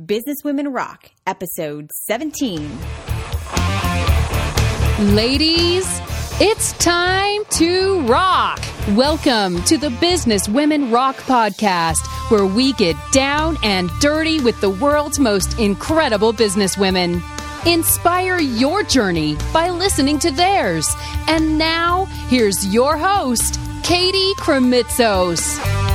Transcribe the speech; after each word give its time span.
Businesswomen 0.00 0.74
Rock, 0.74 1.10
episode 1.26 1.90
17. 2.06 2.66
Ladies, 5.14 5.84
it's 6.40 6.72
time 6.78 7.44
to 7.50 8.00
rock. 8.06 8.58
Welcome 8.92 9.62
to 9.64 9.76
the 9.76 9.90
Business 10.00 10.48
Women 10.48 10.90
Rock 10.90 11.16
podcast, 11.16 12.06
where 12.30 12.46
we 12.46 12.72
get 12.72 12.96
down 13.12 13.58
and 13.62 13.90
dirty 14.00 14.40
with 14.40 14.58
the 14.62 14.70
world's 14.70 15.18
most 15.18 15.58
incredible 15.58 16.32
businesswomen. 16.32 17.22
Inspire 17.66 18.40
your 18.40 18.82
journey 18.84 19.36
by 19.52 19.68
listening 19.68 20.18
to 20.20 20.30
theirs. 20.30 20.88
And 21.28 21.58
now, 21.58 22.06
here's 22.28 22.66
your 22.72 22.96
host, 22.96 23.60
Katie 23.82 24.32
Krimitsos. 24.36 25.91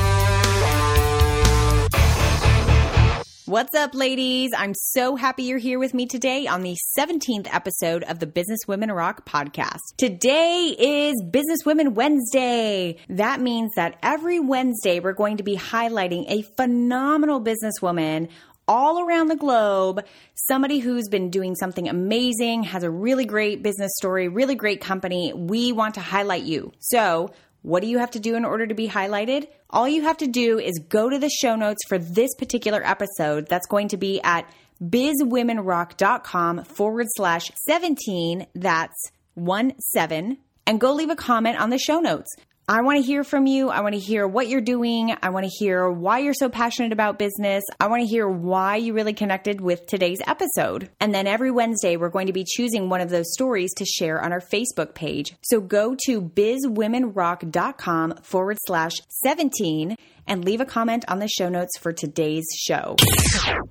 What's 3.48 3.74
up, 3.74 3.96
ladies? 3.96 4.52
I'm 4.54 4.74
so 4.76 5.16
happy 5.16 5.44
you're 5.44 5.58
here 5.58 5.80
with 5.80 5.94
me 5.94 6.06
today 6.06 6.48
on 6.48 6.64
the 6.64 6.76
17th 7.00 7.48
episode 7.50 8.04
of 8.04 8.20
the 8.20 8.28
Business 8.28 8.60
Women 8.68 8.92
Rock 8.92 9.26
podcast. 9.26 9.80
Today 9.96 10.76
is 10.78 11.24
Business 11.24 11.60
Women 11.66 11.94
Wednesday. 11.94 12.98
That 13.08 13.40
means 13.40 13.72
that 13.78 14.00
every 14.04 14.42
Wednesday 14.42 15.00
we're 15.00 15.14
going 15.14 15.38
to 15.38 15.44
be 15.44 15.56
highlighting 15.56 16.26
a 16.28 16.42
phenomenal 16.58 17.42
businesswoman 17.42 18.28
all 18.68 19.00
around 19.00 19.30
the 19.30 19.38
globe, 19.38 20.06
somebody 20.36 20.80
who's 20.80 21.08
been 21.08 21.30
doing 21.30 21.56
something 21.56 21.88
amazing, 21.88 22.64
has 22.64 22.84
a 22.84 22.92
really 22.92 23.24
great 23.24 23.64
business 23.64 23.94
story, 23.96 24.28
really 24.28 24.56
great 24.56 24.82
company. 24.82 25.32
We 25.34 25.72
want 25.72 25.94
to 25.94 26.02
highlight 26.02 26.44
you. 26.44 26.74
So, 26.80 27.32
what 27.62 27.82
do 27.82 27.88
you 27.88 27.98
have 27.98 28.12
to 28.12 28.20
do 28.20 28.36
in 28.36 28.46
order 28.46 28.66
to 28.68 28.74
be 28.74 28.88
highlighted? 28.88 29.48
All 29.70 29.88
you 29.88 30.04
have 30.04 30.18
to 30.18 30.28
do 30.28 30.60
is 30.60 30.80
go 30.88 31.10
to 31.10 31.20
the 31.20 31.30
show 31.30 31.56
notes 31.56 31.84
for 31.88 31.98
this 31.98 32.34
particular 32.36 32.82
episode. 32.86 33.48
That's 33.48 33.68
going 33.68 33.90
to 33.90 33.98
be 33.98 34.22
at 34.22 34.50
bizwomenrock.com 34.82 36.64
forward 36.64 37.08
slash 37.16 37.52
17. 37.66 38.48
That's 38.56 39.12
one 39.34 39.74
seven. 39.94 40.38
And 40.66 40.80
go 40.80 40.94
leave 40.94 41.10
a 41.10 41.16
comment 41.16 41.60
on 41.60 41.70
the 41.70 41.78
show 41.78 42.00
notes. 42.00 42.30
I 42.70 42.82
want 42.82 42.98
to 42.98 43.02
hear 43.02 43.24
from 43.24 43.46
you. 43.46 43.70
I 43.70 43.80
want 43.80 43.94
to 43.94 44.00
hear 44.00 44.28
what 44.28 44.50
you're 44.50 44.60
doing. 44.60 45.16
I 45.22 45.30
want 45.30 45.46
to 45.46 45.50
hear 45.50 45.90
why 45.90 46.20
you're 46.20 46.34
so 46.34 46.50
passionate 46.50 46.92
about 46.92 47.18
business. 47.18 47.64
I 47.80 47.88
want 47.88 48.02
to 48.02 48.06
hear 48.06 48.28
why 48.28 48.76
you 48.76 48.92
really 48.92 49.14
connected 49.14 49.62
with 49.62 49.86
today's 49.86 50.20
episode. 50.28 50.90
And 51.00 51.16
then 51.16 51.28
every 51.28 51.50
Wednesday, 51.50 51.96
we're 51.96 52.10
going 52.10 52.28
to 52.28 52.34
be 52.34 52.44
choosing 52.44 52.90
one 52.90 53.00
of 53.00 53.10
those 53.10 53.32
stories 53.32 53.74
to 53.76 53.86
share 53.86 54.22
on 54.22 54.34
our 54.34 54.42
Facebook 54.42 54.96
page. 54.96 55.34
So 55.44 55.62
go 55.62 55.96
to 56.08 56.22
bizwomenrock.com 56.22 58.16
forward 58.24 58.58
slash 58.66 58.96
17 59.24 59.96
and 60.28 60.46
leave 60.46 60.62
a 60.62 60.66
comment 60.66 61.06
on 61.08 61.20
the 61.20 61.28
show 61.28 61.50
notes 61.50 61.78
for 61.80 61.94
today's 61.94 62.46
show. 62.56 62.96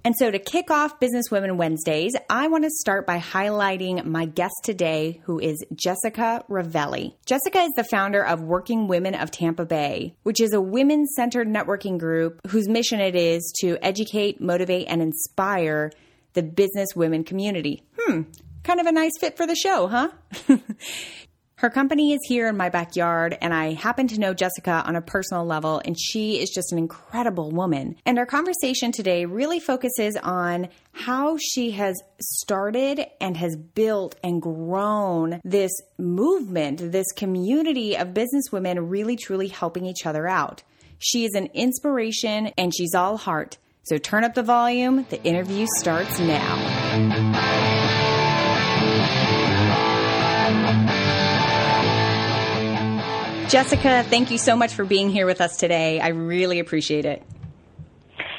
And 0.05 0.15
so 0.17 0.31
to 0.31 0.39
kick 0.39 0.71
off 0.71 1.01
Business 1.01 1.31
Women 1.31 1.57
Wednesdays, 1.57 2.15
I 2.31 2.49
want 2.49 2.65
to 2.65 2.71
start 2.71 3.07
by 3.07 3.19
highlighting 3.19 4.05
my 4.05 4.27
guest 4.27 4.55
today, 4.63 5.21
who 5.25 5.39
is 5.39 5.65
Jessica 5.75 6.45
Rivelli. 6.49 7.15
Jessica 7.27 7.61
is 7.61 7.73
the 7.77 7.85
founder 7.85 8.25
of 8.25 8.41
Working 8.41 8.89
Women 8.89 9.15
of 9.15 9.31
Tampa 9.31 9.65
Bay, 9.67 10.15
which 10.23 10.41
is 10.41 10.53
a 10.53 10.61
women 10.61 11.07
centered 11.07 11.49
networking 11.49 11.99
group 11.99 12.41
whose 12.49 12.69
mission 12.69 13.01
it 13.01 13.15
is 13.15 13.53
to 13.61 13.77
educate, 13.83 14.41
motivate, 14.41 14.87
and 14.89 15.03
inspire 15.03 15.93
the 16.35 16.43
business 16.43 16.95
women 16.95 17.25
community. 17.25 17.83
Hmm, 17.99 18.23
kind 18.63 18.81
of 18.81 18.87
a 18.87 18.93
nice 18.93 19.13
fit 19.19 19.37
for 19.37 19.47
the 19.47 19.57
show, 19.57 19.87
huh? 19.89 20.11
Her 21.59 21.71
company 21.71 22.13
is 22.13 22.21
here 22.25 22.49
in 22.49 22.57
my 22.59 22.69
backyard, 22.69 23.39
and 23.41 23.55
I 23.55 23.73
happen 23.73 24.07
to 24.09 24.21
know 24.21 24.35
Jessica 24.35 24.83
on 24.87 24.95
a 24.95 25.01
personal 25.01 25.47
level, 25.47 25.81
and 25.87 25.99
she 25.99 26.39
is 26.39 26.51
just 26.51 26.71
an 26.71 26.77
incredible 26.77 27.51
woman. 27.51 27.97
And 28.05 28.19
our 28.19 28.27
conversation 28.27 28.93
today 28.93 29.25
really 29.25 29.59
focuses 29.59 30.19
on 30.19 30.69
how 30.93 31.39
she 31.39 31.71
has 31.71 31.99
started 32.21 33.07
and 33.23 33.39
has 33.39 33.57
built 33.57 34.17
and 34.23 34.43
grown 34.43 35.41
this 35.45 35.73
movement, 35.97 36.93
this 36.93 37.11
community 37.13 37.97
of 37.97 38.09
businesswomen 38.09 38.91
really 38.91 39.17
truly 39.17 39.49
helping 39.49 39.87
each 39.87 40.05
other 40.05 40.29
out. 40.29 40.63
She 40.99 41.25
is 41.25 41.33
an 41.33 41.47
inspiration, 41.55 42.49
and 42.59 42.71
she's 42.77 42.95
all 42.95 43.17
heart. 43.17 43.57
So 43.85 43.97
turn 43.97 44.25
up 44.25 44.35
the 44.35 44.43
volume. 44.43 45.07
The 45.09 45.23
interview 45.23 45.67
starts 45.79 46.19
now. 46.19 47.76
Jessica, 53.49 54.05
thank 54.09 54.33
you 54.33 54.39
so 54.39 54.57
much 54.57 54.75
for 54.75 54.85
being 54.85 55.09
here 55.09 55.25
with 55.25 55.41
us 55.41 55.57
today. 55.57 56.01
I 56.01 56.09
really 56.09 56.59
appreciate 56.59 57.05
it. 57.05 57.23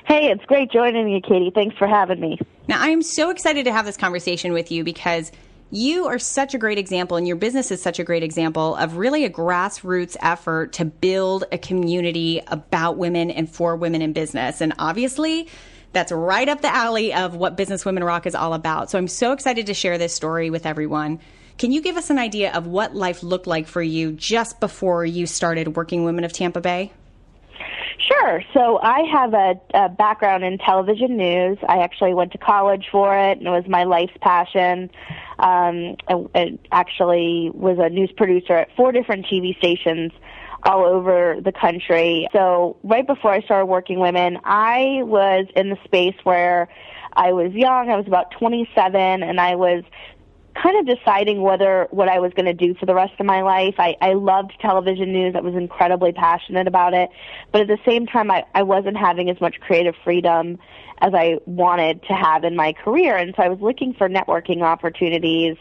Hey, 0.06 0.30
it's 0.30 0.44
great 0.46 0.70
joining 0.70 1.08
you, 1.08 1.22
Katie. 1.22 1.52
Thanks 1.54 1.78
for 1.78 1.88
having 1.88 2.20
me. 2.20 2.38
Now, 2.68 2.82
I 2.82 2.90
am 2.90 3.02
so 3.02 3.30
excited 3.30 3.66
to 3.66 3.72
have 3.72 3.86
this 3.86 3.96
conversation 3.96 4.52
with 4.52 4.70
you 4.70 4.84
because 4.84 5.32
you 5.72 6.08
are 6.08 6.20
such 6.20 6.54
a 6.54 6.58
great 6.58 6.78
example, 6.78 7.16
and 7.16 7.26
your 7.26 7.38
business 7.38 7.72
is 7.72 7.82
such 7.82 8.00
a 8.00 8.04
great 8.04 8.22
example 8.22 8.76
of 8.76 8.98
really 8.98 9.24
a 9.24 9.30
grassroots 9.30 10.18
effort 10.22 10.74
to 10.74 10.86
build 10.86 11.46
a 11.54 11.58
community 11.58 12.42
about 12.48 12.98
women 12.98 13.32
and 13.32 13.50
for 13.50 13.78
women 13.78 14.02
in 14.02 14.12
business. 14.12 14.60
And 14.60 14.74
obviously, 14.78 15.48
that's 15.94 16.12
right 16.12 16.50
up 16.50 16.62
the 16.62 16.74
alley 16.74 17.14
of 17.14 17.36
what 17.36 17.56
Business 17.56 17.86
Women 17.86 18.04
Rock 18.04 18.28
is 18.28 18.36
all 18.36 18.54
about. 18.54 18.92
So 18.92 18.98
I'm 18.98 19.08
so 19.08 19.32
excited 19.32 19.68
to 19.68 19.74
share 19.74 19.98
this 19.98 20.14
story 20.14 20.50
with 20.50 20.66
everyone. 20.66 21.20
Can 21.58 21.72
you 21.72 21.82
give 21.82 21.98
us 21.98 22.10
an 22.10 22.20
idea 22.20 22.54
of 22.54 22.68
what 22.68 22.96
life 22.96 23.24
looked 23.24 23.48
like 23.48 23.68
for 23.68 23.82
you 23.82 24.12
just 24.12 24.60
before 24.60 25.06
you 25.06 25.26
started 25.26 25.76
Working 25.76 26.04
Women 26.04 26.24
of 26.24 26.32
Tampa 26.32 26.62
Bay? 26.62 26.92
Sure. 28.08 28.44
So 28.54 28.80
I 28.82 29.02
have 29.12 29.34
a, 29.34 29.60
a 29.74 29.90
background 29.90 30.44
in 30.44 30.60
television 30.60 31.18
news. 31.18 31.58
I 31.68 31.80
actually 31.80 32.14
went 32.14 32.32
to 32.34 32.38
college 32.38 32.86
for 32.92 33.18
it, 33.18 33.40
and 33.40 33.48
it 33.48 33.50
was 33.50 33.66
my 33.68 33.86
life's 33.86 34.14
passion. 34.22 34.92
Um, 35.40 35.96
I, 36.08 36.26
I 36.36 36.60
actually 36.72 37.50
was 37.54 37.78
a 37.80 37.90
news 37.90 38.12
producer 38.16 38.54
at 38.54 38.70
four 38.76 38.92
different 38.92 39.26
TV 39.26 39.58
stations 39.58 40.12
all 40.64 40.86
over 40.86 41.38
the 41.44 41.52
country. 41.52 42.28
So 42.34 42.78
right 42.84 43.06
before 43.06 43.32
I 43.32 43.42
started 43.42 43.66
working 43.66 44.00
women, 44.00 44.38
I 44.44 45.02
was 45.04 45.48
in 45.56 45.70
the 45.70 45.78
space 45.86 46.16
where 46.24 46.70
I 47.14 47.32
was 47.32 47.52
young. 47.54 47.90
I 47.90 47.96
was 47.96 48.08
about 48.08 48.32
27 48.38 49.24
and 49.24 49.40
I 49.40 49.56
was 49.56 49.84
kind 50.62 50.78
of 50.78 50.98
deciding 50.98 51.42
whether 51.42 51.88
what 51.92 52.10
I 52.10 52.20
was 52.20 52.34
going 52.34 52.46
to 52.46 52.54
do 52.54 52.74
for 52.76 52.86
the 52.86 52.96
rest 52.96 53.14
of 53.20 53.26
my 53.26 53.42
life. 53.42 53.76
I, 53.78 53.96
I 54.02 54.14
loved 54.14 54.54
television 54.62 55.12
news. 55.12 55.36
I 55.36 55.42
was 55.42 55.56
incredibly 55.56 56.12
passionate 56.12 56.68
about 56.68 56.94
it. 56.94 57.10
But 57.52 57.62
at 57.62 57.68
the 57.68 57.78
same 57.86 58.06
time, 58.08 58.32
I, 58.32 58.44
I 58.56 58.64
wasn't 58.64 58.98
having 58.98 59.30
as 59.30 59.40
much 59.40 59.60
creative 59.60 59.96
freedom 60.04 60.58
as 61.00 61.14
I 61.14 61.38
wanted 61.46 62.02
to 62.04 62.14
have 62.14 62.44
in 62.44 62.56
my 62.56 62.74
career. 62.74 63.16
And 63.16 63.34
so 63.36 63.44
I 63.44 63.50
was 63.50 63.60
looking 63.62 63.94
for 63.94 64.10
networking 64.10 64.64
opportunities 64.64 65.58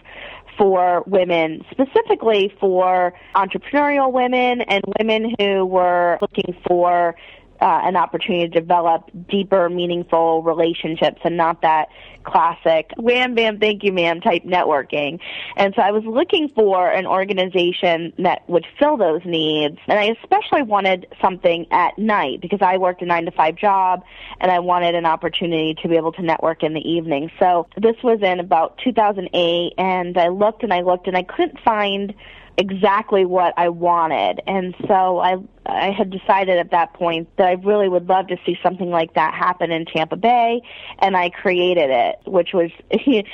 for 0.57 1.05
women, 1.07 1.65
specifically 1.71 2.55
for 2.59 3.13
entrepreneurial 3.35 4.11
women 4.11 4.63
and 4.63 4.83
women 4.99 5.35
who 5.39 5.67
were 5.67 6.19
looking 6.23 6.57
for 6.67 7.15
uh, 7.61 7.81
an 7.85 7.97
opportunity 7.97 8.49
to 8.49 8.61
develop 8.61 9.11
deeper, 9.29 9.69
meaningful 9.69 10.43
relationships 10.43 11.21
and 11.25 11.37
not 11.37 11.63
that 11.63 11.89
classic 12.27 12.91
wham 12.97 13.35
bam 13.35 13.59
thank 13.59 13.85
you 13.85 13.93
ma'am 13.93 14.21
type 14.21 14.43
networking. 14.43 15.21
And 15.57 15.73
so 15.75 15.83
I 15.83 15.93
was 15.93 16.05
looking 16.05 16.49
for 16.49 16.91
an 16.91 17.07
organization 17.07 18.13
that 18.19 18.49
would 18.49 18.67
fill 18.79 18.97
those 18.97 19.23
needs. 19.25 19.79
And 19.87 19.99
I 19.99 20.17
especially 20.21 20.63
wanted 20.63 21.07
something 21.21 21.67
at 21.71 21.97
night 21.99 22.41
because 22.41 22.61
I 22.61 22.77
worked 22.77 23.01
a 23.03 23.07
nine 23.07 23.25
to 23.27 23.31
five 23.31 23.57
job 23.57 24.05
and 24.41 24.51
I 24.51 24.59
wanted 24.59 24.95
an 24.95 25.07
opportunity 25.07 25.75
to 25.83 25.89
be 25.89 25.97
able 25.97 26.13
to 26.13 26.23
network 26.23 26.63
in 26.63 26.75
the 26.75 26.81
evening. 26.81 27.31
So 27.39 27.69
this 27.77 27.97
was 28.03 28.21
in 28.23 28.41
about 28.41 28.79
2008 28.79 29.75
and 29.79 30.19
I 30.19 30.29
looked 30.29 30.63
and 30.63 30.73
I 30.73 30.81
looked 30.81 31.07
and 31.07 31.17
I 31.17 31.23
couldn't 31.23 31.61
find 31.61 32.13
exactly 32.59 33.25
what 33.25 33.55
I 33.57 33.69
wanted. 33.69 34.41
And 34.47 34.75
so 34.87 35.19
I 35.19 35.37
I 35.67 35.91
had 35.91 36.11
decided 36.11 36.59
at 36.59 36.71
that 36.71 36.95
point 36.95 37.29
that 37.37 37.47
I 37.47 37.53
really 37.53 37.89
would 37.89 38.09
love 38.09 38.29
to 38.29 38.37
see 38.47 38.57
something 38.63 38.91
like 38.91 39.15
that 39.15 39.35
happen 39.35 39.71
in 39.71 39.85
Tampa 39.85 40.17
Bay 40.17 40.63
and 41.01 41.17
I 41.17 41.31
created 41.31 41.91
it, 41.91 42.17
which 42.25 42.51
was 42.55 42.71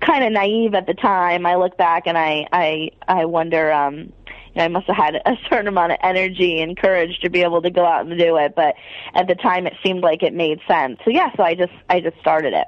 kind 0.00 0.24
of 0.24 0.32
naive 0.32 0.74
at 0.74 0.86
the 0.86 0.94
time. 0.94 1.46
I 1.46 1.56
look 1.56 1.76
back 1.76 2.04
and 2.06 2.16
I 2.16 2.46
I 2.52 2.90
I 3.06 3.24
wonder 3.26 3.72
um 3.72 4.12
I 4.56 4.68
must 4.68 4.86
have 4.86 4.96
had 4.96 5.16
a 5.16 5.36
certain 5.50 5.68
amount 5.68 5.92
of 5.92 5.98
energy 6.02 6.60
and 6.60 6.76
courage 6.76 7.18
to 7.20 7.30
be 7.30 7.42
able 7.42 7.62
to 7.62 7.70
go 7.70 7.84
out 7.84 8.06
and 8.06 8.18
do 8.18 8.36
it, 8.36 8.54
but 8.56 8.74
at 9.14 9.26
the 9.26 9.34
time 9.34 9.66
it 9.66 9.74
seemed 9.84 10.02
like 10.02 10.22
it 10.22 10.32
made 10.32 10.60
sense. 10.66 10.98
So 11.04 11.10
yeah, 11.10 11.30
so 11.36 11.42
I 11.42 11.54
just 11.54 11.72
I 11.88 12.00
just 12.00 12.18
started 12.20 12.54
it. 12.54 12.66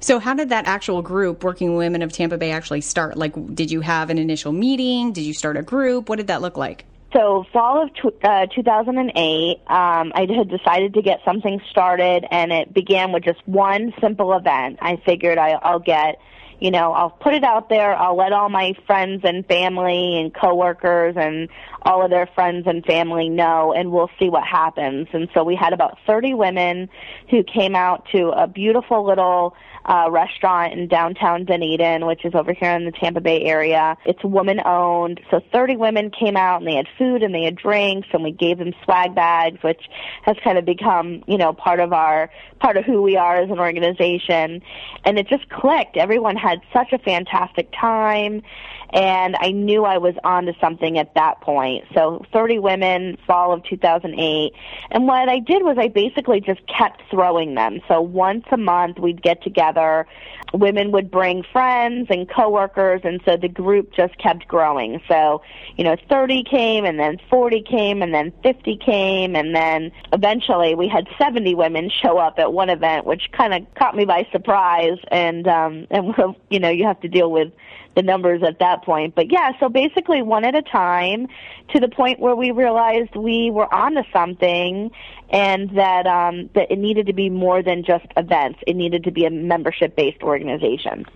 So, 0.00 0.18
how 0.20 0.34
did 0.34 0.50
that 0.50 0.68
actual 0.68 1.02
group, 1.02 1.42
Working 1.42 1.76
Women 1.76 2.02
of 2.02 2.12
Tampa 2.12 2.38
Bay, 2.38 2.52
actually 2.52 2.82
start? 2.82 3.16
Like, 3.16 3.32
did 3.54 3.70
you 3.70 3.80
have 3.80 4.10
an 4.10 4.18
initial 4.18 4.52
meeting? 4.52 5.12
Did 5.12 5.22
you 5.22 5.34
start 5.34 5.56
a 5.56 5.62
group? 5.62 6.08
What 6.08 6.16
did 6.16 6.28
that 6.28 6.40
look 6.40 6.56
like? 6.56 6.84
So, 7.12 7.44
fall 7.52 7.82
of 7.82 7.94
t- 7.94 8.18
uh, 8.22 8.46
2008, 8.54 9.56
um, 9.66 10.12
I 10.14 10.26
had 10.36 10.48
decided 10.48 10.94
to 10.94 11.02
get 11.02 11.20
something 11.24 11.60
started, 11.70 12.26
and 12.30 12.52
it 12.52 12.72
began 12.72 13.12
with 13.12 13.24
just 13.24 13.40
one 13.46 13.92
simple 14.00 14.34
event. 14.34 14.78
I 14.80 15.02
figured 15.04 15.38
I, 15.38 15.52
I'll 15.52 15.80
get 15.80 16.18
you 16.60 16.70
know, 16.70 16.92
I'll 16.92 17.10
put 17.10 17.34
it 17.34 17.44
out 17.44 17.68
there. 17.68 17.96
I'll 17.96 18.16
let 18.16 18.32
all 18.32 18.48
my 18.48 18.74
friends 18.86 19.22
and 19.24 19.46
family 19.46 20.18
and 20.18 20.34
coworkers 20.34 21.14
and 21.16 21.48
all 21.88 22.04
of 22.04 22.10
their 22.10 22.26
friends 22.34 22.66
and 22.66 22.84
family 22.84 23.30
know 23.30 23.72
and 23.72 23.90
we'll 23.90 24.10
see 24.18 24.28
what 24.28 24.44
happens. 24.44 25.08
And 25.14 25.26
so 25.32 25.42
we 25.42 25.56
had 25.56 25.72
about 25.72 25.96
30 26.06 26.34
women 26.34 26.90
who 27.30 27.42
came 27.42 27.74
out 27.74 28.06
to 28.12 28.28
a 28.28 28.46
beautiful 28.46 29.06
little 29.06 29.56
uh, 29.86 30.06
restaurant 30.10 30.74
in 30.74 30.86
downtown 30.86 31.46
Dunedin, 31.46 32.04
which 32.04 32.26
is 32.26 32.34
over 32.34 32.52
here 32.52 32.72
in 32.72 32.84
the 32.84 32.92
Tampa 32.92 33.22
Bay 33.22 33.42
area. 33.44 33.96
It's 34.04 34.22
woman 34.22 34.60
owned. 34.66 35.18
So 35.30 35.40
30 35.50 35.76
women 35.76 36.10
came 36.10 36.36
out 36.36 36.58
and 36.58 36.68
they 36.68 36.74
had 36.74 36.88
food 36.98 37.22
and 37.22 37.34
they 37.34 37.44
had 37.44 37.56
drinks 37.56 38.06
and 38.12 38.22
we 38.22 38.32
gave 38.32 38.58
them 38.58 38.74
swag 38.84 39.14
bags, 39.14 39.62
which 39.62 39.80
has 40.24 40.36
kind 40.44 40.58
of 40.58 40.66
become, 40.66 41.24
you 41.26 41.38
know, 41.38 41.54
part 41.54 41.80
of 41.80 41.94
our, 41.94 42.30
part 42.60 42.76
of 42.76 42.84
who 42.84 43.00
we 43.00 43.16
are 43.16 43.36
as 43.36 43.48
an 43.48 43.58
organization. 43.58 44.60
And 45.06 45.18
it 45.18 45.26
just 45.26 45.48
clicked. 45.48 45.96
Everyone 45.96 46.36
had 46.36 46.58
such 46.74 46.92
a 46.92 46.98
fantastic 46.98 47.72
time 47.72 48.42
and 48.90 49.36
I 49.38 49.50
knew 49.50 49.84
I 49.84 49.98
was 49.98 50.14
onto 50.24 50.52
something 50.60 50.98
at 50.98 51.14
that 51.14 51.40
point. 51.40 51.77
So 51.94 52.24
30 52.32 52.58
women, 52.58 53.18
fall 53.26 53.52
of 53.52 53.62
2008. 53.64 54.52
And 54.90 55.06
what 55.06 55.28
I 55.28 55.38
did 55.38 55.62
was 55.62 55.76
I 55.78 55.88
basically 55.88 56.40
just 56.40 56.60
kept 56.66 57.02
throwing 57.10 57.54
them. 57.54 57.80
So 57.88 58.00
once 58.00 58.44
a 58.50 58.56
month 58.56 58.98
we'd 58.98 59.22
get 59.22 59.42
together. 59.42 60.06
Women 60.54 60.92
would 60.92 61.10
bring 61.10 61.42
friends 61.42 62.06
and 62.08 62.28
coworkers, 62.28 63.02
and 63.04 63.20
so 63.26 63.36
the 63.36 63.48
group 63.48 63.92
just 63.92 64.16
kept 64.16 64.48
growing. 64.48 65.00
So, 65.06 65.42
you 65.76 65.84
know, 65.84 65.96
30 66.08 66.42
came, 66.44 66.86
and 66.86 66.98
then 66.98 67.18
40 67.28 67.62
came, 67.62 68.02
and 68.02 68.14
then 68.14 68.32
50 68.42 68.76
came, 68.78 69.36
and 69.36 69.54
then 69.54 69.92
eventually 70.12 70.74
we 70.74 70.88
had 70.88 71.06
70 71.18 71.54
women 71.54 71.90
show 71.90 72.16
up 72.16 72.38
at 72.38 72.52
one 72.52 72.70
event, 72.70 73.04
which 73.04 73.30
kind 73.32 73.52
of 73.52 73.62
caught 73.74 73.94
me 73.94 74.06
by 74.06 74.26
surprise. 74.32 74.98
And 75.08 75.46
um, 75.46 75.86
and 75.90 76.14
you 76.48 76.60
know, 76.60 76.70
you 76.70 76.84
have 76.84 77.00
to 77.00 77.08
deal 77.08 77.30
with 77.30 77.52
the 77.98 78.02
numbers 78.02 78.42
at 78.46 78.60
that 78.60 78.84
point. 78.84 79.16
But 79.16 79.32
yeah, 79.32 79.50
so 79.58 79.68
basically 79.68 80.22
one 80.22 80.44
at 80.44 80.54
a 80.54 80.62
time 80.62 81.26
to 81.70 81.80
the 81.80 81.88
point 81.88 82.20
where 82.20 82.36
we 82.36 82.52
realized 82.52 83.16
we 83.16 83.50
were 83.50 83.72
onto 83.74 84.02
something 84.12 84.92
and 85.30 85.70
that 85.76 86.06
um, 86.06 86.48
that 86.54 86.70
it 86.70 86.78
needed 86.78 87.06
to 87.06 87.12
be 87.12 87.28
more 87.28 87.60
than 87.60 87.84
just 87.84 88.06
events. 88.16 88.60
It 88.68 88.76
needed 88.76 89.02
to 89.04 89.10
be 89.10 89.24
a 89.24 89.30
membership 89.30 89.96
based 89.96 90.22
organization. 90.22 91.06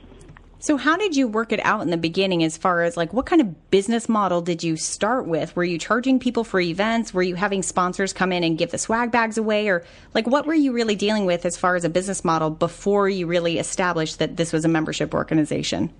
So 0.58 0.76
how 0.76 0.96
did 0.96 1.16
you 1.16 1.26
work 1.26 1.52
it 1.52 1.58
out 1.64 1.82
in 1.82 1.90
the 1.90 1.96
beginning 1.96 2.42
as 2.42 2.56
far 2.56 2.82
as 2.82 2.96
like 2.96 3.12
what 3.12 3.26
kind 3.26 3.40
of 3.40 3.70
business 3.70 4.08
model 4.08 4.40
did 4.42 4.64
you 4.64 4.76
start 4.76 5.26
with? 5.26 5.54
Were 5.54 5.64
you 5.64 5.78
charging 5.78 6.18
people 6.18 6.42
for 6.42 6.60
events? 6.60 7.14
Were 7.14 7.22
you 7.22 7.36
having 7.36 7.62
sponsors 7.62 8.12
come 8.12 8.32
in 8.32 8.42
and 8.42 8.58
give 8.58 8.72
the 8.72 8.78
swag 8.78 9.12
bags 9.12 9.38
away 9.38 9.68
or 9.68 9.84
like 10.14 10.26
what 10.26 10.46
were 10.46 10.54
you 10.54 10.72
really 10.72 10.94
dealing 10.96 11.26
with 11.26 11.46
as 11.46 11.56
far 11.56 11.76
as 11.76 11.84
a 11.84 11.88
business 11.88 12.24
model 12.24 12.50
before 12.50 13.08
you 13.08 13.26
really 13.26 13.58
established 13.58 14.18
that 14.18 14.36
this 14.36 14.52
was 14.52 14.64
a 14.64 14.68
membership 14.68 15.14
organization? 15.14 15.92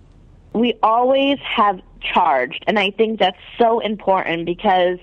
We 0.55 0.75
always 0.83 1.39
have 1.41 1.81
charged. 2.01 2.65
And 2.67 2.79
I 2.79 2.91
think 2.91 3.19
that's 3.19 3.39
so 3.59 3.81
important 3.81 4.47
because 4.47 4.99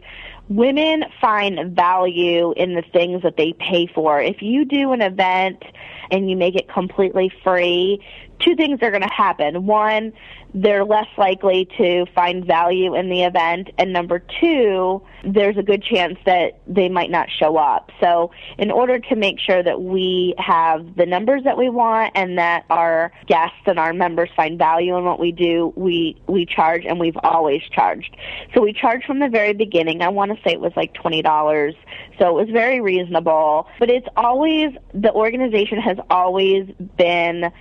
women 0.50 1.06
find 1.22 1.76
value 1.76 2.54
in 2.54 2.74
the 2.74 2.82
things 2.82 3.22
that 3.24 3.38
they 3.38 3.54
pay 3.54 3.88
for. 3.88 4.22
If 4.22 4.42
you 4.42 4.66
do 4.66 4.92
an 4.92 5.02
event 5.02 5.64
and 6.12 6.30
you 6.30 6.36
make 6.36 6.56
it 6.56 6.68
completely 6.68 7.32
free, 7.44 8.04
two 8.40 8.56
things 8.56 8.80
are 8.82 8.92
going 8.92 9.04
to 9.04 9.14
happen. 9.14 9.66
One, 9.66 10.14
they're 10.54 10.84
less 10.84 11.08
likely 11.18 11.68
to 11.78 12.06
find 12.16 12.46
value 12.46 12.96
in 12.96 13.10
the 13.10 13.24
event. 13.24 13.70
And 13.78 13.94
number 13.94 14.24
two, 14.42 15.02
there's 15.24 15.58
a 15.58 15.64
good 15.64 15.84
chance 15.84 16.18
that 16.26 16.60
they 16.68 16.90
might 16.90 17.12
not 17.12 17.30
show 17.30 17.58
up. 17.58 17.92
So 18.00 18.32
in 18.58 18.72
order 18.72 19.00
to 19.00 19.16
make 19.16 19.40
sure 19.40 19.62
that 19.62 19.82
we 19.82 20.34
have 20.38 20.96
the 20.96 21.06
numbers 21.06 21.44
that 21.44 21.58
we 21.58 21.70
want 21.70 22.14
and 22.16 22.38
that 22.38 22.66
our 22.70 23.12
guests 23.28 23.62
and 23.66 23.78
our 23.78 23.94
members 23.94 24.30
find 24.36 24.58
value 24.58 24.98
in 24.98 25.04
what 25.04 25.20
we 25.20 25.32
do, 25.32 25.74
we, 25.76 26.20
we 26.28 26.46
charge 26.46 26.86
and 26.86 27.00
we've 27.00 27.18
always 27.24 27.62
charged. 27.72 28.16
So 28.54 28.62
we 28.62 28.74
charge 28.74 29.04
from 29.06 29.20
the 29.20 29.30
very 29.30 29.54
beginning. 29.54 30.02
I 30.02 30.10
want 30.10 30.32
to 30.32 30.38
say 30.44 30.54
it 30.54 30.62
was 30.62 30.74
like 30.76 30.94
$20. 30.96 31.76
So 32.18 32.28
it 32.28 32.46
was 32.46 32.50
very 32.52 32.82
reasonable, 32.82 33.68
but 33.80 33.90
it's 33.90 34.08
always, 34.16 34.72
the 34.94 35.14
organization 35.14 35.80
has 35.80 35.98
always 36.10 36.66
been 36.98 37.52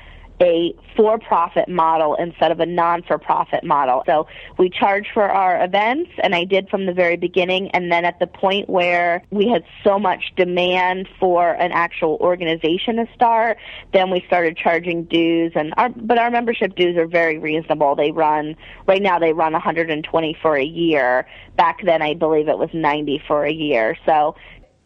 a 0.41 0.75
for-profit 0.97 1.69
model 1.69 2.15
instead 2.15 2.53
of 2.53 2.61
a 2.61 2.67
non-for-profit 2.67 3.65
model. 3.65 4.03
So 4.07 4.27
we 4.59 4.71
charge 4.71 5.09
for 5.13 5.25
our 5.25 5.63
events, 5.65 6.11
and 6.23 6.35
I 6.35 6.45
did 6.45 6.69
from 6.69 6.87
the 6.87 6.93
very 6.93 7.17
beginning. 7.17 7.71
And 7.71 7.91
then 7.91 8.05
at 8.05 8.19
the 8.19 8.27
point 8.27 8.69
where 8.69 9.23
we 9.31 9.49
had 9.49 9.65
so 9.85 9.99
much 9.99 10.33
demand 10.37 11.09
for 11.19 11.53
an 11.53 11.73
actual 11.73 12.19
organization 12.21 12.97
to 12.97 13.07
start, 13.15 13.59
then 13.93 14.11
we 14.11 14.25
started 14.27 14.57
charging 14.57 15.05
dues. 15.05 15.53
And 15.55 15.75
our, 15.77 15.89
but 15.89 16.19
our 16.19 16.31
membership 16.31 16.75
dues 16.75 16.97
are 16.97 17.07
very 17.07 17.39
reasonable. 17.39 17.95
They 17.95 18.13
run 18.13 18.57
right 18.87 19.03
now. 19.03 19.19
They 19.19 19.33
run 19.33 19.53
120 19.53 20.39
for 20.41 20.57
a 20.57 20.65
year. 20.65 21.27
Back 21.57 21.79
then, 21.85 22.03
I 22.03 22.15
believe 22.15 22.49
it 22.49 22.59
was 22.59 22.71
90 22.73 23.23
for 23.27 23.45
a 23.45 23.53
year. 23.53 23.97
So 24.07 24.37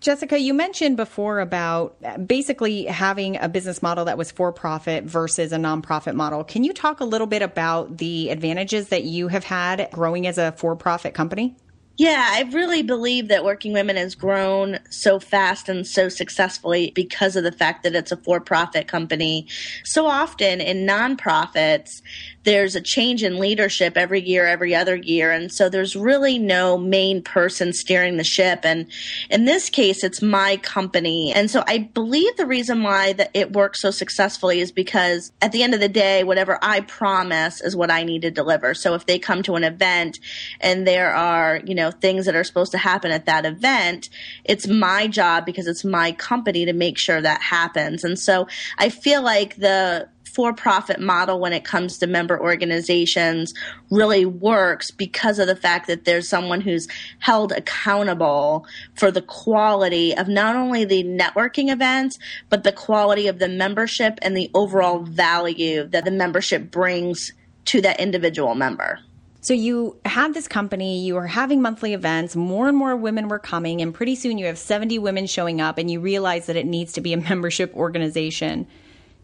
Jessica, 0.02 0.36
you 0.36 0.52
mentioned 0.52 0.96
before 0.96 1.38
about 1.38 1.96
basically 2.26 2.86
having 2.86 3.36
a 3.36 3.48
business 3.48 3.82
model 3.82 4.06
that 4.06 4.18
was 4.18 4.32
for 4.32 4.52
profit 4.52 5.04
versus 5.04 5.52
a 5.52 5.56
nonprofit 5.56 6.14
model. 6.14 6.42
Can 6.42 6.64
you 6.64 6.72
talk 6.72 6.98
a 6.98 7.04
little 7.04 7.28
bit 7.28 7.40
about 7.40 7.98
the 7.98 8.30
advantages 8.30 8.88
that 8.88 9.04
you 9.04 9.28
have 9.28 9.44
had 9.44 9.88
growing 9.92 10.26
as 10.26 10.38
a 10.38 10.50
for 10.52 10.74
profit 10.74 11.14
company? 11.14 11.54
Yeah, 11.98 12.26
I 12.30 12.50
really 12.52 12.82
believe 12.82 13.28
that 13.28 13.44
Working 13.44 13.72
Women 13.72 13.96
has 13.96 14.16
grown 14.16 14.80
so 14.90 15.20
fast 15.20 15.68
and 15.68 15.86
so 15.86 16.08
successfully 16.08 16.90
because 16.94 17.36
of 17.36 17.44
the 17.44 17.52
fact 17.52 17.84
that 17.84 17.94
it's 17.94 18.10
a 18.10 18.16
for 18.16 18.40
profit 18.40 18.88
company. 18.88 19.46
So 19.84 20.06
often 20.06 20.60
in 20.60 20.86
nonprofits, 20.86 22.02
there's 22.44 22.74
a 22.74 22.80
change 22.80 23.22
in 23.22 23.38
leadership 23.38 23.96
every 23.96 24.20
year, 24.20 24.46
every 24.46 24.74
other 24.74 24.96
year. 24.96 25.30
And 25.30 25.52
so 25.52 25.68
there's 25.68 25.94
really 25.94 26.38
no 26.38 26.76
main 26.76 27.22
person 27.22 27.72
steering 27.72 28.16
the 28.16 28.24
ship. 28.24 28.60
And 28.64 28.86
in 29.30 29.44
this 29.44 29.70
case, 29.70 30.02
it's 30.02 30.22
my 30.22 30.56
company. 30.58 31.32
And 31.32 31.50
so 31.50 31.62
I 31.66 31.78
believe 31.78 32.36
the 32.36 32.46
reason 32.46 32.82
why 32.82 33.12
that 33.14 33.30
it 33.34 33.52
works 33.52 33.80
so 33.80 33.90
successfully 33.90 34.60
is 34.60 34.72
because 34.72 35.32
at 35.40 35.52
the 35.52 35.62
end 35.62 35.74
of 35.74 35.80
the 35.80 35.88
day, 35.88 36.24
whatever 36.24 36.58
I 36.62 36.80
promise 36.80 37.60
is 37.60 37.76
what 37.76 37.90
I 37.90 38.02
need 38.02 38.22
to 38.22 38.30
deliver. 38.30 38.74
So 38.74 38.94
if 38.94 39.06
they 39.06 39.18
come 39.18 39.42
to 39.44 39.54
an 39.54 39.64
event 39.64 40.18
and 40.60 40.86
there 40.86 41.14
are, 41.14 41.60
you 41.64 41.74
know, 41.74 41.90
things 41.90 42.26
that 42.26 42.34
are 42.34 42.44
supposed 42.44 42.72
to 42.72 42.78
happen 42.78 43.10
at 43.10 43.26
that 43.26 43.46
event, 43.46 44.08
it's 44.44 44.66
my 44.66 45.06
job 45.06 45.46
because 45.46 45.66
it's 45.66 45.84
my 45.84 46.12
company 46.12 46.64
to 46.64 46.72
make 46.72 46.98
sure 46.98 47.20
that 47.20 47.40
happens. 47.40 48.04
And 48.04 48.18
so 48.18 48.48
I 48.78 48.88
feel 48.88 49.22
like 49.22 49.56
the 49.56 50.08
for 50.32 50.52
profit 50.52 50.98
model 50.98 51.38
when 51.38 51.52
it 51.52 51.64
comes 51.64 51.98
to 51.98 52.06
member 52.06 52.40
organizations 52.40 53.52
really 53.90 54.24
works 54.24 54.90
because 54.90 55.38
of 55.38 55.46
the 55.46 55.56
fact 55.56 55.86
that 55.86 56.04
there's 56.04 56.28
someone 56.28 56.60
who's 56.60 56.88
held 57.18 57.52
accountable 57.52 58.66
for 58.94 59.10
the 59.10 59.22
quality 59.22 60.16
of 60.16 60.28
not 60.28 60.56
only 60.56 60.84
the 60.84 61.04
networking 61.04 61.70
events, 61.70 62.18
but 62.48 62.64
the 62.64 62.72
quality 62.72 63.28
of 63.28 63.38
the 63.38 63.48
membership 63.48 64.18
and 64.22 64.36
the 64.36 64.50
overall 64.54 65.00
value 65.00 65.86
that 65.88 66.04
the 66.04 66.10
membership 66.10 66.70
brings 66.70 67.32
to 67.66 67.80
that 67.82 68.00
individual 68.00 68.54
member. 68.54 68.98
So 69.42 69.54
you 69.54 69.96
had 70.04 70.34
this 70.34 70.46
company, 70.46 71.04
you 71.04 71.14
were 71.14 71.26
having 71.26 71.60
monthly 71.60 71.94
events, 71.94 72.36
more 72.36 72.68
and 72.68 72.76
more 72.76 72.94
women 72.94 73.26
were 73.26 73.40
coming, 73.40 73.80
and 73.82 73.92
pretty 73.92 74.14
soon 74.14 74.38
you 74.38 74.46
have 74.46 74.56
70 74.56 75.00
women 75.00 75.26
showing 75.26 75.60
up, 75.60 75.78
and 75.78 75.90
you 75.90 75.98
realize 75.98 76.46
that 76.46 76.54
it 76.54 76.64
needs 76.64 76.92
to 76.92 77.00
be 77.00 77.12
a 77.12 77.16
membership 77.28 77.74
organization. 77.74 78.68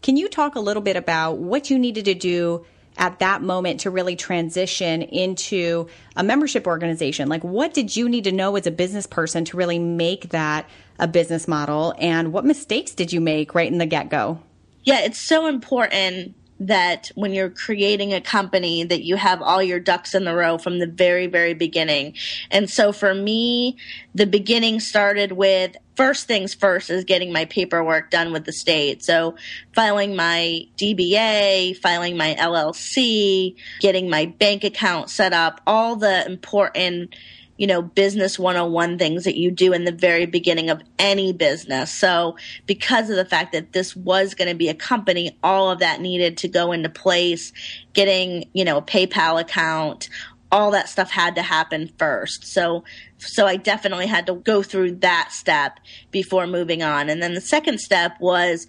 Can 0.03 0.17
you 0.17 0.29
talk 0.29 0.55
a 0.55 0.61
little 0.61 0.83
bit 0.83 0.97
about 0.97 1.39
what 1.39 1.71
you 1.71 1.79
needed 1.79 2.05
to 2.07 2.15
do 2.15 2.65
at 2.97 3.21
that 3.21 3.43
moment 3.43 3.81
to 3.81 3.91
really 3.91 4.17
transition 4.17 5.03
into 5.03 5.89
a 6.17 6.25
membership 6.25 6.67
organization? 6.67 7.29
Like, 7.29 7.45
what 7.45 7.73
did 7.73 7.97
you 7.97 8.09
need 8.09 8.25
to 8.25 8.33
know 8.33 8.57
as 8.57 8.67
a 8.67 8.71
business 8.71 9.07
person 9.07 9.45
to 9.47 9.57
really 9.57 9.79
make 9.79 10.31
that 10.31 10.69
a 10.99 11.07
business 11.07 11.49
model? 11.49 11.95
And 11.99 12.33
what 12.33 12.45
mistakes 12.45 12.93
did 12.93 13.13
you 13.13 13.21
make 13.21 13.55
right 13.55 13.71
in 13.71 13.79
the 13.79 13.87
get 13.87 14.11
go? 14.11 14.41
Yeah, 14.85 15.01
it's 15.01 15.19
so 15.19 15.47
important 15.47 16.35
that 16.61 17.11
when 17.15 17.33
you're 17.33 17.51
creating 17.51 18.13
a 18.13 18.21
company 18.21 18.85
that 18.85 19.05
you 19.05 19.17
have 19.17 19.41
all 19.43 19.63
your 19.63 19.81
ducks 19.81 20.15
in 20.15 20.25
the 20.25 20.35
row 20.35 20.59
from 20.59 20.79
the 20.79 20.87
very 20.87 21.27
very 21.27 21.55
beginning. 21.55 22.15
And 22.51 22.69
so 22.69 22.93
for 22.93 23.15
me 23.15 23.77
the 24.15 24.27
beginning 24.27 24.81
started 24.81 25.33
with 25.33 25.77
first 25.95 26.27
things 26.27 26.55
first 26.55 26.91
is 26.91 27.05
getting 27.05 27.33
my 27.33 27.45
paperwork 27.45 28.11
done 28.11 28.33
with 28.33 28.45
the 28.45 28.53
state. 28.53 29.05
So 29.05 29.37
filing 29.75 30.17
my 30.17 30.67
dba 30.77 31.77
filing 31.79 32.17
my 32.17 32.35
llc 32.39 33.55
getting 33.81 34.11
my 34.11 34.27
bank 34.27 34.65
account 34.65 35.11
set 35.11 35.33
up 35.33 35.61
all 35.67 35.97
the 35.97 36.27
important 36.27 37.15
you 37.59 37.67
know, 37.67 37.83
business 37.83 38.39
101 38.39 38.99
things 38.99 39.25
that 39.25 39.37
you 39.37 39.51
do 39.51 39.73
in 39.73 39.85
the 39.85 39.93
very 39.93 40.25
beginning 40.25 40.71
of 40.71 40.81
any 40.99 41.33
business. 41.33 41.93
So 41.93 42.37
because 42.67 43.11
of 43.11 43.17
the 43.17 43.25
fact 43.25 43.53
that 43.53 43.73
this 43.73 43.95
was 43.95 44.35
going 44.35 44.49
to 44.49 44.55
be 44.55 44.69
a 44.69 44.75
company, 44.75 45.37
all 45.43 45.71
of 45.71 45.81
that 45.81 46.01
needed 46.01 46.39
to 46.39 46.49
go 46.49 46.73
into 46.73 46.89
place, 46.89 47.53
getting, 47.93 48.49
you 48.55 48.65
know, 48.65 48.79
a 48.79 48.83
PayPal 48.83 49.41
account, 49.41 50.09
all 50.51 50.71
that 50.71 50.89
stuff 50.89 51.11
had 51.11 51.35
to 51.35 51.43
happen 51.43 51.91
first. 51.99 52.47
So, 52.47 52.85
so 53.19 53.47
I 53.47 53.57
definitely 53.57 54.07
had 54.07 54.27
to 54.27 54.37
go 54.37 54.63
through 54.63 54.97
that 54.97 55.33
step 55.33 55.81
before 56.13 56.47
moving 56.47 56.83
on. 56.83 57.11
And 57.11 57.21
then 57.21 57.35
the 57.35 57.41
second 57.41 57.81
step 57.81 58.13
was 58.21 58.67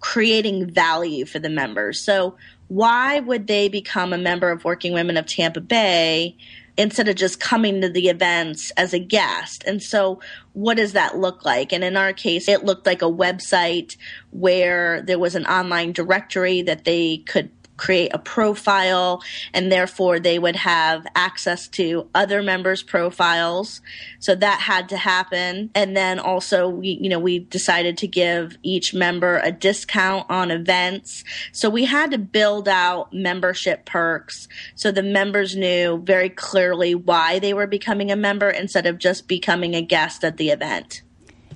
creating 0.00 0.68
value 0.68 1.24
for 1.26 1.38
the 1.38 1.48
members. 1.48 2.04
So 2.04 2.36
why 2.68 3.20
would 3.20 3.46
they 3.46 3.68
become 3.68 4.12
a 4.12 4.18
member 4.18 4.50
of 4.50 4.64
Working 4.64 4.92
Women 4.92 5.16
of 5.16 5.26
Tampa 5.26 5.60
Bay 5.60 6.36
instead 6.76 7.08
of 7.08 7.16
just 7.16 7.40
coming 7.40 7.80
to 7.80 7.88
the 7.88 8.08
events 8.08 8.70
as 8.72 8.92
a 8.92 8.98
guest. 8.98 9.64
And 9.66 9.82
so, 9.82 10.20
what 10.52 10.76
does 10.76 10.92
that 10.92 11.18
look 11.18 11.44
like? 11.44 11.72
And 11.72 11.84
in 11.84 11.96
our 11.96 12.12
case, 12.12 12.48
it 12.48 12.64
looked 12.64 12.86
like 12.86 13.02
a 13.02 13.06
website 13.06 13.96
where 14.30 15.02
there 15.02 15.18
was 15.18 15.34
an 15.34 15.46
online 15.46 15.92
directory 15.92 16.62
that 16.62 16.84
they 16.84 17.18
could 17.18 17.50
create 17.80 18.10
a 18.12 18.18
profile 18.18 19.22
and 19.54 19.72
therefore 19.72 20.20
they 20.20 20.38
would 20.38 20.54
have 20.54 21.06
access 21.14 21.66
to 21.66 22.06
other 22.14 22.42
members 22.42 22.82
profiles. 22.82 23.80
So 24.18 24.34
that 24.34 24.60
had 24.60 24.90
to 24.90 24.98
happen. 24.98 25.70
And 25.74 25.96
then 25.96 26.18
also 26.18 26.68
we 26.68 26.98
you 27.00 27.08
know 27.08 27.18
we 27.18 27.38
decided 27.38 27.96
to 27.98 28.06
give 28.06 28.58
each 28.62 28.92
member 28.92 29.40
a 29.42 29.50
discount 29.50 30.28
on 30.28 30.50
events. 30.50 31.24
So 31.52 31.70
we 31.70 31.86
had 31.86 32.10
to 32.10 32.18
build 32.18 32.68
out 32.68 33.14
membership 33.14 33.86
perks. 33.86 34.46
So 34.74 34.92
the 34.92 35.02
members 35.02 35.56
knew 35.56 36.02
very 36.04 36.28
clearly 36.28 36.94
why 36.94 37.38
they 37.38 37.54
were 37.54 37.66
becoming 37.66 38.10
a 38.10 38.16
member 38.16 38.50
instead 38.50 38.86
of 38.86 38.98
just 38.98 39.26
becoming 39.26 39.74
a 39.74 39.80
guest 39.80 40.22
at 40.22 40.36
the 40.36 40.50
event 40.50 41.02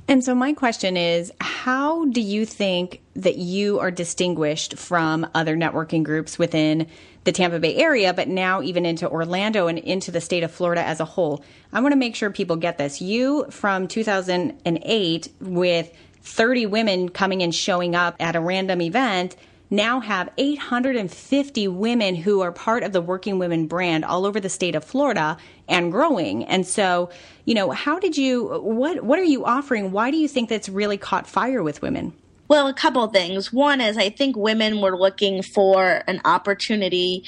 and 0.06 0.22
so, 0.22 0.34
my 0.34 0.52
question 0.52 0.96
is 0.96 1.32
how 1.40 2.04
do 2.06 2.20
you 2.20 2.44
think 2.44 3.00
that 3.14 3.36
you 3.36 3.78
are 3.78 3.90
distinguished 3.90 4.76
from 4.76 5.26
other 5.34 5.56
networking 5.56 6.02
groups 6.02 6.38
within 6.38 6.88
the 7.24 7.32
Tampa 7.32 7.58
Bay 7.58 7.76
area, 7.76 8.12
but 8.12 8.28
now 8.28 8.60
even 8.60 8.84
into 8.84 9.08
Orlando 9.08 9.66
and 9.66 9.78
into 9.78 10.10
the 10.10 10.20
state 10.20 10.42
of 10.42 10.50
Florida 10.50 10.82
as 10.82 11.00
a 11.00 11.06
whole? 11.06 11.42
I 11.72 11.80
want 11.80 11.92
to 11.92 11.96
make 11.96 12.14
sure 12.14 12.30
people 12.30 12.56
get 12.56 12.76
this. 12.76 13.00
You, 13.00 13.46
from 13.50 13.88
2008, 13.88 15.28
with 15.40 15.96
30 16.20 16.66
women 16.66 17.08
coming 17.08 17.42
and 17.42 17.54
showing 17.54 17.94
up 17.94 18.16
at 18.20 18.36
a 18.36 18.40
random 18.40 18.82
event, 18.82 19.36
now 19.70 20.00
have 20.00 20.28
850 20.36 21.68
women 21.68 22.14
who 22.14 22.40
are 22.42 22.52
part 22.52 22.82
of 22.82 22.92
the 22.92 23.00
Working 23.00 23.38
Women 23.38 23.66
brand 23.66 24.04
all 24.04 24.26
over 24.26 24.40
the 24.40 24.48
state 24.48 24.74
of 24.74 24.84
Florida 24.84 25.36
and 25.68 25.90
growing. 25.90 26.44
And 26.44 26.66
so, 26.66 27.10
you 27.44 27.54
know, 27.54 27.70
how 27.70 27.98
did 27.98 28.16
you 28.16 28.60
what 28.60 29.04
what 29.04 29.18
are 29.18 29.24
you 29.24 29.44
offering? 29.44 29.92
Why 29.92 30.10
do 30.10 30.16
you 30.16 30.28
think 30.28 30.48
that's 30.48 30.68
really 30.68 30.98
caught 30.98 31.26
fire 31.26 31.62
with 31.62 31.82
women? 31.82 32.12
Well, 32.46 32.68
a 32.68 32.74
couple 32.74 33.06
things. 33.08 33.52
One 33.52 33.80
is 33.80 33.96
I 33.96 34.10
think 34.10 34.36
women 34.36 34.80
were 34.80 34.98
looking 34.98 35.42
for 35.42 36.02
an 36.06 36.20
opportunity 36.24 37.24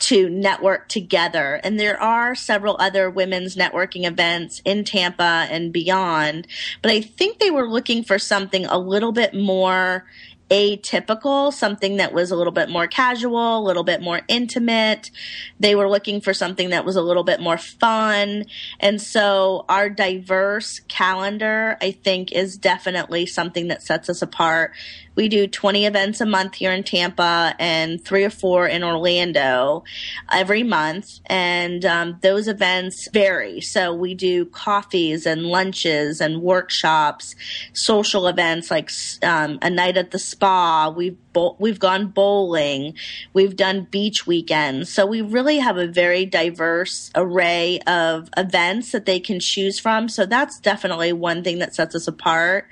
to 0.00 0.28
network 0.28 0.88
together. 0.88 1.60
And 1.62 1.78
there 1.78 2.00
are 2.00 2.34
several 2.34 2.76
other 2.78 3.08
women's 3.08 3.56
networking 3.56 4.04
events 4.04 4.60
in 4.64 4.84
Tampa 4.84 5.46
and 5.50 5.72
beyond. 5.72 6.46
But 6.82 6.90
I 6.90 7.00
think 7.00 7.38
they 7.38 7.50
were 7.50 7.68
looking 7.68 8.04
for 8.04 8.18
something 8.18 8.66
a 8.66 8.78
little 8.78 9.12
bit 9.12 9.34
more 9.34 10.04
atypical, 10.54 11.52
something 11.52 11.96
that 11.96 12.12
was 12.12 12.30
a 12.30 12.36
little 12.36 12.52
bit 12.52 12.70
more 12.70 12.86
casual, 12.86 13.58
a 13.58 13.64
little 13.66 13.82
bit 13.82 14.00
more 14.00 14.20
intimate. 14.28 15.10
They 15.58 15.74
were 15.74 15.88
looking 15.88 16.20
for 16.20 16.32
something 16.32 16.70
that 16.70 16.84
was 16.84 16.94
a 16.94 17.02
little 17.02 17.24
bit 17.24 17.40
more 17.40 17.58
fun. 17.58 18.44
And 18.78 19.02
so 19.02 19.64
our 19.68 19.90
diverse 19.90 20.80
calendar, 20.86 21.76
I 21.80 21.90
think, 21.90 22.30
is 22.30 22.56
definitely 22.56 23.26
something 23.26 23.68
that 23.68 23.82
sets 23.82 24.08
us 24.08 24.22
apart. 24.22 24.72
We 25.14 25.28
do 25.28 25.46
20 25.46 25.86
events 25.86 26.20
a 26.20 26.26
month 26.26 26.54
here 26.54 26.72
in 26.72 26.82
Tampa 26.82 27.54
and 27.58 28.04
three 28.04 28.24
or 28.24 28.30
four 28.30 28.66
in 28.66 28.82
Orlando 28.82 29.84
every 30.30 30.62
month. 30.62 31.20
And 31.26 31.84
um, 31.84 32.18
those 32.22 32.48
events 32.48 33.08
vary. 33.12 33.60
So 33.60 33.94
we 33.94 34.14
do 34.14 34.44
coffees 34.46 35.26
and 35.26 35.46
lunches 35.46 36.20
and 36.20 36.42
workshops, 36.42 37.34
social 37.72 38.26
events 38.26 38.70
like 38.70 38.90
um, 39.22 39.58
a 39.62 39.70
night 39.70 39.96
at 39.96 40.10
the 40.10 40.18
spa. 40.18 40.92
We've 40.94 41.16
bo- 41.34 41.56
we've 41.58 41.78
gone 41.78 42.06
bowling, 42.06 42.94
we've 43.34 43.56
done 43.56 43.86
beach 43.90 44.26
weekends. 44.26 44.90
So 44.90 45.04
we 45.04 45.20
really 45.20 45.58
have 45.58 45.76
a 45.76 45.86
very 45.86 46.24
diverse 46.24 47.10
array 47.14 47.80
of 47.80 48.30
events 48.38 48.92
that 48.92 49.04
they 49.04 49.20
can 49.20 49.38
choose 49.40 49.78
from. 49.78 50.08
So 50.08 50.24
that's 50.24 50.58
definitely 50.58 51.12
one 51.12 51.44
thing 51.44 51.58
that 51.58 51.74
sets 51.74 51.94
us 51.94 52.08
apart. 52.08 52.66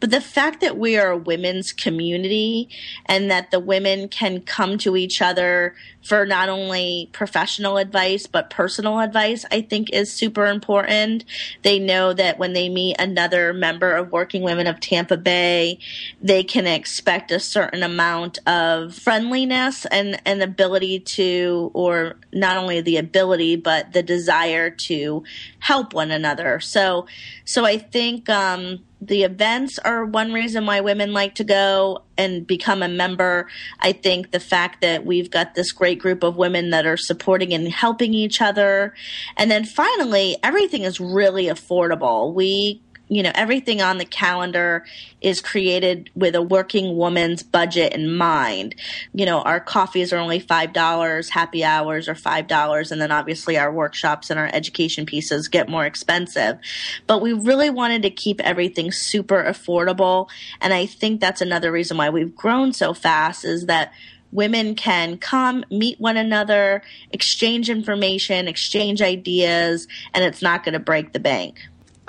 But 0.00 0.10
the 0.10 0.20
fact 0.20 0.60
that 0.60 0.76
we 0.76 0.98
are 0.98 1.12
a 1.12 1.16
women's 1.16 1.72
community 1.72 2.68
and 3.06 3.30
that 3.30 3.50
the 3.50 3.60
women 3.60 4.08
can 4.08 4.42
come 4.42 4.76
to 4.78 4.96
each 4.96 5.22
other 5.22 5.74
for 6.08 6.24
not 6.24 6.48
only 6.48 7.10
professional 7.12 7.76
advice 7.76 8.26
but 8.26 8.48
personal 8.48 8.98
advice 8.98 9.44
I 9.50 9.60
think 9.60 9.90
is 9.90 10.10
super 10.12 10.46
important. 10.46 11.24
They 11.62 11.78
know 11.78 12.12
that 12.14 12.38
when 12.38 12.54
they 12.54 12.68
meet 12.68 12.96
another 12.98 13.52
member 13.52 13.94
of 13.94 14.10
Working 14.10 14.42
Women 14.42 14.66
of 14.66 14.80
Tampa 14.80 15.18
Bay, 15.18 15.78
they 16.22 16.42
can 16.42 16.66
expect 16.66 17.30
a 17.30 17.38
certain 17.38 17.82
amount 17.82 18.38
of 18.46 18.94
friendliness 18.94 19.84
and 19.86 20.20
an 20.24 20.40
ability 20.40 21.00
to 21.00 21.70
or 21.74 22.16
not 22.32 22.56
only 22.56 22.80
the 22.80 22.96
ability 22.96 23.56
but 23.56 23.92
the 23.92 24.02
desire 24.02 24.70
to 24.70 25.22
help 25.58 25.92
one 25.92 26.10
another. 26.10 26.58
So 26.60 27.06
so 27.44 27.66
I 27.66 27.76
think 27.76 28.30
um 28.30 28.80
the 29.00 29.22
events 29.22 29.78
are 29.78 30.04
one 30.04 30.32
reason 30.32 30.66
why 30.66 30.80
women 30.80 31.12
like 31.12 31.36
to 31.36 31.44
go 31.44 32.02
and 32.16 32.46
become 32.46 32.82
a 32.82 32.88
member. 32.88 33.48
I 33.78 33.92
think 33.92 34.32
the 34.32 34.40
fact 34.40 34.80
that 34.80 35.06
we've 35.06 35.30
got 35.30 35.54
this 35.54 35.70
great 35.70 36.00
group 36.00 36.24
of 36.24 36.36
women 36.36 36.70
that 36.70 36.84
are 36.84 36.96
supporting 36.96 37.54
and 37.54 37.68
helping 37.68 38.12
each 38.12 38.42
other. 38.42 38.94
And 39.36 39.50
then 39.50 39.64
finally, 39.64 40.36
everything 40.42 40.82
is 40.82 40.98
really 40.98 41.44
affordable. 41.44 42.34
We 42.34 42.82
you 43.08 43.22
know, 43.22 43.32
everything 43.34 43.80
on 43.80 43.98
the 43.98 44.04
calendar 44.04 44.84
is 45.20 45.40
created 45.40 46.10
with 46.14 46.34
a 46.34 46.42
working 46.42 46.96
woman's 46.96 47.42
budget 47.42 47.92
in 47.94 48.14
mind. 48.14 48.74
You 49.14 49.26
know, 49.26 49.40
our 49.40 49.60
coffees 49.60 50.12
are 50.12 50.18
only 50.18 50.40
$5, 50.40 51.28
happy 51.30 51.64
hours 51.64 52.08
are 52.08 52.14
$5, 52.14 52.92
and 52.92 53.00
then 53.00 53.10
obviously 53.10 53.56
our 53.58 53.72
workshops 53.72 54.30
and 54.30 54.38
our 54.38 54.50
education 54.52 55.06
pieces 55.06 55.48
get 55.48 55.68
more 55.68 55.86
expensive. 55.86 56.58
But 57.06 57.22
we 57.22 57.32
really 57.32 57.70
wanted 57.70 58.02
to 58.02 58.10
keep 58.10 58.40
everything 58.40 58.92
super 58.92 59.42
affordable. 59.42 60.28
And 60.60 60.74
I 60.74 60.86
think 60.86 61.20
that's 61.20 61.40
another 61.40 61.72
reason 61.72 61.96
why 61.96 62.10
we've 62.10 62.34
grown 62.36 62.72
so 62.72 62.94
fast 62.94 63.44
is 63.44 63.66
that 63.66 63.92
women 64.32 64.74
can 64.74 65.16
come, 65.16 65.64
meet 65.70 65.98
one 65.98 66.18
another, 66.18 66.82
exchange 67.12 67.70
information, 67.70 68.46
exchange 68.46 69.00
ideas, 69.00 69.88
and 70.12 70.22
it's 70.24 70.42
not 70.42 70.64
going 70.64 70.74
to 70.74 70.78
break 70.78 71.12
the 71.12 71.20
bank. 71.20 71.58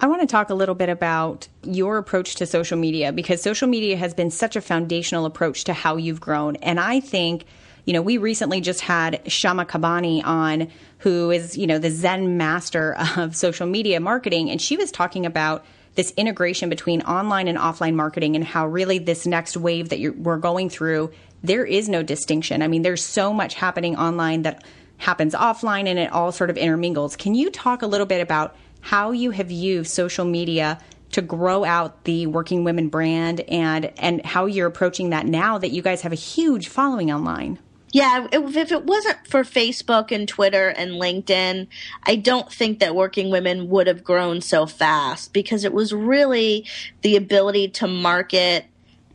I 0.02 0.08
want 0.08 0.22
to 0.22 0.28
talk 0.28 0.50
a 0.50 0.54
little 0.54 0.76
bit 0.76 0.88
about 0.88 1.50
your 1.64 1.98
approach 1.98 2.36
to 2.36 2.46
social 2.46 2.78
media 2.78 3.12
because 3.12 3.42
social 3.42 3.68
media 3.68 3.98
has 3.98 4.14
been 4.14 4.32
such 4.32 4.56
a 4.56 4.62
foundational 4.62 5.26
approach 5.26 5.66
to 5.66 5.74
how 5.74 5.98
you've 5.98 6.22
grown. 6.22 6.56
And 6.58 6.80
I 6.80 7.02
think, 7.02 7.44
you 7.84 7.92
know, 7.92 8.02
we 8.02 8.18
recently 8.18 8.62
just 8.62 8.80
had 8.80 9.22
Shama 9.30 9.66
Kabani 9.66 10.24
on, 10.24 10.70
who 11.00 11.32
is, 11.32 11.58
you 11.58 11.68
know, 11.68 11.80
the 11.80 11.92
Zen 11.92 12.38
master 12.38 12.96
of 13.18 13.36
social 13.36 13.68
media 13.68 14.00
marketing. 14.00 14.50
And 14.50 14.62
she 14.62 14.78
was 14.78 14.90
talking 14.90 15.26
about 15.26 15.66
this 15.96 16.14
integration 16.16 16.70
between 16.70 17.02
online 17.02 17.50
and 17.50 17.58
offline 17.58 17.96
marketing 17.96 18.38
and 18.38 18.46
how 18.46 18.68
really 18.68 19.00
this 19.00 19.26
next 19.26 19.58
wave 19.58 19.90
that 19.90 20.16
we're 20.18 20.38
going 20.38 20.70
through, 20.70 21.12
there 21.44 21.66
is 21.66 21.90
no 21.90 22.04
distinction. 22.04 22.62
I 22.62 22.70
mean, 22.70 22.84
there's 22.84 23.04
so 23.04 23.34
much 23.34 23.54
happening 23.56 23.98
online 23.98 24.44
that 24.44 24.64
happens 24.96 25.34
offline 25.34 25.88
and 25.88 26.00
it 26.00 26.10
all 26.14 26.32
sort 26.32 26.50
of 26.50 26.58
intermingles. 26.58 27.18
Can 27.18 27.36
you 27.36 27.50
talk 27.50 27.82
a 27.82 27.88
little 27.88 28.06
bit 28.06 28.22
about 28.22 28.56
how 28.82 29.12
you 29.12 29.32
have 29.32 29.52
used 29.52 29.92
social 29.92 30.26
media 30.26 30.80
to 31.12 31.22
grow 31.22 31.64
out 31.64 32.04
the 32.04 32.28
working 32.28 32.64
women 32.64 32.90
brand 32.90 33.42
and 33.42 33.92
and 33.98 34.26
how 34.26 34.46
you're 34.46 34.68
approaching 34.68 35.10
that 35.10 35.26
now 35.26 35.58
that 35.58 35.70
you 35.70 35.82
guys 35.82 36.02
have 36.02 36.12
a 36.12 36.16
huge 36.16 36.68
following 36.68 37.12
online. 37.12 37.60
Yeah, 37.92 38.28
if 38.32 38.72
it 38.72 38.86
wasn't 38.86 39.26
for 39.28 39.44
Facebook 39.44 40.12
and 40.12 40.28
Twitter 40.28 40.70
and 40.70 40.92
LinkedIn, 40.92 41.68
I 42.04 42.18
don't 42.18 42.52
think 42.52 42.80
that 42.80 42.94
working 42.94 43.32
women 43.32 43.68
would 43.70 43.88
have 43.88 44.04
grown 44.04 44.42
so 44.42 44.68
fast 44.68 45.34
because 45.34 45.64
it 45.64 45.74
was 45.74 45.92
really 45.92 46.68
the 47.02 47.16
ability 47.16 47.70
to 47.70 47.88
market 47.88 48.66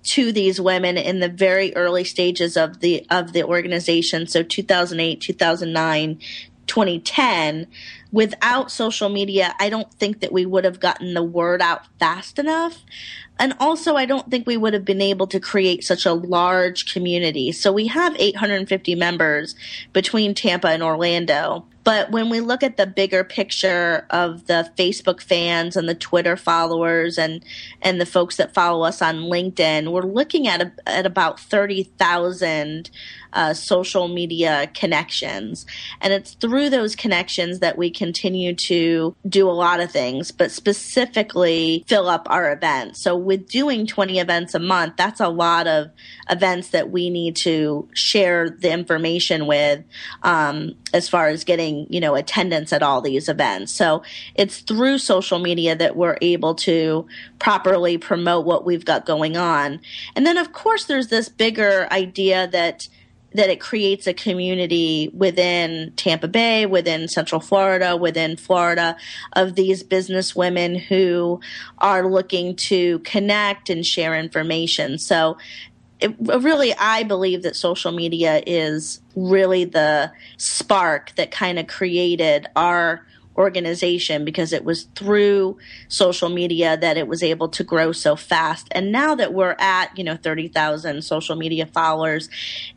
to 0.02 0.32
these 0.32 0.60
women 0.60 0.98
in 0.98 1.20
the 1.20 1.28
very 1.28 1.74
early 1.76 2.04
stages 2.04 2.56
of 2.56 2.80
the 2.80 3.06
of 3.10 3.32
the 3.32 3.44
organization. 3.44 4.26
So 4.26 4.42
2008 4.42 5.20
2009 5.20 6.18
2010 6.66 7.66
without 8.12 8.70
social 8.70 9.08
media, 9.08 9.54
I 9.58 9.68
don't 9.68 9.92
think 9.94 10.20
that 10.20 10.32
we 10.32 10.46
would 10.46 10.64
have 10.64 10.80
gotten 10.80 11.14
the 11.14 11.22
word 11.22 11.60
out 11.60 11.86
fast 11.98 12.38
enough. 12.38 12.84
And 13.38 13.54
also, 13.58 13.96
I 13.96 14.06
don't 14.06 14.30
think 14.30 14.46
we 14.46 14.56
would 14.56 14.74
have 14.74 14.84
been 14.84 15.02
able 15.02 15.26
to 15.26 15.40
create 15.40 15.82
such 15.82 16.06
a 16.06 16.12
large 16.12 16.92
community. 16.92 17.50
So 17.50 17.72
we 17.72 17.88
have 17.88 18.14
850 18.16 18.94
members 18.94 19.56
between 19.92 20.34
Tampa 20.34 20.68
and 20.68 20.82
Orlando. 20.82 21.66
But 21.84 22.10
when 22.10 22.30
we 22.30 22.40
look 22.40 22.62
at 22.62 22.76
the 22.76 22.86
bigger 22.86 23.22
picture 23.22 24.06
of 24.10 24.46
the 24.46 24.70
Facebook 24.76 25.20
fans 25.20 25.76
and 25.76 25.88
the 25.88 25.94
Twitter 25.94 26.36
followers 26.36 27.18
and 27.18 27.44
and 27.82 28.00
the 28.00 28.06
folks 28.06 28.36
that 28.36 28.54
follow 28.54 28.84
us 28.84 29.02
on 29.02 29.16
LinkedIn, 29.16 29.92
we're 29.92 30.02
looking 30.02 30.48
at 30.48 30.62
a, 30.62 30.72
at 30.86 31.06
about 31.06 31.38
thirty 31.38 31.84
thousand 31.84 32.90
uh, 33.34 33.52
social 33.52 34.08
media 34.08 34.70
connections. 34.74 35.66
And 36.00 36.12
it's 36.12 36.34
through 36.34 36.70
those 36.70 36.96
connections 36.96 37.58
that 37.58 37.76
we 37.76 37.90
continue 37.90 38.54
to 38.54 39.14
do 39.28 39.48
a 39.48 39.52
lot 39.52 39.80
of 39.80 39.90
things, 39.90 40.30
but 40.30 40.50
specifically 40.50 41.84
fill 41.86 42.08
up 42.08 42.26
our 42.30 42.52
events. 42.52 43.02
So 43.02 43.16
with 43.16 43.48
doing 43.48 43.86
20 43.86 44.20
events 44.20 44.54
a 44.54 44.60
month, 44.60 44.94
that's 44.96 45.20
a 45.20 45.28
lot 45.28 45.66
of 45.66 45.90
events 46.30 46.68
that 46.70 46.90
we 46.90 47.10
need 47.10 47.36
to 47.36 47.88
share 47.92 48.48
the 48.48 48.72
information 48.72 49.46
with 49.46 49.82
um, 50.22 50.76
as 50.92 51.08
far 51.08 51.28
as 51.28 51.44
getting, 51.44 51.73
you 51.88 52.00
know, 52.00 52.14
attendance 52.14 52.72
at 52.72 52.82
all 52.82 53.00
these 53.00 53.28
events. 53.28 53.72
So 53.72 54.02
it's 54.34 54.60
through 54.60 54.98
social 54.98 55.38
media 55.38 55.76
that 55.76 55.96
we're 55.96 56.18
able 56.20 56.54
to 56.56 57.06
properly 57.38 57.98
promote 57.98 58.46
what 58.46 58.64
we've 58.64 58.84
got 58.84 59.06
going 59.06 59.36
on. 59.36 59.80
And 60.16 60.26
then, 60.26 60.38
of 60.38 60.52
course, 60.52 60.84
there's 60.84 61.08
this 61.08 61.28
bigger 61.28 61.88
idea 61.90 62.48
that 62.48 62.88
that 63.34 63.50
it 63.50 63.60
creates 63.60 64.06
a 64.06 64.14
community 64.14 65.10
within 65.12 65.92
Tampa 65.96 66.28
Bay, 66.28 66.66
within 66.66 67.08
Central 67.08 67.40
Florida, 67.40 67.96
within 67.96 68.36
Florida 68.36 68.96
of 69.32 69.56
these 69.56 69.82
business 69.82 70.36
women 70.36 70.76
who 70.76 71.40
are 71.78 72.08
looking 72.08 72.54
to 72.54 73.00
connect 73.00 73.70
and 73.70 73.84
share 73.84 74.14
information. 74.16 74.98
So 74.98 75.36
it, 76.04 76.42
really, 76.42 76.74
I 76.74 77.02
believe 77.02 77.42
that 77.44 77.56
social 77.56 77.92
media 77.92 78.42
is 78.46 79.00
really 79.16 79.64
the 79.64 80.12
spark 80.36 81.14
that 81.16 81.30
kind 81.30 81.58
of 81.58 81.66
created 81.66 82.46
our 82.54 83.06
organization 83.36 84.24
because 84.24 84.52
it 84.52 84.64
was 84.64 84.84
through 84.94 85.56
social 85.88 86.28
media 86.28 86.76
that 86.76 86.96
it 86.96 87.08
was 87.08 87.22
able 87.22 87.48
to 87.48 87.64
grow 87.64 87.90
so 87.90 88.16
fast. 88.16 88.68
And 88.70 88.92
now 88.92 89.14
that 89.14 89.32
we're 89.32 89.56
at, 89.58 89.96
you 89.98 90.04
know, 90.04 90.16
30,000 90.16 91.02
social 91.02 91.36
media 91.36 91.66
followers, 91.66 92.28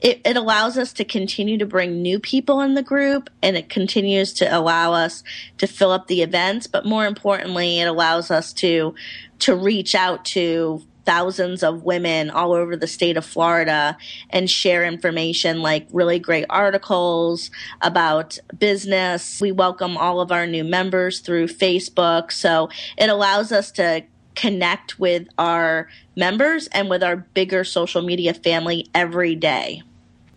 it, 0.01 0.22
it 0.25 0.38
allows 0.38 0.77
us 0.77 0.93
to 0.93 1.05
continue 1.05 1.57
to 1.57 1.65
bring 1.65 2.01
new 2.01 2.19
people 2.19 2.62
in 2.62 2.74
the 2.75 2.81
group 2.81 3.29
and 3.43 3.57
it 3.57 3.69
continues 3.69 4.34
to 4.34 4.57
allow 4.57 4.93
us 4.93 5.24
to 5.57 5.67
fill 5.67 5.91
up 5.91 6.07
the 6.07 6.22
events. 6.22 6.65
But 6.65 6.86
more 6.86 7.05
importantly, 7.05 7.79
it 7.79 7.88
allows 7.88 8.31
us 8.31 8.53
to, 8.53 8.96
to 9.39 9.55
reach 9.55 9.93
out 9.96 10.25
to 10.25 10.81
thousands 11.08 11.64
of 11.64 11.84
women 11.84 12.30
all 12.30 12.52
over 12.52 12.76
the 12.76 12.86
state 12.86 13.16
of 13.16 13.26
Florida 13.26 13.98
and 14.30 14.50
share 14.50 14.84
information 14.84 15.62
like 15.62 15.88
really 15.94 16.20
great 16.20 16.46
articles 16.50 17.50
about 17.82 18.38
business. 18.60 19.40
We 19.40 19.54
welcome 19.54 19.96
all 19.98 20.20
of 20.20 20.34
our 20.34 20.46
new 20.46 20.66
members 20.66 21.22
through 21.22 21.48
Facebook. 21.48 22.34
So 22.34 22.70
it 22.98 23.10
allows 23.10 23.54
us 23.54 23.72
to 23.72 24.04
connect 24.36 25.00
with 25.00 25.30
our 25.38 25.88
members 26.18 26.68
and 26.68 26.90
with 26.90 27.02
our 27.02 27.16
bigger 27.16 27.64
social 27.64 28.02
media 28.02 28.34
family 28.34 28.88
every 28.94 29.34
day. 29.34 29.84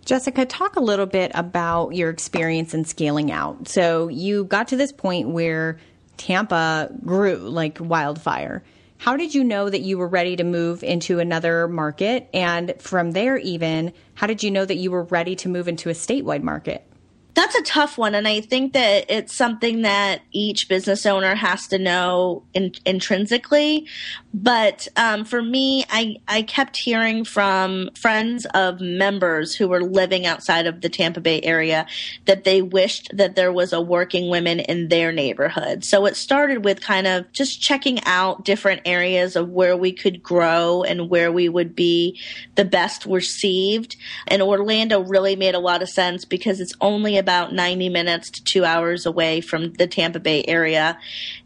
Jessica, 0.04 0.46
talk 0.46 0.76
a 0.76 0.80
little 0.80 1.06
bit 1.06 1.32
about 1.34 1.96
your 1.96 2.10
experience 2.10 2.74
in 2.74 2.84
scaling 2.84 3.32
out. 3.32 3.66
So 3.66 4.06
you 4.06 4.44
got 4.44 4.68
to 4.68 4.76
this 4.76 4.92
point 4.92 5.30
where 5.30 5.78
Tampa 6.16 6.90
grew 7.04 7.36
like 7.36 7.78
wildfire. 7.80 8.62
How 9.00 9.16
did 9.16 9.34
you 9.34 9.44
know 9.44 9.70
that 9.70 9.80
you 9.80 9.96
were 9.96 10.06
ready 10.06 10.36
to 10.36 10.44
move 10.44 10.84
into 10.84 11.20
another 11.20 11.66
market? 11.66 12.28
And 12.34 12.74
from 12.78 13.12
there, 13.12 13.38
even, 13.38 13.94
how 14.12 14.26
did 14.26 14.42
you 14.42 14.50
know 14.50 14.66
that 14.66 14.74
you 14.76 14.90
were 14.90 15.04
ready 15.04 15.34
to 15.36 15.48
move 15.48 15.68
into 15.68 15.88
a 15.88 15.94
statewide 15.94 16.42
market? 16.42 16.86
That's 17.34 17.54
a 17.54 17.62
tough 17.62 17.96
one. 17.96 18.14
And 18.14 18.26
I 18.26 18.40
think 18.40 18.72
that 18.72 19.06
it's 19.08 19.34
something 19.34 19.82
that 19.82 20.22
each 20.32 20.68
business 20.68 21.06
owner 21.06 21.34
has 21.34 21.68
to 21.68 21.78
know 21.78 22.42
in, 22.54 22.72
intrinsically. 22.84 23.86
But 24.32 24.88
um, 24.96 25.24
for 25.24 25.42
me, 25.42 25.84
I, 25.90 26.16
I 26.28 26.42
kept 26.42 26.76
hearing 26.76 27.24
from 27.24 27.90
friends 27.94 28.46
of 28.46 28.80
members 28.80 29.54
who 29.54 29.68
were 29.68 29.82
living 29.82 30.26
outside 30.26 30.66
of 30.66 30.80
the 30.80 30.88
Tampa 30.88 31.20
Bay 31.20 31.40
area 31.42 31.86
that 32.26 32.44
they 32.44 32.62
wished 32.62 33.10
that 33.16 33.36
there 33.36 33.52
was 33.52 33.72
a 33.72 33.80
working 33.80 34.28
women 34.28 34.60
in 34.60 34.88
their 34.88 35.12
neighborhood. 35.12 35.84
So 35.84 36.06
it 36.06 36.16
started 36.16 36.64
with 36.64 36.80
kind 36.80 37.06
of 37.06 37.30
just 37.32 37.60
checking 37.60 38.02
out 38.04 38.44
different 38.44 38.82
areas 38.84 39.36
of 39.36 39.48
where 39.50 39.76
we 39.76 39.92
could 39.92 40.22
grow 40.22 40.82
and 40.82 41.10
where 41.10 41.32
we 41.32 41.48
would 41.48 41.74
be 41.74 42.20
the 42.54 42.64
best 42.64 43.06
received. 43.06 43.96
And 44.28 44.42
Orlando 44.42 45.00
really 45.00 45.36
made 45.36 45.54
a 45.54 45.60
lot 45.60 45.82
of 45.82 45.88
sense 45.88 46.24
because 46.24 46.60
it's 46.60 46.74
only 46.80 47.16
about 47.20 47.52
90 47.52 47.88
minutes 47.88 48.30
to 48.30 48.44
two 48.44 48.64
hours 48.64 49.06
away 49.06 49.40
from 49.40 49.72
the 49.74 49.86
Tampa 49.86 50.18
Bay 50.18 50.44
area 50.48 50.98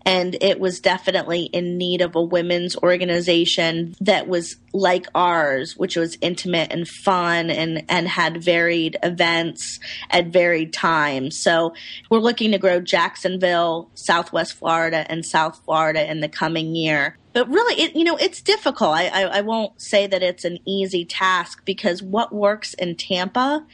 and 0.07 0.37
it 0.41 0.61
was 0.61 0.81
definitely 0.81 1.45
in 1.45 1.79
need 1.79 2.03
of 2.03 2.15
a 2.15 2.23
women's 2.23 2.77
organization 2.77 3.95
that 4.01 4.29
was 4.29 4.57
like 4.73 5.07
ours, 5.15 5.77
which 5.77 5.97
was 5.97 6.19
intimate 6.21 6.73
and 6.73 6.87
fun 6.87 7.51
and, 7.51 7.85
and 7.89 8.09
had 8.09 8.43
varied 8.43 8.99
events 9.03 9.81
at 10.11 10.27
varied 10.27 10.73
times. 10.73 11.39
So 11.39 11.75
we're 12.11 12.19
looking 12.19 12.53
to 12.53 12.59
grow 12.59 12.81
Jacksonville, 12.81 13.91
Southwest 13.95 14.55
Florida, 14.55 15.07
and 15.09 15.25
South 15.25 15.61
Florida 15.65 16.11
in 16.11 16.21
the 16.21 16.29
coming 16.29 16.75
year 16.75 17.17
but 17.35 17.49
really 17.49 17.83
it 17.83 17.97
you 17.97 18.05
know 18.05 18.17
it's 18.17 18.41
difficult. 18.41 18.93
I, 18.93 19.09
I, 19.09 19.23
I 19.25 19.41
won't 19.43 19.81
say 19.81 20.07
that 20.07 20.23
it's 20.23 20.47
an 20.47 20.59
easy 20.65 21.05
task 21.05 21.65
because 21.67 22.03
what 22.03 22.33
works 22.33 22.73
in 22.75 22.97
tampa 22.97 23.67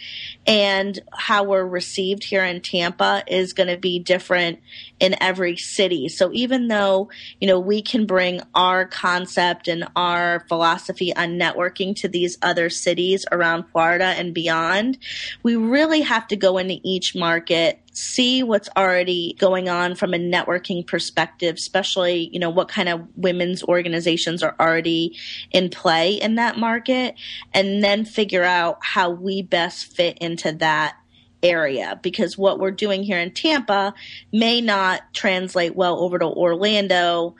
and 0.47 0.99
how 1.13 1.45
we're 1.45 1.65
received 1.65 2.25
here 2.25 2.45
in 2.45 2.61
tampa 2.61 3.23
is 3.29 3.53
going 3.53 3.69
to 3.69 3.77
be 3.77 4.01
different 4.01 4.59
in 4.99 5.15
every 5.21 5.57
city. 5.57 6.09
So 6.09 6.31
even 6.33 6.67
though 6.67 7.11
you 7.41 7.47
know 7.47 7.61
we 7.61 7.83
can 7.83 8.07
bring 8.07 8.41
our 8.55 8.87
concept 8.87 9.69
and 9.69 9.87
our 9.95 10.45
philosophy 10.49 11.15
on 11.15 11.39
networking 11.39 11.95
to 11.97 12.09
these 12.09 12.39
other 12.43 12.71
cities 12.71 13.27
around 13.31 13.65
florida 13.73 14.05
and 14.05 14.35
beyond 14.35 14.99
we 15.43 15.57
really 15.57 16.01
have 16.01 16.27
to 16.29 16.37
go 16.37 16.59
into 16.59 16.79
each 16.83 17.15
market 17.15 17.81
see 17.93 18.43
what's 18.43 18.69
already 18.77 19.35
going 19.39 19.69
on 19.69 19.95
from 19.95 20.15
a 20.15 20.19
networking 20.19 20.87
perspective, 20.87 21.57
especially, 21.57 22.31
you 22.33 22.39
know, 22.39 22.51
what 22.51 22.69
kind 22.69 22.89
of 22.89 23.07
women's 23.17 23.65
organizations 23.65 24.43
are 24.43 24.55
already 24.61 25.19
in 25.51 25.71
play 25.71 26.15
in 26.15 26.37
that 26.37 26.57
market, 26.57 27.15
and 27.53 27.83
then 27.83 28.05
figure 28.05 28.45
out 28.45 28.79
how 28.83 29.11
we 29.11 29.43
best 29.43 29.87
fit 29.87 30.17
into 30.19 30.53
that 30.53 30.97
area. 31.43 31.99
Because 32.03 32.39
what 32.39 32.61
we're 32.61 32.71
doing 32.71 33.03
here 33.03 33.19
in 33.19 33.33
Tampa 33.33 33.95
may 34.33 34.61
not 34.61 35.03
translate 35.13 35.75
well 35.75 35.99
over 36.01 36.19
to 36.19 36.27
Orlando 36.27 37.35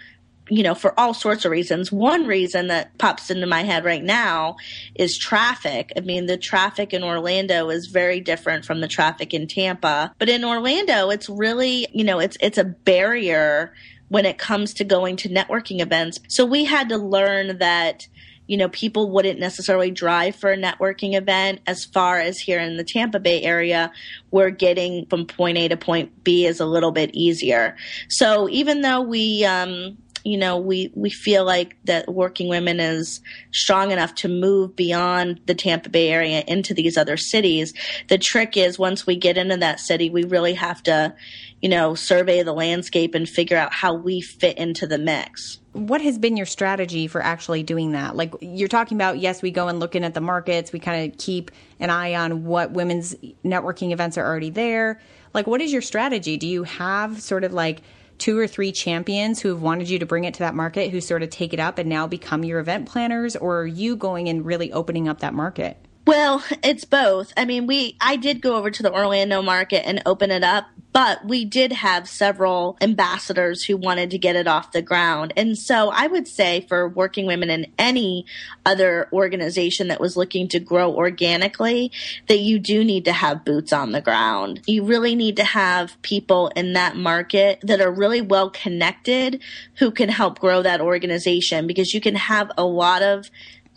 you 0.51 0.65
know, 0.65 0.75
for 0.75 0.99
all 0.99 1.15
sorts 1.15 1.45
of 1.45 1.53
reasons. 1.53 1.93
One 1.93 2.27
reason 2.27 2.67
that 2.67 2.99
pops 2.99 3.31
into 3.31 3.47
my 3.47 3.63
head 3.63 3.85
right 3.85 4.03
now 4.03 4.57
is 4.97 5.17
traffic. 5.17 5.93
I 5.97 6.01
mean, 6.01 6.27
the 6.27 6.37
traffic 6.37 6.93
in 6.93 7.05
Orlando 7.05 7.71
is 7.71 7.87
very 7.87 8.21
different 8.21 8.65
from 8.65 8.81
the 8.81 8.89
traffic 8.89 9.33
in 9.33 9.47
Tampa. 9.47 10.13
But 10.19 10.29
in 10.29 10.45
Orlando, 10.45 11.11
it's 11.11 11.29
really, 11.29 11.87
you 11.93 12.05
know, 12.05 12.19
it's 12.19 12.37
it's 12.41 12.59
a 12.59 12.65
barrier 12.65 13.73
when 14.09 14.27
it 14.27 14.39
comes 14.39 14.75
to 14.75 14.85
going 14.85 15.17
to 15.17 15.29
networking 15.29 15.81
events. 15.81 16.19
So 16.27 16.45
we 16.45 16.65
had 16.65 16.89
to 16.89 16.99
learn 16.99 17.59
that 17.59 18.09
you 18.51 18.57
know, 18.57 18.69
people 18.71 19.09
wouldn't 19.13 19.39
necessarily 19.39 19.93
drive 19.93 20.35
for 20.35 20.51
a 20.51 20.57
networking 20.57 21.15
event 21.15 21.61
as 21.69 21.85
far 21.85 22.19
as 22.19 22.41
here 22.41 22.59
in 22.59 22.77
the 22.77 22.83
Tampa 22.83 23.21
Bay 23.21 23.41
area, 23.43 23.93
where 24.31 24.51
getting 24.51 25.07
from 25.07 25.25
point 25.25 25.57
A 25.57 25.69
to 25.69 25.77
point 25.77 26.25
B 26.25 26.47
is 26.47 26.59
a 26.59 26.67
little 26.67 26.91
bit 26.91 27.11
easier. 27.15 27.77
So 28.09 28.49
even 28.49 28.81
though 28.81 29.03
we, 29.03 29.45
um, 29.45 29.97
you 30.25 30.37
know, 30.37 30.59
we, 30.59 30.93
we 30.95 31.11
feel 31.11 31.45
like 31.45 31.77
that 31.85 32.13
working 32.13 32.49
women 32.49 32.81
is 32.81 33.21
strong 33.53 33.91
enough 33.91 34.15
to 34.17 34.29
move 34.29 34.77
beyond 34.77 35.41
the 35.47 35.55
Tampa 35.55 35.89
Bay 35.89 36.09
area 36.09 36.45
into 36.47 36.75
these 36.75 36.97
other 36.97 37.17
cities. 37.17 37.73
The 38.09 38.19
trick 38.19 38.57
is 38.57 38.79
once 38.79 39.07
we 39.07 39.17
get 39.17 39.39
into 39.39 39.57
that 39.59 39.81
city, 39.81 40.11
we 40.11 40.25
really 40.25 40.55
have 40.55 40.83
to, 40.85 41.15
you 41.61 41.69
know, 41.69 41.95
survey 41.95 42.43
the 42.43 42.53
landscape 42.53 43.15
and 43.15 43.29
figure 43.29 43.57
out 43.57 43.73
how 43.73 43.95
we 43.95 44.21
fit 44.21 44.59
into 44.59 44.87
the 44.87 44.99
mix. 44.99 45.59
What 45.73 46.01
has 46.01 46.19
been 46.19 46.37
your 46.37 46.47
strategy 46.47 47.07
for 47.07 47.23
actually 47.23 47.63
doing 47.63 47.93
that? 47.93 48.17
Like 48.17 48.35
you're 48.41 48.69
talking 48.69 48.97
about, 48.97 49.19
yes, 49.19 49.41
we 49.41 49.51
go 49.51 49.69
and 49.69 49.81
looking 49.81 50.05
at 50.05 50.15
the 50.15 50.21
markets, 50.21 50.73
we 50.73 50.81
kind 50.81 51.11
of 51.11 51.19
keep 51.19 51.51
an 51.79 51.91
eye 51.91 52.15
on 52.15 52.45
what 52.45 52.73
women's 52.73 53.15
networking 53.45 53.93
events 53.93 54.19
are 54.19 54.27
already 54.27 54.51
there. 54.51 55.01
Like, 55.33 55.47
what 55.47 55.61
is 55.61 55.73
your 55.73 55.83
strategy? 55.83 56.37
Do 56.37 56.49
you 56.49 56.65
have 56.65 57.23
sort 57.23 57.45
of 57.45 57.53
like, 57.53 57.83
two 58.21 58.39
or 58.39 58.47
three 58.47 58.71
champions 58.71 59.41
who 59.41 59.49
have 59.49 59.63
wanted 59.63 59.89
you 59.89 59.99
to 59.99 60.07
bring 60.07 60.25
it 60.25 60.35
to 60.35 60.41
that 60.41 60.55
market 60.55 60.91
who 60.91 61.01
sort 61.01 61.23
of 61.23 61.31
take 61.31 61.53
it 61.53 61.59
up 61.59 61.79
and 61.79 61.89
now 61.89 62.07
become 62.07 62.45
your 62.45 62.61
event 62.61 62.87
planners 62.87 63.35
or 63.35 63.61
are 63.61 63.67
you 63.67 63.97
going 63.97 64.29
and 64.29 64.45
really 64.45 64.73
opening 64.73 65.09
up 65.09 65.21
that 65.21 65.35
market 65.35 65.77
well, 66.07 66.43
it's 66.63 66.85
both. 66.85 67.33
I 67.37 67.45
mean, 67.45 67.67
we 67.67 67.97
I 68.01 68.17
did 68.17 68.41
go 68.41 68.57
over 68.57 68.71
to 68.71 68.83
the 68.83 68.93
Orlando 68.93 69.43
market 69.43 69.87
and 69.87 70.03
open 70.07 70.31
it 70.31 70.43
up, 70.43 70.67
but 70.93 71.25
we 71.25 71.45
did 71.45 71.73
have 71.73 72.09
several 72.09 72.77
ambassadors 72.81 73.65
who 73.65 73.77
wanted 73.77 74.11
to 74.11 74.19
get 74.19 74.35
it 74.35 74.49
off 74.49 74.73
the 74.73 74.83
ground. 74.83 75.33
And 75.37 75.57
so 75.57 75.91
I 75.91 76.07
would 76.07 76.27
say 76.27 76.67
for 76.69 76.89
working 76.89 77.27
women 77.27 77.51
in 77.51 77.73
any 77.79 78.27
other 78.65 79.09
organization 79.13 79.89
that 79.89 80.01
was 80.01 80.17
looking 80.17 80.49
to 80.49 80.59
grow 80.59 80.93
organically, 80.95 81.93
that 82.29 82.41
you 82.41 82.59
do 82.59 82.83
need 82.83 83.05
to 83.05 83.13
have 83.13 83.45
boots 83.45 83.73
on 83.73 83.93
the 83.93 84.01
ground. 84.01 84.63
You 84.67 84.85
really 84.85 85.15
need 85.15 85.37
to 85.37 85.45
have 85.45 86.01
people 86.03 86.49
in 86.57 86.73
that 86.73 86.97
market 86.97 87.61
that 87.63 87.81
are 87.81 87.93
really 87.93 88.23
well 88.23 88.51
connected 88.51 89.43
who 89.77 89.91
can 89.91 90.09
help 90.09 90.39
grow 90.39 90.63
that 90.63 90.81
organization 90.81 91.67
because 91.67 91.95
you 91.95 92.01
can 92.01 92.17
have 92.17 92.51
a 92.57 92.65
lot 92.65 93.03
of 93.03 93.31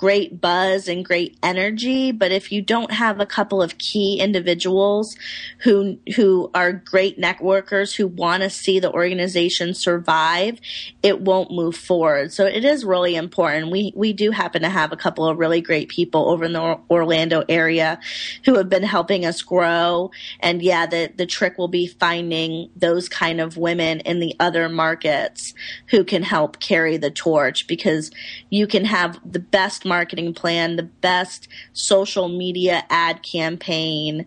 great 0.03 0.41
buzz 0.41 0.89
and 0.89 1.05
great 1.05 1.37
energy, 1.41 2.11
but 2.11 2.29
if 2.29 2.51
you 2.51 2.61
don't 2.61 2.91
have 2.91 3.21
a 3.21 3.25
couple 3.25 3.61
of 3.61 3.77
key 3.77 4.19
individuals 4.19 5.15
who 5.59 5.97
who 6.17 6.51
are 6.53 6.73
great 6.73 7.17
networkers 7.17 7.95
who 7.95 8.05
want 8.05 8.43
to 8.43 8.49
see 8.49 8.81
the 8.81 8.91
organization 8.91 9.73
survive, 9.73 10.59
it 11.03 11.21
won't 11.21 11.51
move 11.51 11.73
forward. 11.73 12.33
So 12.33 12.45
it 12.45 12.65
is 12.65 12.83
really 12.83 13.15
important. 13.15 13.71
We 13.71 13.93
we 13.95 14.11
do 14.11 14.31
happen 14.31 14.63
to 14.63 14.69
have 14.69 14.91
a 14.91 14.97
couple 14.97 15.25
of 15.25 15.37
really 15.37 15.61
great 15.61 15.87
people 15.87 16.29
over 16.29 16.43
in 16.43 16.51
the 16.51 16.77
Orlando 16.89 17.45
area 17.47 17.97
who 18.43 18.55
have 18.55 18.67
been 18.67 18.83
helping 18.83 19.25
us 19.25 19.41
grow. 19.41 20.11
And 20.41 20.61
yeah, 20.61 20.85
the 20.85 21.13
the 21.15 21.25
trick 21.25 21.57
will 21.57 21.69
be 21.69 21.87
finding 21.87 22.69
those 22.75 23.07
kind 23.07 23.39
of 23.39 23.55
women 23.55 24.01
in 24.01 24.19
the 24.19 24.35
other 24.37 24.67
markets 24.67 25.53
who 25.91 26.03
can 26.03 26.23
help 26.23 26.59
carry 26.59 26.97
the 26.97 27.09
torch 27.09 27.67
because 27.67 28.11
you 28.49 28.67
can 28.67 28.83
have 28.83 29.17
the 29.23 29.39
best 29.39 29.85
marketing 29.93 30.33
plan, 30.33 30.75
the 30.75 30.81
best 30.81 31.47
social 31.71 32.27
media 32.27 32.83
ad 32.89 33.21
campaign. 33.21 34.25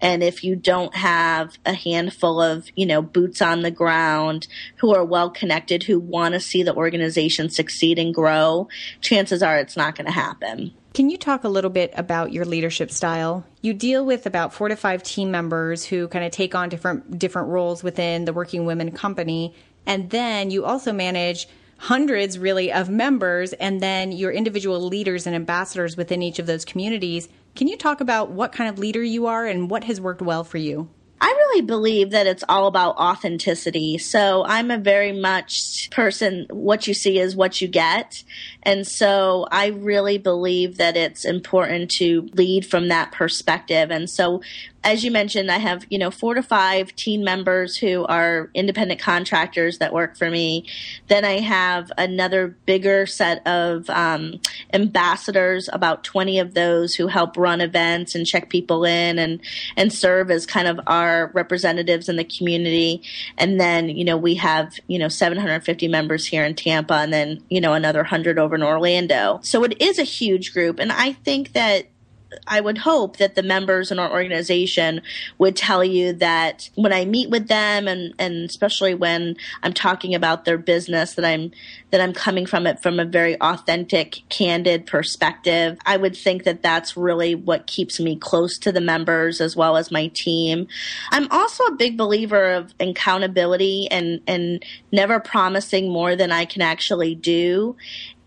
And 0.00 0.22
if 0.22 0.44
you 0.44 0.54
don't 0.54 0.94
have 0.94 1.58
a 1.66 1.72
handful 1.72 2.40
of, 2.40 2.68
you 2.76 2.86
know, 2.86 3.02
boots 3.02 3.42
on 3.42 3.62
the 3.62 3.72
ground 3.72 4.46
who 4.76 4.94
are 4.94 5.04
well 5.04 5.28
connected, 5.28 5.82
who 5.82 5.98
want 5.98 6.34
to 6.34 6.40
see 6.40 6.62
the 6.62 6.72
organization 6.72 7.50
succeed 7.50 7.98
and 7.98 8.14
grow, 8.14 8.68
chances 9.00 9.42
are 9.42 9.58
it's 9.58 9.76
not 9.76 9.96
going 9.96 10.06
to 10.06 10.12
happen. 10.12 10.72
Can 10.94 11.10
you 11.10 11.18
talk 11.18 11.42
a 11.42 11.48
little 11.48 11.70
bit 11.70 11.92
about 11.96 12.32
your 12.32 12.44
leadership 12.44 12.92
style? 12.92 13.44
You 13.60 13.74
deal 13.74 14.06
with 14.06 14.24
about 14.24 14.54
four 14.54 14.68
to 14.68 14.76
five 14.76 15.02
team 15.02 15.32
members 15.32 15.84
who 15.84 16.06
kind 16.06 16.24
of 16.24 16.30
take 16.30 16.54
on 16.54 16.68
different 16.68 17.18
different 17.18 17.48
roles 17.48 17.82
within 17.82 18.24
the 18.24 18.32
Working 18.32 18.66
Women 18.66 18.92
company, 18.92 19.52
and 19.84 20.10
then 20.10 20.52
you 20.52 20.64
also 20.64 20.92
manage 20.92 21.48
hundreds 21.78 22.38
really 22.38 22.72
of 22.72 22.90
members 22.90 23.52
and 23.54 23.80
then 23.80 24.12
your 24.12 24.30
individual 24.30 24.80
leaders 24.80 25.26
and 25.26 25.34
ambassadors 25.34 25.96
within 25.96 26.22
each 26.22 26.38
of 26.38 26.46
those 26.46 26.64
communities. 26.64 27.28
Can 27.54 27.68
you 27.68 27.76
talk 27.76 28.00
about 28.00 28.30
what 28.30 28.52
kind 28.52 28.68
of 28.68 28.78
leader 28.78 29.02
you 29.02 29.26
are 29.26 29.46
and 29.46 29.70
what 29.70 29.84
has 29.84 30.00
worked 30.00 30.20
well 30.20 30.44
for 30.44 30.58
you? 30.58 30.88
I 31.20 31.26
really 31.26 31.62
believe 31.62 32.10
that 32.10 32.28
it's 32.28 32.44
all 32.48 32.68
about 32.68 32.96
authenticity. 32.96 33.98
So 33.98 34.44
I'm 34.44 34.70
a 34.70 34.78
very 34.78 35.10
much 35.10 35.90
person, 35.90 36.46
what 36.50 36.86
you 36.86 36.94
see 36.94 37.18
is 37.18 37.34
what 37.34 37.60
you 37.60 37.66
get. 37.66 38.22
And 38.62 38.86
so 38.86 39.46
I 39.50 39.68
really 39.68 40.18
believe 40.18 40.76
that 40.76 40.96
it's 40.96 41.24
important 41.24 41.90
to 41.92 42.28
lead 42.34 42.66
from 42.66 42.88
that 42.88 43.10
perspective. 43.10 43.90
And 43.90 44.08
so 44.08 44.42
as 44.84 45.04
you 45.04 45.10
mentioned, 45.10 45.50
I 45.50 45.58
have, 45.58 45.84
you 45.90 45.98
know, 45.98 46.10
four 46.10 46.34
to 46.34 46.42
five 46.42 46.94
team 46.94 47.24
members 47.24 47.76
who 47.76 48.04
are 48.04 48.48
independent 48.54 49.00
contractors 49.00 49.78
that 49.78 49.92
work 49.92 50.16
for 50.16 50.30
me. 50.30 50.66
Then 51.08 51.24
I 51.24 51.40
have 51.40 51.90
another 51.98 52.56
bigger 52.64 53.04
set 53.04 53.44
of 53.46 53.90
um, 53.90 54.40
ambassadors, 54.72 55.68
about 55.72 56.04
20 56.04 56.38
of 56.38 56.54
those 56.54 56.94
who 56.94 57.08
help 57.08 57.36
run 57.36 57.60
events 57.60 58.14
and 58.14 58.24
check 58.24 58.50
people 58.50 58.84
in 58.84 59.18
and, 59.18 59.40
and 59.76 59.92
serve 59.92 60.30
as 60.30 60.46
kind 60.46 60.68
of 60.68 60.78
our 60.86 61.32
representatives 61.34 62.08
in 62.08 62.16
the 62.16 62.24
community. 62.24 63.02
And 63.36 63.60
then, 63.60 63.88
you 63.88 64.04
know, 64.04 64.16
we 64.16 64.36
have, 64.36 64.78
you 64.86 64.98
know, 64.98 65.08
750 65.08 65.88
members 65.88 66.24
here 66.24 66.44
in 66.44 66.54
Tampa 66.54 66.94
and 66.94 67.12
then, 67.12 67.42
you 67.48 67.60
know, 67.60 67.74
another 67.74 68.00
100 68.00 68.38
over 68.38 68.54
in 68.54 68.62
Orlando. 68.62 69.40
So 69.42 69.64
it 69.64 69.80
is 69.82 69.98
a 69.98 70.04
huge 70.04 70.52
group. 70.52 70.78
And 70.78 70.92
I 70.92 71.14
think 71.14 71.52
that 71.54 71.88
I 72.46 72.60
would 72.60 72.78
hope 72.78 73.16
that 73.16 73.34
the 73.34 73.42
members 73.42 73.90
in 73.90 73.98
our 73.98 74.10
organization 74.10 75.00
would 75.38 75.56
tell 75.56 75.82
you 75.82 76.12
that 76.14 76.68
when 76.74 76.92
I 76.92 77.04
meet 77.04 77.30
with 77.30 77.48
them 77.48 77.88
and, 77.88 78.14
and 78.18 78.48
especially 78.48 78.94
when 78.94 79.36
I'm 79.62 79.72
talking 79.72 80.14
about 80.14 80.44
their 80.44 80.58
business 80.58 81.14
that 81.14 81.24
I'm 81.24 81.52
that 81.90 82.00
I'm 82.02 82.12
coming 82.12 82.44
from 82.44 82.66
it 82.66 82.82
from 82.82 83.00
a 83.00 83.04
very 83.04 83.40
authentic, 83.40 84.22
candid 84.28 84.86
perspective. 84.86 85.78
I 85.86 85.96
would 85.96 86.14
think 86.14 86.44
that 86.44 86.62
that's 86.62 86.98
really 86.98 87.34
what 87.34 87.66
keeps 87.66 87.98
me 87.98 88.16
close 88.16 88.58
to 88.58 88.72
the 88.72 88.80
members 88.80 89.40
as 89.40 89.56
well 89.56 89.78
as 89.78 89.90
my 89.90 90.08
team. 90.08 90.68
I'm 91.10 91.28
also 91.30 91.64
a 91.64 91.76
big 91.76 91.96
believer 91.96 92.52
of 92.52 92.74
accountability 92.78 93.88
and 93.90 94.20
and 94.26 94.64
never 94.92 95.18
promising 95.18 95.90
more 95.90 96.14
than 96.14 96.30
I 96.30 96.44
can 96.44 96.62
actually 96.62 97.14
do 97.14 97.76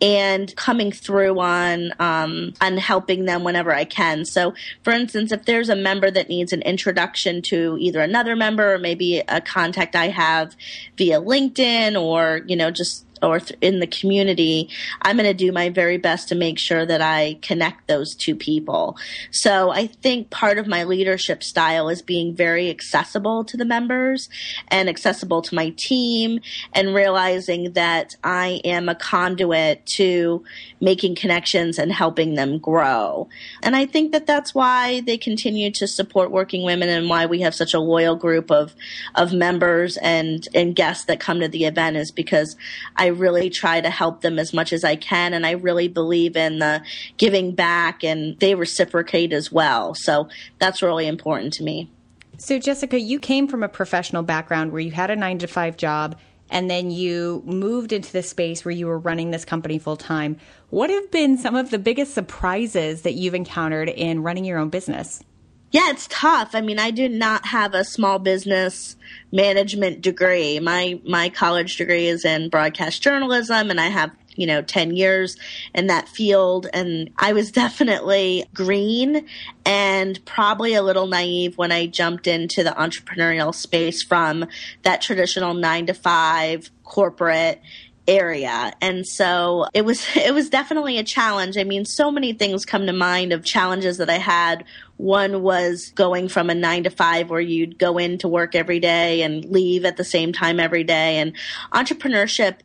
and 0.02 0.54
coming 0.56 0.92
through 0.92 1.40
on 1.40 1.92
um, 2.00 2.54
on 2.60 2.78
helping 2.78 3.26
them 3.26 3.44
whenever 3.44 3.74
I 3.74 3.86
can. 3.86 4.26
So, 4.26 4.54
for 4.84 4.92
instance, 4.92 5.32
if 5.32 5.46
there's 5.46 5.70
a 5.70 5.76
member 5.76 6.10
that 6.10 6.28
needs 6.28 6.52
an 6.52 6.64
introduction 6.64 7.42
to 7.44 7.78
either 7.80 8.02
another 8.02 8.36
member 8.36 8.74
or 8.74 8.80
maybe 8.80 9.22
a 9.28 9.42
contact 9.42 9.96
I 9.96 10.08
have 10.08 10.56
via 10.98 11.22
LinkedIn 11.22 12.02
or 12.02 12.42
you 12.48 12.56
know 12.56 12.72
just 12.72 13.06
or 13.22 13.40
th- 13.40 13.58
in 13.62 13.80
the 13.80 13.88
community, 13.88 14.70
I'm 15.02 15.18
going 15.18 15.28
to 15.28 15.34
do 15.34 15.52
my 15.52 15.70
very 15.70 15.98
best 15.98 16.30
to 16.30 16.36
make 16.36 16.60
sure 16.60 16.86
that 16.86 17.02
I 17.02 17.38
connect 17.42 17.88
those 17.88 18.16
two 18.16 18.36
people. 18.36 18.98
So 19.32 19.72
I 19.72 19.88
think 19.88 20.30
part 20.30 20.58
of 20.58 20.68
my 20.68 20.84
leadership 20.84 21.44
style 21.44 21.90
is 21.90 22.02
being 22.02 22.36
very 22.36 22.70
accessible 22.70 23.44
to 23.46 23.58
the 23.58 23.66
members 23.66 24.30
and 24.70 24.90
accessible 24.90 25.42
to 25.44 25.56
my 25.56 25.70
team 25.72 26.40
and 26.74 26.94
realizing 26.94 27.74
that 27.74 28.16
I 28.24 28.62
am 28.64 28.90
a 28.90 28.96
conduit 28.96 29.86
to 29.98 30.44
making 30.80 31.16
connections 31.16 31.78
and 31.78 31.92
helping 31.92 32.36
them 32.36 32.58
grow. 32.58 33.30
And 33.62 33.76
I 33.76 33.86
think 33.86 34.12
that 34.12 34.26
that's 34.26 34.56
why 34.56 35.02
they 35.02 35.18
continue 35.18 35.72
to 35.72 35.88
support 35.88 36.32
working 36.32 36.64
women 36.64 36.90
and 36.90 37.10
why 37.10 37.26
we 37.26 37.42
have 37.42 37.54
such 37.54 37.74
a 37.74 37.80
loyal 37.80 38.16
group 38.16 38.52
of, 38.52 38.76
of 39.16 39.34
members 39.34 39.98
and, 39.98 40.48
and 40.56 40.76
guests 40.76 41.06
that 41.06 41.20
come 41.20 41.40
to 41.40 41.48
the 41.48 41.66
event 41.66 41.98
is 41.98 42.12
because 42.12 42.56
I 42.96 43.11
really 43.12 43.50
try 43.50 43.82
to 43.82 43.90
help 43.90 44.22
them 44.22 44.40
as 44.40 44.54
much 44.54 44.74
as 44.74 44.84
I 44.84 44.96
can. 44.96 45.34
And 45.34 45.46
I 45.46 45.52
really 45.52 45.88
believe 45.88 46.36
in 46.36 46.60
the 46.60 46.82
giving 47.18 47.54
back 47.54 48.04
and 48.04 48.40
they 48.40 48.56
reciprocate 48.56 49.34
as 49.34 49.52
well. 49.52 49.94
So 49.96 50.30
that's 50.60 50.82
really 50.82 51.08
important 51.08 51.54
to 51.54 51.64
me. 51.64 51.90
So, 52.38 52.58
Jessica, 52.58 53.00
you 53.00 53.20
came 53.20 53.48
from 53.48 53.62
a 53.62 53.70
professional 53.70 54.24
background 54.24 54.72
where 54.72 54.82
you 54.82 54.92
had 54.92 55.12
a 55.12 55.16
nine 55.16 55.38
to 55.40 55.48
five 55.48 55.78
job 55.78 56.18
and 56.50 56.70
then 56.70 56.92
you 56.92 57.42
moved 57.46 57.94
into 57.94 58.12
the 58.12 58.24
space 58.24 58.66
where 58.66 58.74
you 58.74 58.88
were 58.88 59.00
running 59.00 59.32
this 59.32 59.46
company 59.46 59.80
full 59.80 59.96
time. 59.96 60.38
What 60.70 60.90
have 60.90 61.10
been 61.12 61.38
some 61.38 61.56
of 61.56 61.70
the 61.70 61.80
biggest 61.80 62.14
surprises 62.14 63.04
that 63.04 63.14
you've 63.14 63.36
encountered 63.36 63.90
in 63.90 64.24
running 64.24 64.44
your 64.44 64.60
own 64.60 64.70
business? 64.70 65.24
Yeah, 65.72 65.90
it's 65.90 66.08
tough. 66.10 66.54
I 66.54 66.60
mean, 66.60 66.80
I 66.80 66.92
do 66.92 67.08
not 67.08 67.46
have 67.46 67.74
a 67.74 67.86
small 67.86 68.20
business 68.20 68.98
management 69.32 70.02
degree. 70.02 70.60
My 70.60 71.00
my 71.06 71.30
college 71.30 71.78
degree 71.78 72.08
is 72.08 72.26
in 72.26 72.50
broadcast 72.50 73.02
journalism 73.02 73.70
and 73.70 73.80
I 73.80 73.88
have 73.88 74.12
you 74.36 74.48
know 74.48 74.62
10 74.62 74.96
years 74.96 75.38
in 75.74 75.88
that 75.88 76.08
field 76.08 76.68
and 76.74 77.10
I 77.18 77.34
was 77.34 77.52
definitely 77.52 78.46
green 78.54 79.28
and 79.66 80.24
probably 80.26 80.74
a 80.74 80.82
little 80.82 81.08
naive 81.08 81.58
when 81.58 81.72
I 81.72 81.86
jumped 81.88 82.28
into 82.28 82.64
the 82.64 82.72
entrepreneurial 82.72 83.54
space 83.54 84.04
from 84.04 84.48
that 84.84 85.02
traditional 85.02 85.54
9 85.54 85.88
to 85.88 85.94
5 85.94 86.72
corporate 86.84 87.62
area. 88.08 88.74
And 88.82 89.06
so 89.06 89.68
it 89.74 89.86
was 89.86 90.06
it 90.16 90.34
was 90.34 90.50
definitely 90.50 90.98
a 90.98 91.04
challenge. 91.04 91.58
I 91.58 91.64
mean, 91.64 91.86
so 91.86 92.12
many 92.12 92.34
things 92.34 92.66
come 92.66 92.88
to 92.88 92.94
mind 92.94 93.34
of 93.34 93.44
challenges 93.44 93.98
that 93.98 94.10
I 94.10 94.18
had. 94.18 94.66
One 94.98 95.42
was 95.42 95.92
going 95.96 96.30
from 96.30 96.50
a 96.50 96.56
9 96.56 96.84
to 96.84 96.90
5 96.92 97.30
where 97.30 97.42
you'd 97.42 97.80
go 97.80 97.98
in 97.98 98.20
to 98.20 98.28
work 98.28 98.54
every 98.54 98.80
day 98.80 99.24
and 99.24 99.44
leave 99.46 99.84
at 99.84 99.98
the 99.98 100.04
same 100.04 100.32
time 100.32 100.60
every 100.60 100.84
day 100.84 101.18
and 101.18 101.34
entrepreneurship 101.74 102.58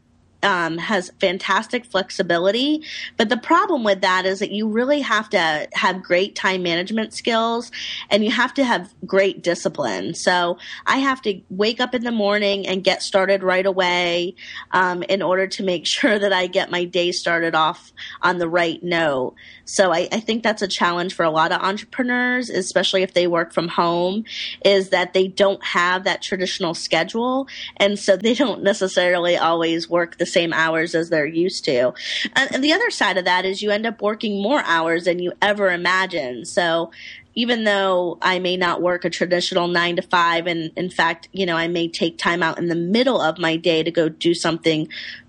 um, 0.47 0.79
has 0.79 1.11
fantastic 1.21 1.85
flexibility. 1.85 2.83
But 3.17 3.29
the 3.29 3.37
problem 3.37 3.83
with 3.83 4.01
that 4.03 4.25
is 4.25 4.39
that 4.39 4.53
you 4.53 4.69
really 4.69 5.01
have 5.01 5.29
to 5.31 5.69
have 5.73 6.05
great 6.05 6.37
time 6.37 6.63
management 6.63 7.13
skills 7.13 7.73
and 8.11 8.25
you 8.25 8.31
have 8.31 8.55
to 8.55 8.65
have 8.65 8.95
great 9.05 9.43
discipline. 9.43 10.15
So 10.15 10.59
I 10.87 10.99
have 10.99 11.21
to 11.23 11.41
wake 11.51 11.81
up 11.81 11.97
in 11.97 12.05
the 12.05 12.13
morning 12.13 12.65
and 12.65 12.85
get 12.85 13.03
started 13.03 13.43
right 13.43 13.67
away 13.67 14.37
um, 14.71 15.03
in 15.03 15.21
order 15.21 15.49
to 15.49 15.65
make 15.65 15.85
sure 15.97 16.17
that 16.17 16.33
I 16.33 16.47
get 16.47 16.71
my 16.71 16.85
day 16.85 17.11
started 17.11 17.57
off 17.57 17.93
on 18.23 18.39
the 18.39 18.49
right 18.49 18.81
note. 18.85 19.35
So 19.65 19.93
I, 19.93 20.09
I 20.13 20.21
think 20.21 20.45
that's 20.45 20.63
a 20.63 20.69
challenge 20.69 21.15
for 21.15 21.25
a 21.25 21.31
lot 21.31 21.51
of 21.51 21.61
entrepreneurs, 21.61 22.51
especially 22.51 23.03
if 23.03 23.15
they 23.15 23.27
work 23.27 23.53
from 23.53 23.67
home, 23.67 24.25
is 24.65 24.91
that 24.91 25.13
they 25.13 25.27
don't 25.27 25.63
have 25.65 26.05
that 26.05 26.23
traditional 26.23 26.73
schedule. 26.73 27.49
And 27.79 27.99
so 27.99 28.17
they 28.17 28.35
don't 28.35 28.63
necessarily 28.63 29.37
always 29.37 29.91
work 29.91 30.19
the 30.19 30.36
same 30.37 30.53
hours 30.53 30.94
as 30.94 31.09
they're 31.09 31.25
used 31.25 31.64
to. 31.64 31.94
And, 32.35 32.55
and 32.55 32.62
the 32.62 32.75
other 32.75 32.90
side 32.90 33.16
of 33.16 33.25
that 33.25 33.46
is 33.46 33.62
you 33.62 33.70
end 33.70 33.87
up 33.87 34.03
working 34.03 34.42
more 34.42 34.62
hours 34.64 35.05
than 35.05 35.18
you 35.18 35.33
ever 35.40 35.70
imagined. 35.70 36.46
So 36.46 36.90
even 37.35 37.64
though 37.64 38.18
I 38.20 38.38
may 38.38 38.57
not 38.57 38.83
work 38.83 39.05
a 39.05 39.11
traditional 39.11 39.68
nine 39.68 39.96
to 39.96 40.03
five, 40.03 40.46
and 40.46 40.72
in 40.77 40.90
fact, 40.90 41.29
you 41.33 41.46
know, 41.46 41.57
I 41.57 41.68
may 41.68 41.88
take 41.88 42.18
time 42.18 42.42
out 42.42 42.59
in 42.59 42.68
the 42.68 42.75
middle 42.75 43.20
of 43.20 43.38
my 43.38 43.57
day 43.57 43.83
to 43.83 43.90
go 43.90 44.09
do 44.09 44.35
something 44.35 44.88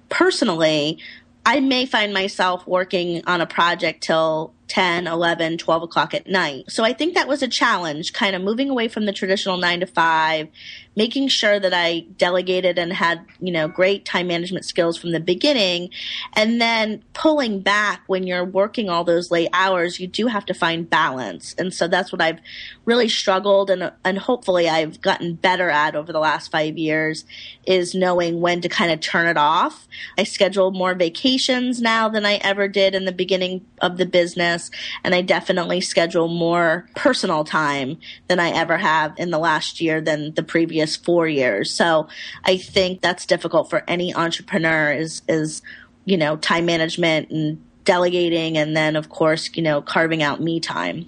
personally, 0.09 0.99
I 1.45 1.61
may 1.61 1.85
find 1.85 2.13
myself 2.13 2.67
working 2.67 3.23
on 3.25 3.39
a 3.39 3.45
project 3.45 4.03
till 4.03 4.53
10, 4.67 5.07
11, 5.07 5.57
12 5.57 5.83
o'clock 5.83 6.13
at 6.13 6.27
night. 6.27 6.65
So 6.69 6.83
I 6.83 6.93
think 6.93 7.13
that 7.13 7.27
was 7.27 7.41
a 7.41 7.47
challenge, 7.47 8.13
kind 8.13 8.35
of 8.35 8.41
moving 8.41 8.69
away 8.69 8.87
from 8.87 9.05
the 9.05 9.13
traditional 9.13 9.57
nine 9.57 9.79
to 9.79 9.87
five, 9.87 10.49
making 10.95 11.27
sure 11.27 11.59
that 11.59 11.73
I 11.73 12.01
delegated 12.17 12.77
and 12.77 12.91
had, 12.91 13.23
you 13.39 13.51
know, 13.51 13.67
great 13.67 14.03
time 14.03 14.27
management 14.27 14.65
skills 14.65 14.97
from 14.97 15.11
the 15.11 15.19
beginning. 15.19 15.89
And 16.33 16.59
then 16.59 17.03
pulling 17.13 17.61
back 17.61 18.01
when 18.07 18.25
you're 18.25 18.43
working 18.43 18.89
all 18.89 19.03
those 19.03 19.31
late 19.31 19.49
hours, 19.53 19.99
you 19.99 20.07
do 20.07 20.27
have 20.27 20.45
to 20.47 20.53
find 20.53 20.89
balance. 20.89 21.55
And 21.57 21.73
so 21.73 21.87
that's 21.87 22.11
what 22.11 22.21
I've 22.21 22.39
really 22.85 23.09
struggled 23.09 23.69
and, 23.69 23.91
and 24.03 24.17
hopefully 24.17 24.67
I've 24.67 25.01
gotten 25.01 25.35
better 25.35 25.69
at 25.69 25.95
over 25.95 26.11
the 26.11 26.19
last 26.19 26.51
five 26.51 26.77
years 26.77 27.25
is 27.65 27.93
knowing 27.93 28.41
when 28.41 28.61
to 28.61 28.69
kind 28.69 28.91
of 28.91 28.99
turn 28.99 29.27
it 29.27 29.37
off. 29.37 29.87
I 30.17 30.23
schedule 30.23 30.71
more 30.71 30.95
vacations 30.95 31.81
now 31.81 32.09
than 32.09 32.25
I 32.25 32.35
ever 32.35 32.67
did 32.67 32.95
in 32.95 33.05
the 33.05 33.11
beginning 33.11 33.65
of 33.81 33.97
the 33.97 34.05
business 34.05 34.56
And 35.03 35.15
I 35.15 35.21
definitely 35.21 35.81
schedule 35.81 36.27
more 36.27 36.87
personal 36.95 37.43
time 37.43 37.97
than 38.27 38.39
I 38.39 38.49
ever 38.49 38.77
have 38.77 39.13
in 39.17 39.31
the 39.31 39.39
last 39.39 39.81
year 39.81 40.01
than 40.01 40.33
the 40.33 40.43
previous 40.43 40.95
four 40.95 41.27
years. 41.27 41.71
So 41.71 42.07
I 42.43 42.57
think 42.57 43.01
that's 43.01 43.25
difficult 43.25 43.69
for 43.69 43.83
any 43.87 44.13
entrepreneur 44.13 44.91
is, 44.91 45.21
is, 45.27 45.61
you 46.05 46.17
know, 46.17 46.37
time 46.37 46.65
management 46.65 47.29
and 47.29 47.63
delegating. 47.83 48.57
And 48.57 48.75
then 48.75 48.95
of 48.95 49.09
course, 49.09 49.49
you 49.53 49.63
know, 49.63 49.81
carving 49.81 50.21
out 50.21 50.41
me 50.41 50.59
time. 50.59 51.07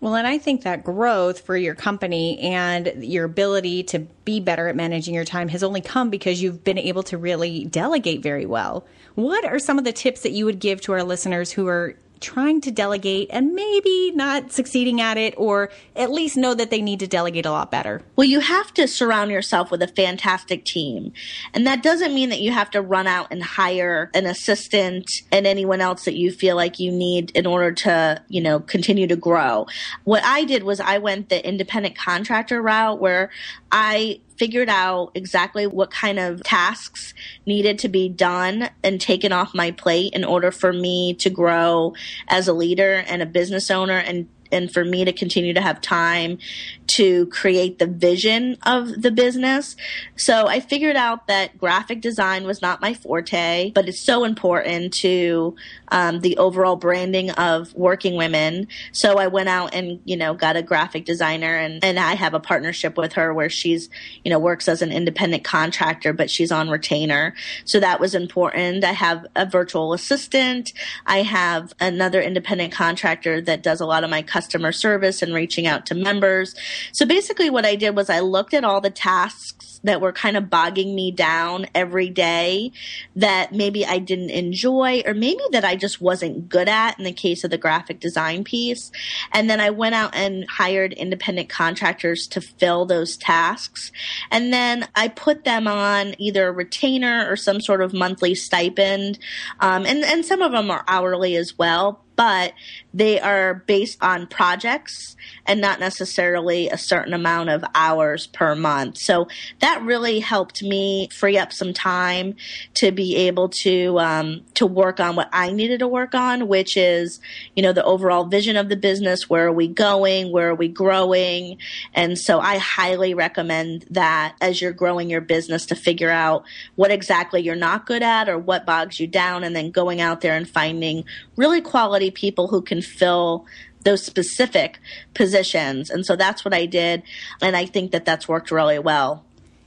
Well, 0.00 0.14
and 0.14 0.26
I 0.26 0.38
think 0.38 0.62
that 0.62 0.84
growth 0.84 1.40
for 1.40 1.56
your 1.56 1.74
company 1.74 2.38
and 2.38 2.92
your 3.02 3.24
ability 3.24 3.82
to 3.84 4.00
be 4.24 4.40
better 4.40 4.68
at 4.68 4.76
managing 4.76 5.14
your 5.14 5.24
time 5.24 5.48
has 5.48 5.62
only 5.62 5.80
come 5.80 6.10
because 6.10 6.42
you've 6.42 6.62
been 6.62 6.78
able 6.78 7.02
to 7.04 7.16
really 7.16 7.64
delegate 7.64 8.22
very 8.22 8.44
well. 8.44 8.86
What 9.14 9.44
are 9.46 9.58
some 9.58 9.78
of 9.78 9.84
the 9.84 9.92
tips 9.92 10.20
that 10.20 10.32
you 10.32 10.44
would 10.44 10.60
give 10.60 10.82
to 10.82 10.92
our 10.92 11.02
listeners 11.02 11.50
who 11.50 11.66
are 11.66 11.96
trying 12.20 12.60
to 12.62 12.70
delegate 12.70 13.28
and 13.30 13.54
maybe 13.54 14.12
not 14.14 14.52
succeeding 14.52 15.00
at 15.00 15.16
it 15.16 15.34
or 15.36 15.70
at 15.94 16.10
least 16.10 16.36
know 16.36 16.54
that 16.54 16.70
they 16.70 16.80
need 16.80 17.00
to 17.00 17.06
delegate 17.06 17.46
a 17.46 17.50
lot 17.50 17.70
better? 17.70 18.02
Well, 18.16 18.26
you 18.26 18.40
have 18.40 18.72
to 18.74 18.88
surround 18.88 19.30
yourself 19.30 19.70
with 19.70 19.82
a 19.82 19.88
fantastic 19.88 20.64
team. 20.64 21.12
And 21.54 21.66
that 21.66 21.82
doesn't 21.82 22.14
mean 22.14 22.30
that 22.30 22.40
you 22.40 22.52
have 22.52 22.70
to 22.72 22.82
run 22.82 23.06
out 23.06 23.28
and 23.30 23.42
hire 23.42 24.10
an 24.14 24.26
assistant 24.26 25.10
and 25.30 25.46
anyone 25.46 25.80
else 25.80 26.04
that 26.04 26.16
you 26.16 26.30
feel 26.30 26.56
like 26.56 26.78
you 26.78 26.90
need 26.90 27.30
in 27.32 27.46
order 27.46 27.72
to, 27.72 28.22
you 28.28 28.40
know, 28.40 28.60
continue 28.60 29.06
to 29.06 29.16
grow. 29.16 29.66
What 30.04 30.24
I 30.24 30.44
did 30.44 30.62
was 30.62 30.80
I 30.80 30.98
went 30.98 31.28
the 31.28 31.46
independent 31.46 31.96
contractor 31.96 32.62
route 32.62 33.00
where 33.00 33.30
I 33.70 34.20
figured 34.38 34.68
out 34.68 35.10
exactly 35.14 35.66
what 35.66 35.90
kind 35.90 36.18
of 36.18 36.42
tasks 36.42 37.14
needed 37.46 37.78
to 37.80 37.88
be 37.88 38.08
done 38.08 38.68
and 38.82 39.00
taken 39.00 39.32
off 39.32 39.54
my 39.54 39.70
plate 39.70 40.12
in 40.12 40.24
order 40.24 40.50
for 40.50 40.72
me 40.72 41.14
to 41.14 41.30
grow 41.30 41.94
as 42.28 42.48
a 42.48 42.52
leader 42.52 43.04
and 43.06 43.22
a 43.22 43.26
business 43.26 43.70
owner 43.70 43.96
and 43.98 44.28
and 44.50 44.72
for 44.72 44.84
me 44.84 45.04
to 45.04 45.12
continue 45.12 45.52
to 45.54 45.60
have 45.60 45.80
time 45.80 46.38
to 46.86 47.26
create 47.26 47.78
the 47.78 47.86
vision 47.86 48.56
of 48.64 49.02
the 49.02 49.10
business. 49.10 49.76
So 50.16 50.46
I 50.46 50.60
figured 50.60 50.96
out 50.96 51.26
that 51.26 51.58
graphic 51.58 52.00
design 52.00 52.46
was 52.46 52.62
not 52.62 52.80
my 52.80 52.94
forte, 52.94 53.72
but 53.74 53.88
it's 53.88 54.00
so 54.00 54.24
important 54.24 54.94
to 54.94 55.56
um, 55.88 56.20
the 56.20 56.38
overall 56.38 56.76
branding 56.76 57.30
of 57.32 57.74
working 57.74 58.16
women. 58.16 58.68
So 58.92 59.18
I 59.18 59.26
went 59.26 59.48
out 59.48 59.74
and, 59.74 60.00
you 60.04 60.16
know, 60.16 60.34
got 60.34 60.56
a 60.56 60.62
graphic 60.62 61.04
designer 61.04 61.54
and, 61.54 61.84
and 61.84 61.98
I 61.98 62.14
have 62.14 62.34
a 62.34 62.40
partnership 62.40 62.96
with 62.96 63.12
her 63.14 63.34
where 63.34 63.50
she's, 63.50 63.90
you 64.24 64.30
know, 64.30 64.38
works 64.38 64.68
as 64.68 64.80
an 64.80 64.92
independent 64.92 65.44
contractor, 65.44 66.12
but 66.12 66.30
she's 66.30 66.50
on 66.50 66.70
retainer. 66.70 67.34
So 67.64 67.80
that 67.80 68.00
was 68.00 68.14
important. 68.14 68.84
I 68.84 68.92
have 68.92 69.26
a 69.36 69.44
virtual 69.44 69.92
assistant. 69.92 70.72
I 71.04 71.22
have 71.22 71.74
another 71.80 72.22
independent 72.22 72.72
contractor 72.72 73.40
that 73.42 73.62
does 73.62 73.80
a 73.80 73.86
lot 73.86 74.02
of 74.02 74.10
my 74.10 74.22
customer 74.22 74.45
service 74.52 75.22
and 75.22 75.34
reaching 75.34 75.66
out 75.66 75.86
to 75.86 75.94
members. 75.94 76.54
So 76.92 77.06
basically 77.06 77.50
what 77.50 77.66
I 77.66 77.76
did 77.76 77.96
was 77.96 78.10
I 78.10 78.20
looked 78.20 78.54
at 78.54 78.64
all 78.64 78.80
the 78.80 78.90
tasks 78.90 79.76
that 79.84 80.00
were 80.00 80.12
kind 80.12 80.36
of 80.36 80.50
bogging 80.50 80.94
me 80.94 81.10
down 81.10 81.66
every 81.74 82.10
day 82.10 82.72
that 83.14 83.52
maybe 83.52 83.86
I 83.86 83.98
didn't 83.98 84.30
enjoy 84.30 85.02
or 85.06 85.14
maybe 85.14 85.42
that 85.52 85.64
I 85.64 85.76
just 85.76 86.00
wasn't 86.00 86.48
good 86.48 86.68
at 86.68 86.98
in 86.98 87.04
the 87.04 87.12
case 87.12 87.44
of 87.44 87.50
the 87.50 87.58
graphic 87.58 88.00
design 88.00 88.44
piece. 88.44 88.90
And 89.32 89.48
then 89.48 89.60
I 89.60 89.70
went 89.70 89.94
out 89.94 90.14
and 90.14 90.44
hired 90.48 90.92
independent 90.92 91.48
contractors 91.48 92.26
to 92.28 92.40
fill 92.40 92.84
those 92.84 93.16
tasks. 93.16 93.92
And 94.30 94.52
then 94.52 94.88
I 94.94 95.08
put 95.08 95.44
them 95.44 95.68
on 95.68 96.14
either 96.18 96.48
a 96.48 96.52
retainer 96.52 97.30
or 97.30 97.36
some 97.36 97.60
sort 97.60 97.80
of 97.80 97.92
monthly 97.92 98.34
stipend. 98.34 99.18
Um, 99.60 99.86
and, 99.86 100.04
and 100.04 100.24
some 100.24 100.42
of 100.42 100.52
them 100.52 100.70
are 100.70 100.84
hourly 100.88 101.36
as 101.36 101.56
well 101.56 102.02
but 102.16 102.54
they 102.94 103.20
are 103.20 103.62
based 103.66 103.98
on 104.02 104.26
projects 104.26 105.16
and 105.44 105.60
not 105.60 105.78
necessarily 105.78 106.68
a 106.70 106.78
certain 106.78 107.12
amount 107.12 107.50
of 107.50 107.62
hours 107.74 108.26
per 108.26 108.54
month. 108.54 108.96
So 108.96 109.28
that 109.60 109.82
really 109.82 110.20
helped 110.20 110.62
me 110.62 111.08
free 111.12 111.36
up 111.36 111.52
some 111.52 111.74
time 111.74 112.36
to 112.74 112.92
be 112.92 113.16
able 113.16 113.50
to 113.50 113.98
um, 113.98 114.42
to 114.54 114.66
work 114.66 114.98
on 114.98 115.14
what 115.14 115.28
I 115.30 115.52
needed 115.52 115.80
to 115.80 115.88
work 115.88 116.14
on, 116.14 116.48
which 116.48 116.76
is 116.76 117.20
you 117.54 117.62
know 117.62 117.72
the 117.72 117.84
overall 117.84 118.24
vision 118.24 118.56
of 118.56 118.68
the 118.68 118.76
business. 118.76 119.28
Where 119.28 119.46
are 119.46 119.52
we 119.52 119.68
going? 119.68 120.32
Where 120.32 120.50
are 120.50 120.54
we 120.54 120.68
growing? 120.68 121.58
And 121.94 122.18
so 122.18 122.40
I 122.40 122.56
highly 122.56 123.12
recommend 123.12 123.84
that 123.90 124.36
as 124.40 124.62
you're 124.62 124.72
growing 124.72 125.10
your 125.10 125.20
business 125.20 125.66
to 125.66 125.74
figure 125.74 126.10
out 126.10 126.44
what 126.76 126.90
exactly 126.90 127.42
you're 127.42 127.56
not 127.56 127.86
good 127.86 128.02
at 128.02 128.28
or 128.28 128.38
what 128.38 128.64
bogs 128.64 128.98
you 128.98 129.06
down, 129.06 129.44
and 129.44 129.54
then 129.54 129.70
going 129.70 130.00
out 130.00 130.22
there 130.22 130.34
and 130.34 130.48
finding 130.48 131.04
really 131.36 131.60
quality 131.60 132.10
people 132.10 132.48
who 132.48 132.62
can 132.62 132.80
fill 132.86 133.46
those 133.84 134.02
specific 134.02 134.78
positions. 135.14 135.90
And 135.90 136.04
so 136.04 136.16
that's 136.16 136.44
what 136.44 136.52
I 136.52 136.66
did. 136.66 137.02
And 137.40 137.56
I 137.56 137.66
think 137.66 137.92
that 137.92 138.04
that's 138.04 138.26
worked 138.28 138.50
really 138.50 138.78
well. 138.78 139.24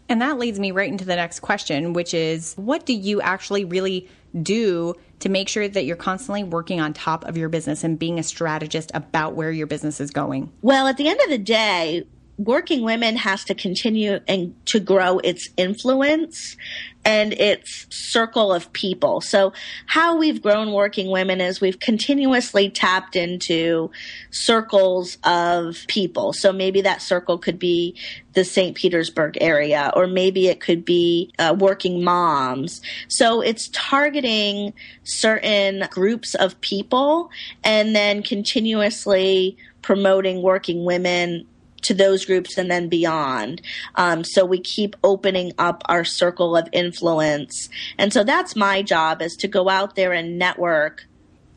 And 0.09 0.21
that 0.21 0.39
leads 0.39 0.59
me 0.59 0.71
right 0.71 0.89
into 0.89 1.05
the 1.05 1.15
next 1.15 1.39
question, 1.39 1.93
which 1.93 2.13
is 2.13 2.53
what 2.55 2.85
do 2.85 2.93
you 2.93 3.21
actually 3.21 3.63
really 3.63 4.09
do 4.41 4.95
to 5.19 5.29
make 5.29 5.47
sure 5.47 5.67
that 5.67 5.85
you're 5.85 5.95
constantly 5.95 6.43
working 6.43 6.81
on 6.81 6.93
top 6.93 7.25
of 7.25 7.37
your 7.37 7.49
business 7.49 7.83
and 7.83 7.99
being 7.99 8.19
a 8.19 8.23
strategist 8.23 8.91
about 8.93 9.35
where 9.35 9.51
your 9.51 9.67
business 9.67 10.01
is 10.01 10.11
going? 10.11 10.51
Well, 10.61 10.87
at 10.87 10.97
the 10.97 11.07
end 11.07 11.19
of 11.21 11.29
the 11.29 11.37
day, 11.37 12.05
working 12.39 12.83
women 12.83 13.17
has 13.17 13.43
to 13.43 13.53
continue 13.53 14.17
and 14.25 14.55
to 14.65 14.79
grow 14.79 15.19
its 15.19 15.49
influence 15.57 16.55
and 17.03 17.33
its 17.33 17.85
circle 17.89 18.53
of 18.53 18.71
people. 18.71 19.19
So 19.19 19.51
how 19.87 20.15
we've 20.15 20.41
grown 20.41 20.71
working 20.71 21.11
women 21.11 21.41
is 21.41 21.59
we've 21.59 21.79
continuously 21.81 22.69
tapped 22.69 23.17
into 23.17 23.91
circles 24.31 25.17
of 25.25 25.85
people. 25.87 26.31
So 26.31 26.53
maybe 26.53 26.79
that 26.81 27.01
circle 27.01 27.37
could 27.37 27.59
be 27.59 27.95
the 28.33 28.45
St. 28.45 28.75
Petersburg 28.75 29.37
area, 29.41 29.91
or 29.93 30.07
maybe 30.07 30.47
it 30.47 30.61
could 30.61 30.85
be 30.85 31.33
uh, 31.39 31.55
working 31.59 32.05
moms. 32.05 32.81
So 33.09 33.41
it's 33.41 33.69
targeting 33.73 34.73
certain 35.03 35.87
groups 35.91 36.35
of 36.35 36.59
people 36.61 37.31
and 37.65 37.93
then 37.93 38.23
continuously 38.23 39.57
promoting 39.81 40.41
working 40.41 40.85
women 40.85 41.45
to 41.81 41.93
those 41.93 42.25
groups 42.25 42.57
and 42.57 42.69
then 42.69 42.89
beyond. 42.89 43.61
Um, 43.95 44.23
so 44.23 44.45
we 44.45 44.59
keep 44.59 44.95
opening 45.03 45.53
up 45.57 45.83
our 45.87 46.03
circle 46.03 46.55
of 46.55 46.67
influence. 46.71 47.69
And 47.97 48.11
so 48.13 48.23
that's 48.23 48.55
my 48.55 48.81
job 48.81 49.21
is 49.21 49.35
to 49.37 49.47
go 49.47 49.69
out 49.69 49.95
there 49.95 50.13
and 50.13 50.37
network 50.37 51.05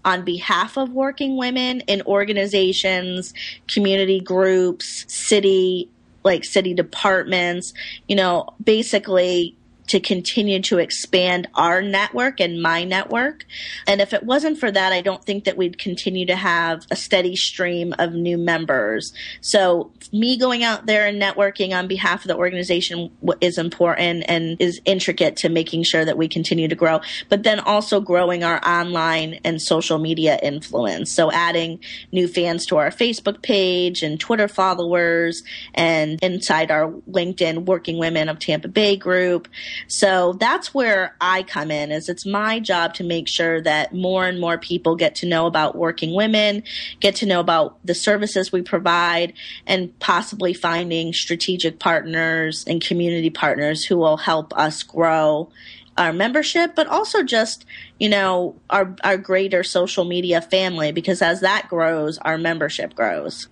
on 0.05 0.25
behalf 0.25 0.77
of 0.77 0.91
working 0.91 1.37
women 1.37 1.81
in 1.83 2.03
organizations, 2.03 3.33
community 3.69 4.21
groups, 4.21 5.05
city, 5.09 5.89
like 6.25 6.45
city 6.45 6.75
departments, 6.75 7.73
you 8.09 8.17
know, 8.17 8.49
basically 8.63 9.57
to 9.93 10.01
continue 10.01 10.59
to 10.59 10.79
expand 10.79 11.47
our 11.55 11.83
network 11.83 12.41
and 12.41 12.63
my 12.63 12.83
network. 12.83 13.45
And 13.87 14.01
if 14.01 14.15
it 14.15 14.23
wasn't 14.23 14.57
for 14.57 14.71
that, 14.71 14.91
I 14.91 15.03
don't 15.03 15.23
think 15.23 15.45
that 15.45 15.59
we'd 15.59 15.77
continue 15.77 16.25
to 16.25 16.35
have 16.35 16.87
a 16.91 16.97
steady 16.97 17.37
stream 17.37 17.95
of 17.99 18.15
new 18.15 18.39
members. 18.39 19.13
So 19.43 19.93
me 20.11 20.39
going 20.39 20.65
out 20.65 20.87
there 20.87 21.07
and 21.07 21.21
networking 21.21 21.77
on 21.77 21.89
behalf 21.89 22.25
of 22.25 22.29
the 22.29 22.37
organization 22.39 23.11
is 23.43 23.59
important 23.59 24.25
and 24.29 24.59
is 24.63 24.81
intricate 24.87 25.37
to 25.37 25.51
making 25.51 25.83
sure 25.83 26.07
that 26.07 26.17
we 26.17 26.27
continue 26.27 26.69
to 26.69 26.75
grow, 26.75 27.03
but 27.29 27.43
then 27.43 27.61
also 27.61 28.01
growing 28.01 28.43
our 28.43 28.67
online 28.67 29.41
and 29.45 29.61
social 29.61 29.99
media 29.99 30.39
influence. 30.43 31.11
So 31.11 31.31
adding 31.31 31.81
new 32.13 32.29
fans 32.29 32.65
to 32.67 32.79
our 32.79 32.89
Facebook 32.89 33.43
page 33.43 34.03
and 34.03 34.19
Twitter 34.19 34.49
followers 34.49 35.43
and 35.75 36.19
inside 36.23 36.71
our 36.71 36.91
LinkedIn 37.11 37.67
Working 37.67 37.99
Women 37.99 38.31
of 38.31 38.39
Tampa 38.39 38.69
Bay 38.69 38.97
group 38.97 39.49
So 39.89 40.35
that's 40.35 40.73
where 40.73 41.17
I 41.21 41.43
come 41.43 41.71
in 41.71 41.93
is 41.93 42.09
it's 42.09 42.27
my 42.27 42.61
job 42.61 42.95
to 42.95 43.05
make 43.05 43.29
sure 43.29 43.61
that 43.63 43.95
more 43.95 44.27
and 44.27 44.41
more 44.41 44.59
people 44.59 44.97
get 44.97 45.15
to 45.17 45.27
know 45.27 45.47
about 45.47 45.77
working 45.77 46.15
women, 46.15 46.63
get 47.01 47.17
to 47.17 47.27
know 47.27 47.41
about 47.41 47.79
the 47.85 47.95
services 47.95 48.53
we 48.53 48.63
provide 48.63 49.35
and 49.67 49.99
possibly 49.99 50.55
finding 50.55 51.13
strategic 51.13 51.79
partners 51.79 52.65
and 52.67 52.83
community 52.83 53.31
partners 53.31 53.85
who 53.85 53.97
will 53.97 54.17
help 54.17 54.57
us 54.57 54.83
grow 54.83 55.51
our 55.99 56.13
membership, 56.13 56.75
but 56.75 56.87
also 56.87 57.23
just, 57.23 57.67
you 57.99 58.09
know, 58.09 58.57
our, 58.71 58.97
our 59.05 59.17
greater 59.19 59.63
social 59.63 60.05
media 60.05 60.41
family, 60.41 60.91
because 60.93 61.21
as 61.21 61.41
that 61.41 61.69
grows, 61.69 62.19
our 62.19 62.39
membership 62.39 62.95
grows. 62.95 63.49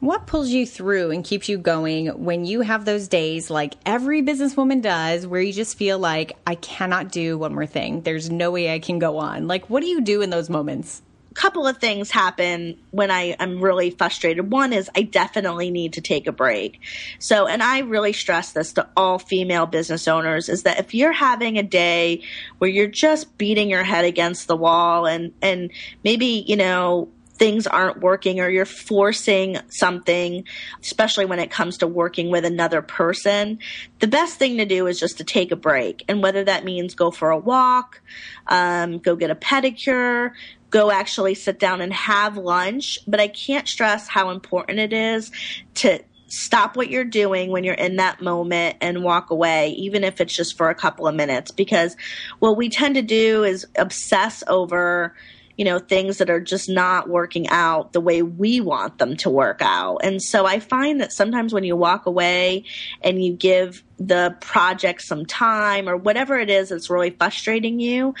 What 0.00 0.26
pulls 0.26 0.50
you 0.50 0.66
through 0.66 1.10
and 1.10 1.24
keeps 1.24 1.48
you 1.48 1.56
going 1.56 2.08
when 2.22 2.44
you 2.44 2.60
have 2.60 2.84
those 2.84 3.08
days 3.08 3.48
like 3.48 3.74
every 3.86 4.22
businesswoman 4.22 4.82
does 4.82 5.26
where 5.26 5.40
you 5.40 5.54
just 5.54 5.78
feel 5.78 5.98
like 5.98 6.36
I 6.46 6.54
cannot 6.56 7.10
do 7.10 7.38
one 7.38 7.54
more 7.54 7.64
thing? 7.64 8.02
There's 8.02 8.30
no 8.30 8.50
way 8.50 8.74
I 8.74 8.78
can 8.78 8.98
go 8.98 9.16
on. 9.16 9.48
Like, 9.48 9.70
what 9.70 9.80
do 9.80 9.86
you 9.88 10.02
do 10.02 10.20
in 10.20 10.28
those 10.28 10.50
moments? 10.50 11.00
A 11.30 11.34
couple 11.34 11.66
of 11.66 11.78
things 11.78 12.10
happen 12.10 12.78
when 12.90 13.10
I 13.10 13.36
am 13.40 13.62
really 13.62 13.90
frustrated. 13.90 14.50
One 14.52 14.74
is 14.74 14.90
I 14.94 15.00
definitely 15.00 15.70
need 15.70 15.94
to 15.94 16.02
take 16.02 16.26
a 16.26 16.32
break. 16.32 16.78
So, 17.18 17.46
and 17.46 17.62
I 17.62 17.78
really 17.78 18.12
stress 18.12 18.52
this 18.52 18.74
to 18.74 18.86
all 18.98 19.18
female 19.18 19.64
business 19.64 20.06
owners 20.06 20.50
is 20.50 20.64
that 20.64 20.78
if 20.78 20.94
you're 20.94 21.12
having 21.12 21.56
a 21.56 21.62
day 21.62 22.22
where 22.58 22.68
you're 22.68 22.86
just 22.86 23.38
beating 23.38 23.70
your 23.70 23.82
head 23.82 24.04
against 24.04 24.46
the 24.46 24.56
wall 24.56 25.06
and, 25.06 25.32
and 25.40 25.70
maybe, 26.04 26.44
you 26.46 26.56
know, 26.56 27.08
things 27.36 27.66
aren't 27.66 28.00
working 28.00 28.40
or 28.40 28.48
you're 28.48 28.64
forcing 28.64 29.58
something, 29.68 30.44
especially 30.82 31.24
when 31.24 31.38
it 31.38 31.50
comes 31.50 31.78
to 31.78 31.86
working 31.86 32.30
with 32.30 32.44
another 32.44 32.82
person, 32.82 33.58
the 34.00 34.06
best 34.06 34.38
thing 34.38 34.56
to 34.58 34.64
do 34.64 34.86
is 34.86 34.98
just 34.98 35.18
to 35.18 35.24
take 35.24 35.52
a 35.52 35.56
break. 35.56 36.04
And 36.08 36.22
whether 36.22 36.44
that 36.44 36.64
means 36.64 36.94
go 36.94 37.10
for 37.10 37.30
a 37.30 37.38
walk, 37.38 38.00
um, 38.48 38.98
go 38.98 39.16
get 39.16 39.30
a 39.30 39.34
pedicure, 39.34 40.32
go 40.70 40.90
actually 40.90 41.34
sit 41.34 41.58
down 41.58 41.80
and 41.80 41.92
have 41.92 42.36
lunch. 42.36 42.98
But 43.06 43.20
I 43.20 43.28
can't 43.28 43.68
stress 43.68 44.08
how 44.08 44.30
important 44.30 44.78
it 44.78 44.92
is 44.92 45.30
to 45.76 46.00
stop 46.28 46.76
what 46.76 46.90
you're 46.90 47.04
doing 47.04 47.50
when 47.50 47.64
you're 47.64 47.74
in 47.74 47.96
that 47.96 48.20
moment 48.20 48.76
and 48.80 49.04
walk 49.04 49.30
away, 49.30 49.70
even 49.70 50.02
if 50.02 50.20
it's 50.20 50.34
just 50.34 50.56
for 50.56 50.70
a 50.70 50.74
couple 50.74 51.06
of 51.06 51.14
minutes. 51.14 51.50
Because 51.50 51.96
what 52.40 52.56
we 52.56 52.68
tend 52.68 52.96
to 52.96 53.02
do 53.02 53.44
is 53.44 53.66
obsess 53.76 54.42
over, 54.48 55.14
you 55.56 55.64
know, 55.64 55.78
things 55.78 56.18
that 56.18 56.30
are 56.30 56.40
just 56.40 56.68
not 56.68 57.08
working 57.08 57.48
out 57.48 57.92
the 57.92 58.00
way 58.00 58.22
we 58.22 58.60
want 58.60 58.98
them 58.98 59.16
to 59.16 59.30
work 59.30 59.62
out. 59.62 59.98
And 60.02 60.22
so 60.22 60.44
I 60.44 60.60
find 60.60 61.00
that 61.00 61.12
sometimes 61.12 61.54
when 61.54 61.64
you 61.64 61.76
walk 61.76 62.06
away 62.06 62.64
and 63.02 63.24
you 63.24 63.32
give 63.32 63.82
the 63.98 64.36
project 64.40 65.02
some 65.02 65.24
time 65.24 65.88
or 65.88 65.96
whatever 65.96 66.38
it 66.38 66.50
is 66.50 66.68
that's 66.68 66.90
really 66.90 67.10
frustrating 67.10 67.80
you, 67.80 68.14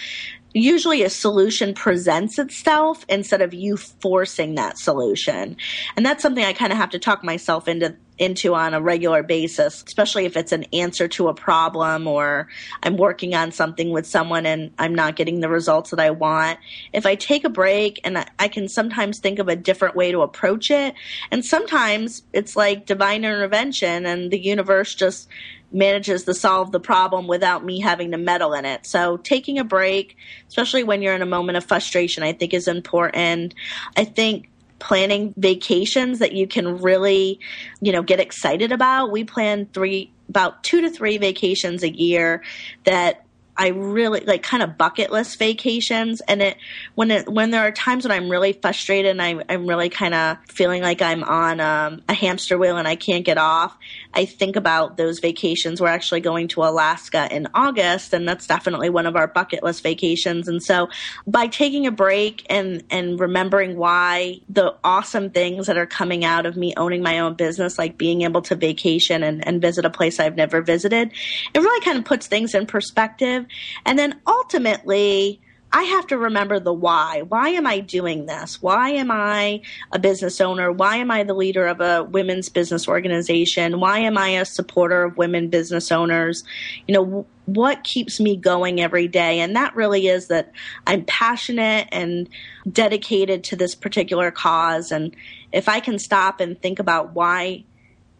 usually 0.54 1.02
a 1.02 1.10
solution 1.10 1.74
presents 1.74 2.38
itself 2.38 3.04
instead 3.08 3.42
of 3.42 3.52
you 3.52 3.76
forcing 3.76 4.54
that 4.54 4.78
solution. 4.78 5.56
And 5.96 6.06
that's 6.06 6.22
something 6.22 6.44
I 6.44 6.54
kind 6.54 6.72
of 6.72 6.78
have 6.78 6.90
to 6.90 6.98
talk 6.98 7.22
myself 7.22 7.68
into 7.68 7.94
into 8.18 8.54
on 8.54 8.74
a 8.74 8.80
regular 8.80 9.22
basis, 9.22 9.82
especially 9.86 10.24
if 10.24 10.36
it's 10.36 10.52
an 10.52 10.64
answer 10.72 11.06
to 11.08 11.28
a 11.28 11.34
problem 11.34 12.06
or 12.06 12.48
I'm 12.82 12.96
working 12.96 13.34
on 13.34 13.52
something 13.52 13.90
with 13.90 14.06
someone 14.06 14.46
and 14.46 14.70
I'm 14.78 14.94
not 14.94 15.16
getting 15.16 15.40
the 15.40 15.48
results 15.48 15.90
that 15.90 16.00
I 16.00 16.10
want. 16.10 16.58
If 16.92 17.04
I 17.06 17.14
take 17.14 17.44
a 17.44 17.50
break 17.50 18.00
and 18.04 18.24
I 18.38 18.48
can 18.48 18.68
sometimes 18.68 19.18
think 19.18 19.38
of 19.38 19.48
a 19.48 19.56
different 19.56 19.96
way 19.96 20.12
to 20.12 20.22
approach 20.22 20.70
it, 20.70 20.94
and 21.30 21.44
sometimes 21.44 22.22
it's 22.32 22.56
like 22.56 22.86
divine 22.86 23.24
intervention 23.24 24.06
and 24.06 24.30
the 24.30 24.38
universe 24.38 24.94
just 24.94 25.28
manages 25.72 26.24
to 26.24 26.32
solve 26.32 26.72
the 26.72 26.80
problem 26.80 27.26
without 27.26 27.64
me 27.64 27.80
having 27.80 28.12
to 28.12 28.16
meddle 28.16 28.54
in 28.54 28.64
it. 28.64 28.86
So 28.86 29.16
taking 29.18 29.58
a 29.58 29.64
break, 29.64 30.16
especially 30.48 30.84
when 30.84 31.02
you're 31.02 31.14
in 31.14 31.22
a 31.22 31.26
moment 31.26 31.58
of 31.58 31.64
frustration, 31.64 32.22
I 32.22 32.32
think 32.32 32.54
is 32.54 32.68
important. 32.68 33.54
I 33.96 34.04
think 34.04 34.48
planning 34.78 35.34
vacations 35.36 36.18
that 36.18 36.32
you 36.32 36.46
can 36.46 36.78
really, 36.78 37.40
you 37.80 37.92
know, 37.92 38.02
get 38.02 38.20
excited 38.20 38.72
about. 38.72 39.10
We 39.10 39.24
plan 39.24 39.66
three 39.72 40.10
about 40.28 40.64
two 40.64 40.80
to 40.80 40.90
three 40.90 41.18
vacations 41.18 41.82
a 41.82 41.90
year 41.90 42.42
that 42.84 43.26
I 43.56 43.68
really 43.68 44.20
like 44.20 44.42
kind 44.42 44.62
of 44.62 44.76
bucket 44.76 45.10
list 45.10 45.38
vacations 45.38 46.20
and 46.22 46.42
it 46.42 46.58
when 46.94 47.10
it 47.10 47.28
when 47.28 47.50
there 47.50 47.62
are 47.62 47.72
times 47.72 48.04
when 48.04 48.12
I'm 48.12 48.28
really 48.28 48.52
frustrated 48.52 49.12
and 49.12 49.22
I, 49.22 49.42
I'm 49.48 49.66
really 49.66 49.88
kind 49.88 50.14
of 50.14 50.38
feeling 50.48 50.82
like 50.82 51.00
I'm 51.00 51.24
on 51.24 51.60
um, 51.60 52.02
a 52.08 52.14
hamster 52.14 52.58
wheel 52.58 52.76
and 52.76 52.86
I 52.86 52.96
can't 52.96 53.24
get 53.24 53.38
off 53.38 53.76
I 54.16 54.24
think 54.24 54.56
about 54.56 54.96
those 54.96 55.18
vacations. 55.18 55.80
We're 55.80 55.88
actually 55.88 56.22
going 56.22 56.48
to 56.48 56.62
Alaska 56.62 57.28
in 57.30 57.48
August 57.54 58.14
and 58.14 58.26
that's 58.26 58.46
definitely 58.46 58.88
one 58.88 59.06
of 59.06 59.14
our 59.14 59.26
bucket 59.26 59.62
list 59.62 59.82
vacations. 59.82 60.48
And 60.48 60.62
so 60.62 60.88
by 61.26 61.46
taking 61.46 61.86
a 61.86 61.90
break 61.90 62.44
and 62.48 62.82
and 62.90 63.20
remembering 63.20 63.76
why 63.76 64.40
the 64.48 64.74
awesome 64.82 65.30
things 65.30 65.66
that 65.66 65.76
are 65.76 65.86
coming 65.86 66.24
out 66.24 66.46
of 66.46 66.56
me 66.56 66.72
owning 66.76 67.02
my 67.02 67.18
own 67.18 67.34
business 67.34 67.78
like 67.78 67.98
being 67.98 68.22
able 68.22 68.40
to 68.42 68.54
vacation 68.54 69.22
and, 69.22 69.46
and 69.46 69.60
visit 69.60 69.84
a 69.84 69.90
place 69.90 70.18
I've 70.18 70.36
never 70.36 70.62
visited 70.62 71.12
it 71.54 71.58
really 71.58 71.84
kind 71.84 71.98
of 71.98 72.04
puts 72.04 72.26
things 72.26 72.54
in 72.54 72.66
perspective. 72.66 73.46
And 73.84 73.98
then 73.98 74.20
ultimately, 74.26 75.40
I 75.72 75.82
have 75.82 76.06
to 76.08 76.18
remember 76.18 76.58
the 76.58 76.72
why. 76.72 77.22
Why 77.22 77.50
am 77.50 77.66
I 77.66 77.80
doing 77.80 78.26
this? 78.26 78.62
Why 78.62 78.90
am 78.90 79.10
I 79.10 79.60
a 79.92 79.98
business 79.98 80.40
owner? 80.40 80.72
Why 80.72 80.96
am 80.96 81.10
I 81.10 81.22
the 81.22 81.34
leader 81.34 81.66
of 81.66 81.80
a 81.80 82.04
women's 82.04 82.48
business 82.48 82.88
organization? 82.88 83.80
Why 83.80 83.98
am 83.98 84.16
I 84.16 84.28
a 84.28 84.44
supporter 84.44 85.02
of 85.02 85.16
women 85.16 85.48
business 85.50 85.92
owners? 85.92 86.44
You 86.86 86.94
know, 86.94 87.26
what 87.46 87.84
keeps 87.84 88.20
me 88.20 88.36
going 88.36 88.80
every 88.80 89.08
day? 89.08 89.40
And 89.40 89.54
that 89.56 89.76
really 89.76 90.06
is 90.06 90.28
that 90.28 90.52
I'm 90.86 91.04
passionate 91.04 91.88
and 91.92 92.28
dedicated 92.70 93.44
to 93.44 93.56
this 93.56 93.74
particular 93.74 94.30
cause. 94.30 94.92
And 94.92 95.14
if 95.52 95.68
I 95.68 95.80
can 95.80 95.98
stop 95.98 96.40
and 96.40 96.60
think 96.60 96.78
about 96.78 97.12
why 97.12 97.64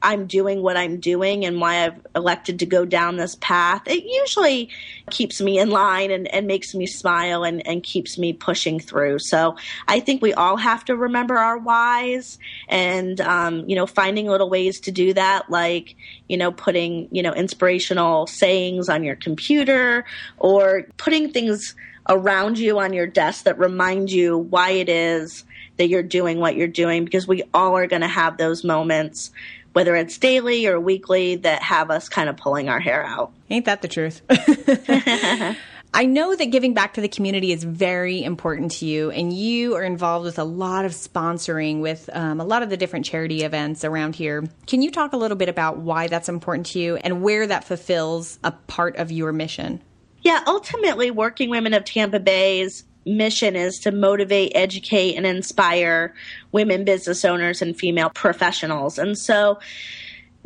I'm 0.07 0.29
doing 0.29 0.63
what 0.63 0.77
I'm 0.77 1.01
doing 1.01 1.45
and 1.45 1.61
why 1.61 1.85
I've 1.85 2.01
elected 2.15 2.61
to 2.61 2.67
go 2.67 2.85
down 2.85 3.17
this 3.17 3.35
path, 3.41 3.83
it 3.87 4.05
usually 4.05 4.71
keeps 5.11 5.41
me 5.41 5.59
in 5.59 5.71
line 5.71 6.13
and, 6.13 6.33
and 6.33 6.47
makes 6.47 6.77
me 6.77 6.87
smile 6.87 7.43
and, 7.43 7.67
and 7.67 7.83
keeps 7.83 8.17
me 8.17 8.33
pushing 8.33 8.79
through. 8.79 9.19
So 9.19 9.57
I 9.89 9.99
think 9.99 10.23
we 10.23 10.33
all 10.33 10.59
have 10.59 10.85
to 10.85 10.95
remember 10.95 11.37
our 11.37 11.59
whys 11.59 12.39
and, 12.69 13.21
um, 13.21 13.69
you 13.69 13.75
know, 13.75 13.85
finding 13.85 14.29
little 14.29 14.49
ways 14.49 14.79
to 14.83 14.93
do 14.93 15.13
that, 15.15 15.51
like, 15.51 15.97
you 16.29 16.37
know, 16.37 16.53
putting, 16.53 17.09
you 17.11 17.21
know, 17.21 17.33
inspirational 17.33 18.29
sayings 18.29 18.89
on 18.89 19.03
your 19.03 19.17
computer 19.17 20.05
or 20.39 20.87
putting 20.99 21.33
things 21.33 21.75
around 22.09 22.61
you 22.61 22.79
on 22.79 22.93
your 22.93 23.09
desk 23.09 23.43
that 23.43 23.59
remind 23.59 24.13
you 24.13 24.39
why 24.39 24.71
it 24.71 24.89
is 24.89 25.43
that 25.79 25.89
you're 25.89 26.05
doing 26.05 26.39
what 26.39 26.55
you're 26.55 26.69
doing 26.69 27.05
because 27.05 27.27
we 27.27 27.43
all 27.53 27.77
are 27.77 27.89
going 27.89 28.03
to 28.03 28.09
have 28.09 28.37
those 28.37 28.63
moments 28.63 29.33
whether 29.77 29.95
it's 29.95 30.17
daily 30.17 30.67
or 30.67 30.81
weekly, 30.81 31.37
that 31.37 31.61
have 31.61 31.91
us 31.91 32.09
kind 32.09 32.31
of 32.31 32.37
pulling 32.39 32.71
our 32.71 32.81
hair 32.81 33.05
out. 33.05 33.31
Ain't 33.51 33.67
that 33.67 33.83
the 33.83 33.89
truth? 33.89 34.23
I 35.93 36.07
know 36.07 36.35
that 36.35 36.47
giving 36.47 36.73
back 36.73 36.95
to 36.95 37.03
the 37.03 37.11
community 37.11 37.53
is 37.53 37.63
very 37.63 38.25
important 38.25 38.71
to 38.77 38.87
you, 38.87 39.11
and 39.11 39.35
you 39.35 39.77
are 39.77 39.85
involved 39.85 40.25
with 40.25 40.39
a 40.39 40.45
lot 40.45 40.87
of 40.87 40.93
sponsoring 40.93 41.83
with 41.83 42.09
um, 42.15 42.41
a 42.41 42.45
lot 42.45 42.63
of 42.63 42.71
the 42.71 42.79
different 42.79 43.05
charity 43.05 43.43
events 43.43 43.85
around 43.85 44.15
here. 44.15 44.49
Can 44.67 44.81
you 44.81 44.91
talk 44.91 45.13
a 45.13 45.19
little 45.19 45.37
bit 45.37 45.51
about 45.51 45.77
why 45.77 46.07
that's 46.07 46.31
important 46.31 46.69
to 46.69 46.79
you 46.79 46.97
and 46.97 47.21
where 47.21 47.47
that 47.47 47.65
fulfills 47.65 48.39
a 48.43 48.53
part 48.53 48.97
of 48.97 49.13
your 49.13 49.31
mission? 49.35 49.83
Yeah, 50.23 50.43
ultimately, 50.47 51.11
Working 51.11 51.51
Women 51.51 51.75
of 51.75 51.85
Tampa 51.85 52.19
Bay's 52.19 52.85
mission 53.07 53.57
is 53.57 53.79
to 53.79 53.93
motivate, 53.93 54.53
educate, 54.55 55.15
and 55.15 55.27
inspire 55.27 56.15
women 56.53 56.85
business 56.85 57.25
owners 57.25 57.63
and 57.63 57.77
female 57.77 58.11
professionals. 58.11 58.99
And 58.99 59.17
so 59.17 59.59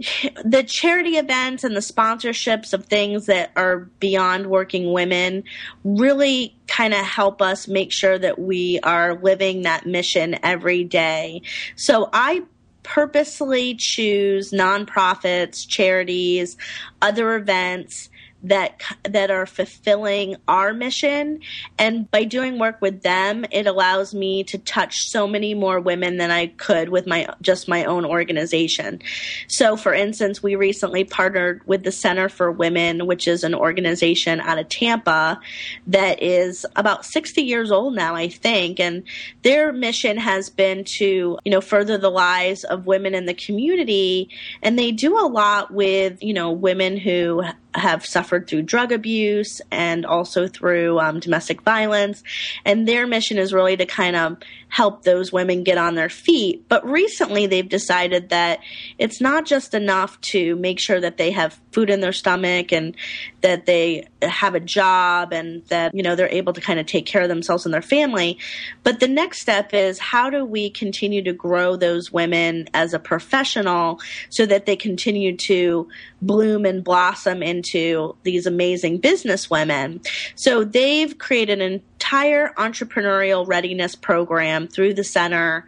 the 0.45 0.63
charity 0.63 1.17
events 1.17 1.65
and 1.65 1.75
the 1.75 1.81
sponsorships 1.81 2.73
of 2.73 2.87
things 2.87 3.27
that 3.27 3.51
are 3.57 3.81
beyond 3.99 4.47
working 4.47 4.93
women 4.93 5.45
really 5.85 6.55
kind 6.67 6.95
of 6.95 7.01
help 7.01 7.43
us 7.43 7.69
make 7.69 7.93
sure 7.93 8.19
that 8.19 8.39
we 8.39 8.81
are 8.83 9.15
living 9.15 9.63
that 9.63 9.87
mission 9.87 10.39
every 10.43 10.85
day. 10.85 11.43
So 11.77 12.09
I 12.13 12.43
purposely 12.83 13.75
choose 13.75 14.53
nonprofits, 14.53 15.67
charities, 15.69 16.57
other 17.03 17.35
events 17.35 18.09
that 18.43 18.81
that 19.05 19.31
are 19.31 19.47
fulfilling 19.47 20.37
our 20.49 20.73
mission. 20.73 21.41
And 21.79 22.11
by 22.11 22.25
doing 22.25 22.59
work 22.59 22.81
with 22.81 23.03
them 23.03 23.45
it 23.51 23.67
allows 23.67 24.15
me 24.15 24.45
to 24.45 24.59
touch 24.59 25.09
so 25.09 25.27
many 25.27 25.55
more 25.55 25.81
women 25.81 26.17
than 26.17 26.31
I 26.31 26.49
could 26.49 26.89
with 26.89 27.07
my 27.07 27.29
just 27.43 27.69
my 27.69 27.85
own 27.85 28.05
organization. 28.05 29.01
So 29.49 29.77
for 29.77 29.93
instance, 29.93 30.43
we 30.43 30.55
recently 30.55 31.05
partnered 31.05 31.63
with 31.67 31.85
the 31.85 31.93
Center 31.93 32.29
for 32.29 32.51
Women, 32.51 33.07
which 33.07 33.27
is 33.29 33.45
an 33.45 33.55
organization 33.55 34.41
out 34.41 34.59
of 34.59 34.69
Tampa 34.69 35.41
that 35.87 36.23
is 36.23 36.65
about 36.77 37.05
60 37.05 37.43
years 37.43 37.71
old 37.71 37.95
now, 37.95 38.15
I 38.15 38.29
think, 38.29 38.81
and 38.81 39.03
their 39.43 39.73
mission 39.73 40.17
has 40.17 40.49
been 40.51 40.85
to, 40.85 41.39
you 41.45 41.51
know, 41.51 41.61
further 41.61 41.99
the 41.99 42.11
lives 42.11 42.65
of 42.65 42.87
women 42.87 43.15
in 43.15 43.27
the 43.27 43.35
community. 43.35 44.29
And 44.63 44.79
they 44.79 44.93
do 44.93 45.19
a 45.19 45.27
lot 45.27 45.73
with, 45.73 46.23
you 46.23 46.35
know, 46.35 46.51
women 46.51 46.97
who 46.97 47.43
have 47.75 48.05
suffered 48.05 48.30
through 48.39 48.63
drug 48.63 48.93
abuse 48.93 49.61
and 49.73 50.07
also 50.07 50.47
through 50.47 51.01
um, 51.01 51.19
domestic 51.19 51.63
violence. 51.63 52.23
And 52.65 52.87
their 52.87 53.07
mission 53.07 53.39
is 53.39 53.53
really 53.53 53.77
to 53.77 53.87
kind 53.87 54.15
of 54.15 54.37
help 54.69 55.03
those 55.03 55.33
women 55.33 55.65
get 55.65 55.77
on 55.79 55.97
their 55.97 56.09
feet. 56.09 56.69
But 56.69 56.87
recently 56.87 57.47
they've 57.47 57.69
decided 57.69 58.29
that 58.29 58.61
it's 58.99 59.21
not 59.21 59.45
just 59.45 59.75
enough 59.75 60.21
to 60.21 60.55
make 60.57 60.79
sure 60.79 61.01
that 61.01 61.17
they 61.17 61.33
have 61.33 61.61
food 61.73 61.91
in 61.91 62.01
their 62.01 62.13
stomach 62.13 62.73
and 62.73 62.95
that 63.41 63.67
they 63.67 64.07
have 64.23 64.55
a 64.55 64.61
job 64.61 65.33
and 65.33 65.65
that, 65.67 65.93
you 65.95 66.03
know, 66.03 66.15
they're 66.15 66.29
able 66.29 66.53
to 66.53 66.61
kind 66.61 66.79
of 66.79 66.87
take 66.87 67.05
care 67.05 67.23
of 67.23 67.29
themselves 67.29 67.65
and 67.65 67.75
their 67.75 67.83
family. 67.83 68.39
But 68.85 69.01
the 69.01 69.09
next 69.09 69.41
step 69.41 69.75
is 69.75 69.99
how 69.99 70.31
do 70.31 70.45
we 70.45 70.71
continue 70.71 71.23
to 71.23 71.33
grow 71.33 71.75
those 71.75 72.13
women 72.13 72.69
as 72.73 72.95
a 72.95 72.99
professional 72.99 74.01
so 74.29 74.47
that 74.47 74.67
they 74.67 74.77
continue 74.77 75.37
to 75.37 75.89
bloom 76.23 76.65
and 76.65 76.85
blossom 76.85 77.43
into 77.43 78.15
these 78.23 78.47
amazing 78.47 78.99
business 78.99 79.51
women. 79.51 80.01
So 80.35 80.65
they've 80.65 81.17
created 81.19 81.61
an 81.61 81.73
entire 81.73 82.53
entrepreneurial 82.55 83.47
readiness 83.47 83.95
program 83.95 84.69
through 84.69 84.95
the 84.95 85.05
center 85.05 85.67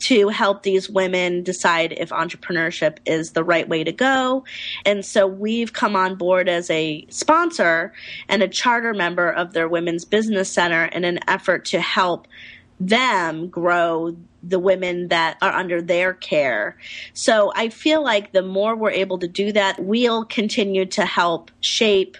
to 0.00 0.28
help 0.28 0.62
these 0.62 0.88
women 0.88 1.42
decide 1.42 1.92
if 1.92 2.08
entrepreneurship 2.08 2.96
is 3.04 3.32
the 3.32 3.44
right 3.44 3.68
way 3.68 3.84
to 3.84 3.92
go. 3.92 4.44
And 4.86 5.04
so 5.04 5.26
we've 5.26 5.72
come 5.72 5.94
on 5.94 6.14
board 6.16 6.48
as 6.48 6.70
a 6.70 7.06
sponsor 7.10 7.92
and 8.28 8.42
a 8.42 8.48
charter 8.48 8.94
member 8.94 9.30
of 9.30 9.52
their 9.52 9.68
Women's 9.68 10.06
Business 10.06 10.50
Center 10.50 10.86
in 10.86 11.04
an 11.04 11.20
effort 11.28 11.66
to 11.66 11.80
help 11.80 12.26
them 12.80 13.48
grow 13.48 14.16
the 14.42 14.58
women 14.58 15.08
that 15.08 15.36
are 15.42 15.52
under 15.52 15.82
their 15.82 16.14
care. 16.14 16.76
So 17.12 17.52
I 17.54 17.68
feel 17.68 18.02
like 18.02 18.32
the 18.32 18.42
more 18.42 18.74
we're 18.74 18.90
able 18.90 19.18
to 19.18 19.28
do 19.28 19.52
that, 19.52 19.78
we'll 19.78 20.24
continue 20.24 20.86
to 20.86 21.04
help 21.04 21.50
shape 21.60 22.16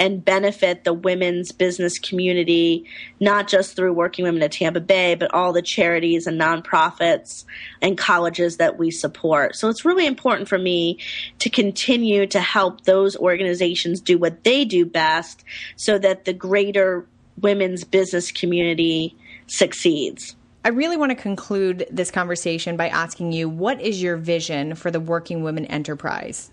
and 0.00 0.24
benefit 0.24 0.84
the 0.84 0.92
women's 0.92 1.50
business 1.50 1.98
community, 1.98 2.84
not 3.18 3.48
just 3.48 3.74
through 3.74 3.92
Working 3.92 4.24
Women 4.24 4.42
at 4.42 4.52
Tampa 4.52 4.80
Bay, 4.80 5.16
but 5.16 5.34
all 5.34 5.52
the 5.52 5.62
charities 5.62 6.28
and 6.28 6.40
nonprofits 6.40 7.44
and 7.82 7.98
colleges 7.98 8.58
that 8.58 8.78
we 8.78 8.92
support. 8.92 9.56
So 9.56 9.68
it's 9.68 9.84
really 9.84 10.06
important 10.06 10.48
for 10.48 10.58
me 10.58 10.98
to 11.40 11.50
continue 11.50 12.28
to 12.28 12.40
help 12.40 12.84
those 12.84 13.16
organizations 13.16 14.00
do 14.00 14.18
what 14.18 14.44
they 14.44 14.64
do 14.64 14.86
best 14.86 15.42
so 15.74 15.98
that 15.98 16.24
the 16.24 16.32
greater 16.32 17.04
women's 17.40 17.82
business 17.82 18.30
community 18.30 19.16
succeeds. 19.48 20.36
I 20.64 20.68
really 20.70 20.96
want 20.96 21.10
to 21.10 21.16
conclude 21.16 21.86
this 21.90 22.10
conversation 22.10 22.76
by 22.76 22.88
asking 22.88 23.32
you 23.32 23.48
what 23.48 23.80
is 23.80 24.02
your 24.02 24.16
vision 24.16 24.74
for 24.74 24.90
the 24.90 25.00
Working 25.00 25.42
Women 25.42 25.66
Enterprise? 25.66 26.50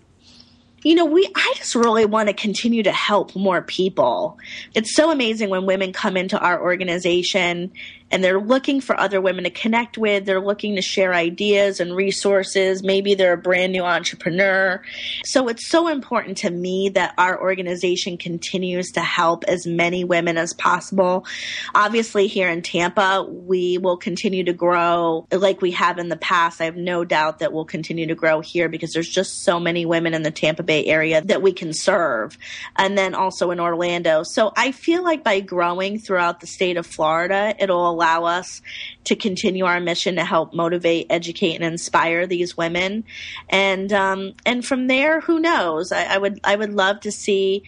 you 0.86 0.94
know, 0.94 1.04
we 1.04 1.28
I 1.34 1.52
just 1.56 1.74
really 1.74 2.04
want 2.04 2.28
to 2.28 2.32
continue 2.32 2.84
to 2.84 2.92
help 2.92 3.34
more 3.34 3.60
people. 3.60 4.38
It's 4.72 4.94
so 4.94 5.10
amazing 5.10 5.48
when 5.48 5.66
women 5.66 5.92
come 5.92 6.16
into 6.16 6.38
our 6.38 6.62
organization 6.62 7.72
and 8.10 8.22
they're 8.22 8.40
looking 8.40 8.80
for 8.80 8.98
other 8.98 9.20
women 9.20 9.44
to 9.44 9.50
connect 9.50 9.98
with. 9.98 10.24
They're 10.24 10.40
looking 10.40 10.76
to 10.76 10.82
share 10.82 11.12
ideas 11.12 11.80
and 11.80 11.94
resources. 11.94 12.82
Maybe 12.82 13.14
they're 13.14 13.32
a 13.32 13.38
brand 13.38 13.72
new 13.72 13.82
entrepreneur. 13.82 14.82
So 15.24 15.48
it's 15.48 15.68
so 15.68 15.88
important 15.88 16.38
to 16.38 16.50
me 16.50 16.90
that 16.90 17.14
our 17.18 17.40
organization 17.40 18.16
continues 18.16 18.92
to 18.92 19.00
help 19.00 19.44
as 19.44 19.66
many 19.66 20.04
women 20.04 20.38
as 20.38 20.52
possible. 20.52 21.26
Obviously, 21.74 22.26
here 22.28 22.48
in 22.48 22.62
Tampa, 22.62 23.26
we 23.28 23.78
will 23.78 23.96
continue 23.96 24.44
to 24.44 24.52
grow 24.52 25.26
like 25.32 25.60
we 25.60 25.72
have 25.72 25.98
in 25.98 26.08
the 26.08 26.16
past. 26.16 26.60
I 26.60 26.64
have 26.64 26.76
no 26.76 27.04
doubt 27.04 27.40
that 27.40 27.52
we'll 27.52 27.64
continue 27.64 28.06
to 28.06 28.14
grow 28.14 28.40
here 28.40 28.68
because 28.68 28.92
there's 28.92 29.08
just 29.08 29.42
so 29.42 29.58
many 29.58 29.84
women 29.84 30.14
in 30.14 30.22
the 30.22 30.30
Tampa 30.30 30.62
Bay 30.62 30.84
area 30.84 31.22
that 31.22 31.42
we 31.42 31.52
can 31.52 31.72
serve. 31.72 32.38
And 32.76 32.96
then 32.96 33.14
also 33.14 33.50
in 33.50 33.58
Orlando. 33.58 34.22
So 34.22 34.52
I 34.56 34.72
feel 34.72 35.02
like 35.02 35.24
by 35.24 35.40
growing 35.40 35.98
throughout 35.98 36.40
the 36.40 36.46
state 36.46 36.76
of 36.76 36.86
Florida, 36.86 37.54
it'll 37.58 37.95
allow 37.96 38.24
us 38.24 38.62
to 39.04 39.16
continue 39.16 39.64
our 39.64 39.80
mission 39.80 40.16
to 40.16 40.24
help 40.24 40.52
motivate, 40.52 41.06
educate, 41.10 41.54
and 41.54 41.64
inspire 41.64 42.26
these 42.26 42.56
women. 42.56 43.04
And 43.48 43.92
um, 43.92 44.34
and 44.44 44.64
from 44.64 44.86
there, 44.86 45.20
who 45.20 45.40
knows? 45.40 45.92
I, 45.92 46.04
I 46.04 46.18
would 46.18 46.40
I 46.44 46.56
would 46.56 46.74
love 46.74 47.00
to 47.00 47.12
see 47.12 47.62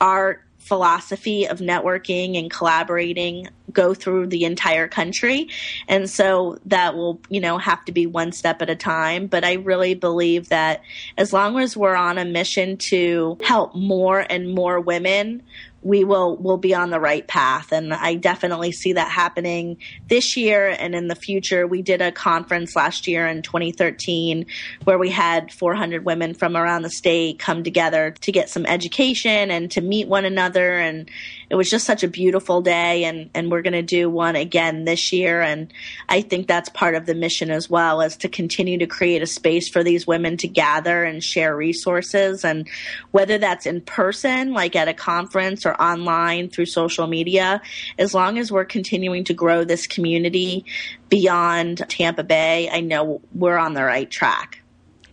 our 0.00 0.44
philosophy 0.58 1.46
of 1.46 1.60
networking 1.60 2.38
and 2.38 2.50
collaborating 2.50 3.48
go 3.72 3.94
through 3.94 4.26
the 4.28 4.44
entire 4.44 4.88
country. 4.88 5.48
And 5.86 6.08
so 6.08 6.58
that 6.66 6.94
will, 6.94 7.20
you 7.28 7.40
know, 7.40 7.58
have 7.58 7.84
to 7.86 7.92
be 7.92 8.06
one 8.06 8.32
step 8.32 8.62
at 8.62 8.70
a 8.70 8.76
time. 8.76 9.26
But 9.26 9.44
I 9.44 9.54
really 9.54 9.94
believe 9.94 10.48
that 10.48 10.82
as 11.16 11.32
long 11.32 11.58
as 11.58 11.76
we're 11.76 11.94
on 11.94 12.18
a 12.18 12.24
mission 12.24 12.76
to 12.76 13.38
help 13.42 13.74
more 13.74 14.24
and 14.28 14.54
more 14.54 14.80
women, 14.80 15.42
we 15.82 16.02
will 16.02 16.36
will 16.36 16.56
be 16.56 16.74
on 16.74 16.90
the 16.90 16.98
right 16.98 17.26
path 17.28 17.72
and 17.72 17.94
i 17.94 18.14
definitely 18.14 18.72
see 18.72 18.92
that 18.94 19.08
happening 19.08 19.76
this 20.08 20.36
year 20.36 20.68
and 20.78 20.94
in 20.94 21.06
the 21.06 21.14
future 21.14 21.66
we 21.66 21.82
did 21.82 22.02
a 22.02 22.10
conference 22.10 22.74
last 22.74 23.06
year 23.06 23.26
in 23.28 23.42
2013 23.42 24.44
where 24.84 24.98
we 24.98 25.08
had 25.08 25.52
400 25.52 26.04
women 26.04 26.34
from 26.34 26.56
around 26.56 26.82
the 26.82 26.90
state 26.90 27.38
come 27.38 27.62
together 27.62 28.10
to 28.20 28.32
get 28.32 28.50
some 28.50 28.66
education 28.66 29.50
and 29.50 29.70
to 29.70 29.80
meet 29.80 30.08
one 30.08 30.24
another 30.24 30.78
and 30.78 31.08
it 31.50 31.54
was 31.54 31.70
just 31.70 31.86
such 31.86 32.02
a 32.02 32.08
beautiful 32.08 32.60
day 32.60 33.04
and 33.04 33.30
and 33.34 33.50
we're 33.50 33.62
going 33.62 33.72
to 33.72 33.82
do 33.82 34.10
one 34.10 34.36
again 34.36 34.84
this 34.84 35.12
year 35.12 35.40
and 35.40 35.72
i 36.08 36.20
think 36.20 36.46
that's 36.46 36.68
part 36.70 36.94
of 36.94 37.06
the 37.06 37.14
mission 37.14 37.50
as 37.50 37.70
well 37.70 38.00
is 38.00 38.16
to 38.16 38.28
continue 38.28 38.78
to 38.78 38.86
create 38.86 39.22
a 39.22 39.26
space 39.26 39.68
for 39.68 39.82
these 39.82 40.06
women 40.06 40.36
to 40.36 40.48
gather 40.48 41.04
and 41.04 41.22
share 41.22 41.56
resources 41.56 42.44
and 42.44 42.68
whether 43.10 43.38
that's 43.38 43.66
in 43.66 43.80
person 43.80 44.52
like 44.52 44.76
at 44.76 44.88
a 44.88 44.94
conference 44.94 45.64
or 45.64 45.74
online 45.80 46.48
through 46.48 46.66
social 46.66 47.06
media, 47.06 47.60
as 47.98 48.14
long 48.14 48.38
as 48.38 48.52
we're 48.52 48.64
continuing 48.64 49.24
to 49.24 49.34
grow 49.34 49.64
this 49.64 49.86
community 49.86 50.64
beyond 51.08 51.78
Tampa 51.88 52.24
Bay, 52.24 52.68
I 52.70 52.80
know 52.80 53.20
we're 53.34 53.58
on 53.58 53.74
the 53.74 53.84
right 53.84 54.10
track. 54.10 54.62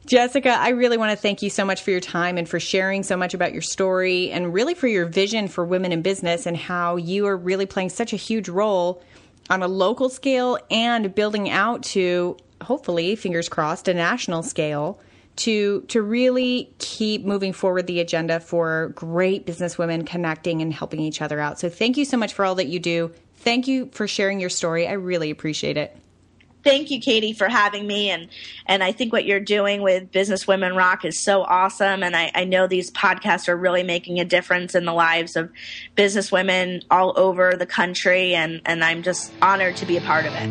Jessica, 0.06 0.50
I 0.50 0.70
really 0.70 0.98
want 0.98 1.12
to 1.12 1.18
thank 1.18 1.42
you 1.42 1.50
so 1.50 1.66
much 1.66 1.82
for 1.82 1.90
your 1.90 2.00
time 2.00 2.38
and 2.38 2.48
for 2.48 2.60
sharing 2.60 3.02
so 3.02 3.18
much 3.18 3.34
about 3.34 3.54
your 3.54 3.64
story 3.64 4.30
and 4.30 4.54
really 4.54 4.76
for 4.76 4.88
your 4.88 5.08
vision 5.08 5.48
for 5.48 5.66
women 5.66 5.92
in 5.92 6.04
business 6.04 6.46
and 6.46 6.56
how 6.56 6.96
you 6.96 7.26
are 7.26 7.36
really 7.36 7.66
playing 7.66 7.90
such 7.90 8.14
a 8.14 8.16
huge 8.16 8.48
role 8.48 9.02
on 9.50 9.64
a 9.64 9.68
local 9.68 10.10
scale 10.10 10.60
and 10.70 11.16
building 11.16 11.50
out 11.50 11.82
to 11.84 12.38
hopefully, 12.62 13.16
fingers 13.16 13.50
crossed, 13.50 13.88
a 13.88 13.94
national 13.94 14.44
scale 14.44 15.00
to 15.38 15.82
to 15.90 16.02
really 16.02 16.72
keep 16.78 17.26
moving 17.26 17.52
forward 17.52 17.88
the 17.88 18.00
agenda 18.00 18.40
for 18.40 18.94
great 18.96 19.46
business 19.46 19.78
women 19.78 20.06
connecting 20.06 20.62
and 20.62 20.74
helping 20.74 21.00
each 21.00 21.22
other 21.22 21.40
out. 21.40 21.60
So 21.60 21.68
thank 21.68 21.98
you 21.98 22.06
so 22.06 22.16
much 22.16 22.34
for 22.34 22.46
all 22.46 22.56
that 22.56 22.68
you 22.68 22.80
do. 22.80 23.12
Thank 23.38 23.68
you 23.68 23.90
for 23.92 24.08
sharing 24.08 24.40
your 24.40 24.50
story. 24.50 24.88
I 24.88 24.94
really 24.94 25.32
appreciate 25.32 25.78
it. 25.78 25.98
Thank 26.66 26.90
you, 26.90 27.00
Katie, 27.00 27.34
for 27.34 27.48
having 27.48 27.86
me. 27.86 28.10
And, 28.10 28.28
and 28.66 28.84
I 28.84 28.92
think 28.92 29.14
what 29.14 29.24
you're 29.24 29.40
doing 29.40 29.84
with 29.84 30.12
Business 30.12 30.48
Women 30.48 30.76
Rock 30.76 31.06
is 31.06 31.24
so 31.24 31.44
awesome. 31.44 32.02
And 32.02 32.16
I, 32.16 32.32
I 32.34 32.44
know 32.46 32.66
these 32.66 32.90
podcasts 32.90 33.48
are 33.48 33.56
really 33.56 33.84
making 33.84 34.20
a 34.20 34.26
difference 34.26 34.74
in 34.74 34.84
the 34.84 34.92
lives 34.92 35.36
of 35.36 35.52
business 35.94 36.32
women 36.32 36.82
all 36.90 37.14
over 37.18 37.54
the 37.56 37.68
country. 37.68 38.34
And, 38.34 38.62
and 38.66 38.84
I'm 38.84 39.04
just 39.04 39.32
honored 39.44 39.78
to 39.78 39.86
be 39.86 39.98
a 39.98 40.02
part 40.02 40.26
of 40.26 40.34
it. 40.34 40.50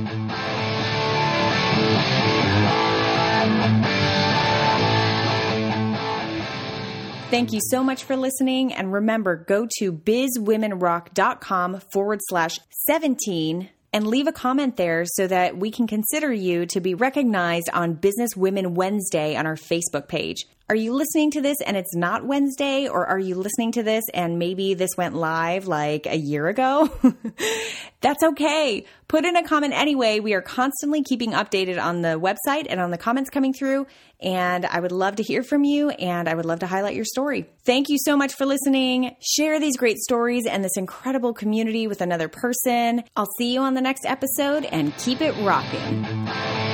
Thank 7.31 7.53
you 7.53 7.61
so 7.61 7.83
much 7.83 8.05
for 8.05 8.15
listening. 8.15 8.73
And 8.73 8.93
remember, 8.93 9.35
go 9.35 9.67
to 9.79 9.93
bizwomenrock.com 9.93 11.81
forward 11.93 12.21
slash 12.29 12.61
17 12.87 13.71
and 13.95 14.09
leave 14.09 14.27
a 14.27 14.33
comment 14.33 14.77
there 14.77 15.05
so 15.07 15.29
that 15.29 15.57
we 15.57 15.71
can 15.71 15.87
consider 15.87 16.33
you 16.33 16.67
to 16.67 16.81
be 16.81 16.95
recognized 16.95 17.71
on 17.73 17.95
Business 17.95 18.37
Women 18.37 18.75
Wednesday 18.75 19.37
on 19.37 19.47
our 19.47 19.55
Facebook 19.55 20.09
page. 20.09 20.47
Are 20.67 20.75
you 20.75 20.95
listening 20.95 21.31
to 21.33 21.43
this 21.43 21.59
and 21.67 21.77
it's 21.77 21.95
not 21.95 22.25
Wednesday, 22.25 22.89
or 22.89 23.07
are 23.07 23.19
you 23.19 23.35
listening 23.35 23.73
to 23.73 23.83
this 23.83 24.03
and 24.15 24.39
maybe 24.39 24.73
this 24.73 24.91
went 24.97 25.15
live 25.15 25.67
like 25.67 26.07
a 26.07 26.17
year 26.17 26.49
ago? 26.49 26.91
That's 28.01 28.23
okay. 28.23 28.87
Put 29.07 29.27
in 29.27 29.37
a 29.37 29.47
comment 29.47 29.75
anyway. 29.75 30.21
We 30.21 30.33
are 30.33 30.41
constantly 30.41 31.03
keeping 31.03 31.33
updated 31.33 31.83
on 31.83 32.01
the 32.01 32.19
website 32.19 32.67
and 32.71 32.81
on 32.81 32.91
the 32.91 32.97
comments 32.97 33.29
coming 33.29 33.53
through. 33.53 33.87
And 34.23 34.65
I 34.65 34.81
would 34.81 34.93
love 34.93 35.17
to 35.17 35.23
hear 35.23 35.43
from 35.43 35.65
you 35.65 35.91
and 35.91 36.31
I 36.31 36.35
would 36.35 36.47
love 36.47 36.61
to 36.61 36.67
highlight 36.67 36.95
your 36.95 37.05
story. 37.05 37.47
Thank 37.67 37.91
you 37.91 37.99
so 38.03 38.17
much 38.17 38.33
for 38.33 38.47
listening. 38.47 39.17
Share 39.21 39.61
these 39.61 39.77
great 39.77 39.99
stories 39.99 40.47
and 40.47 40.65
this 40.65 40.79
incredible 40.79 41.35
community 41.35 41.87
with 41.87 42.01
another 42.01 42.29
person. 42.29 43.05
I'll 43.17 43.31
see 43.37 43.53
you 43.53 43.61
on 43.61 43.75
the 43.75 43.83
next 43.83 44.07
episode 44.07 44.65
and 44.65 44.97
keep 44.97 45.21
it 45.21 45.35
rocking. 45.45 46.74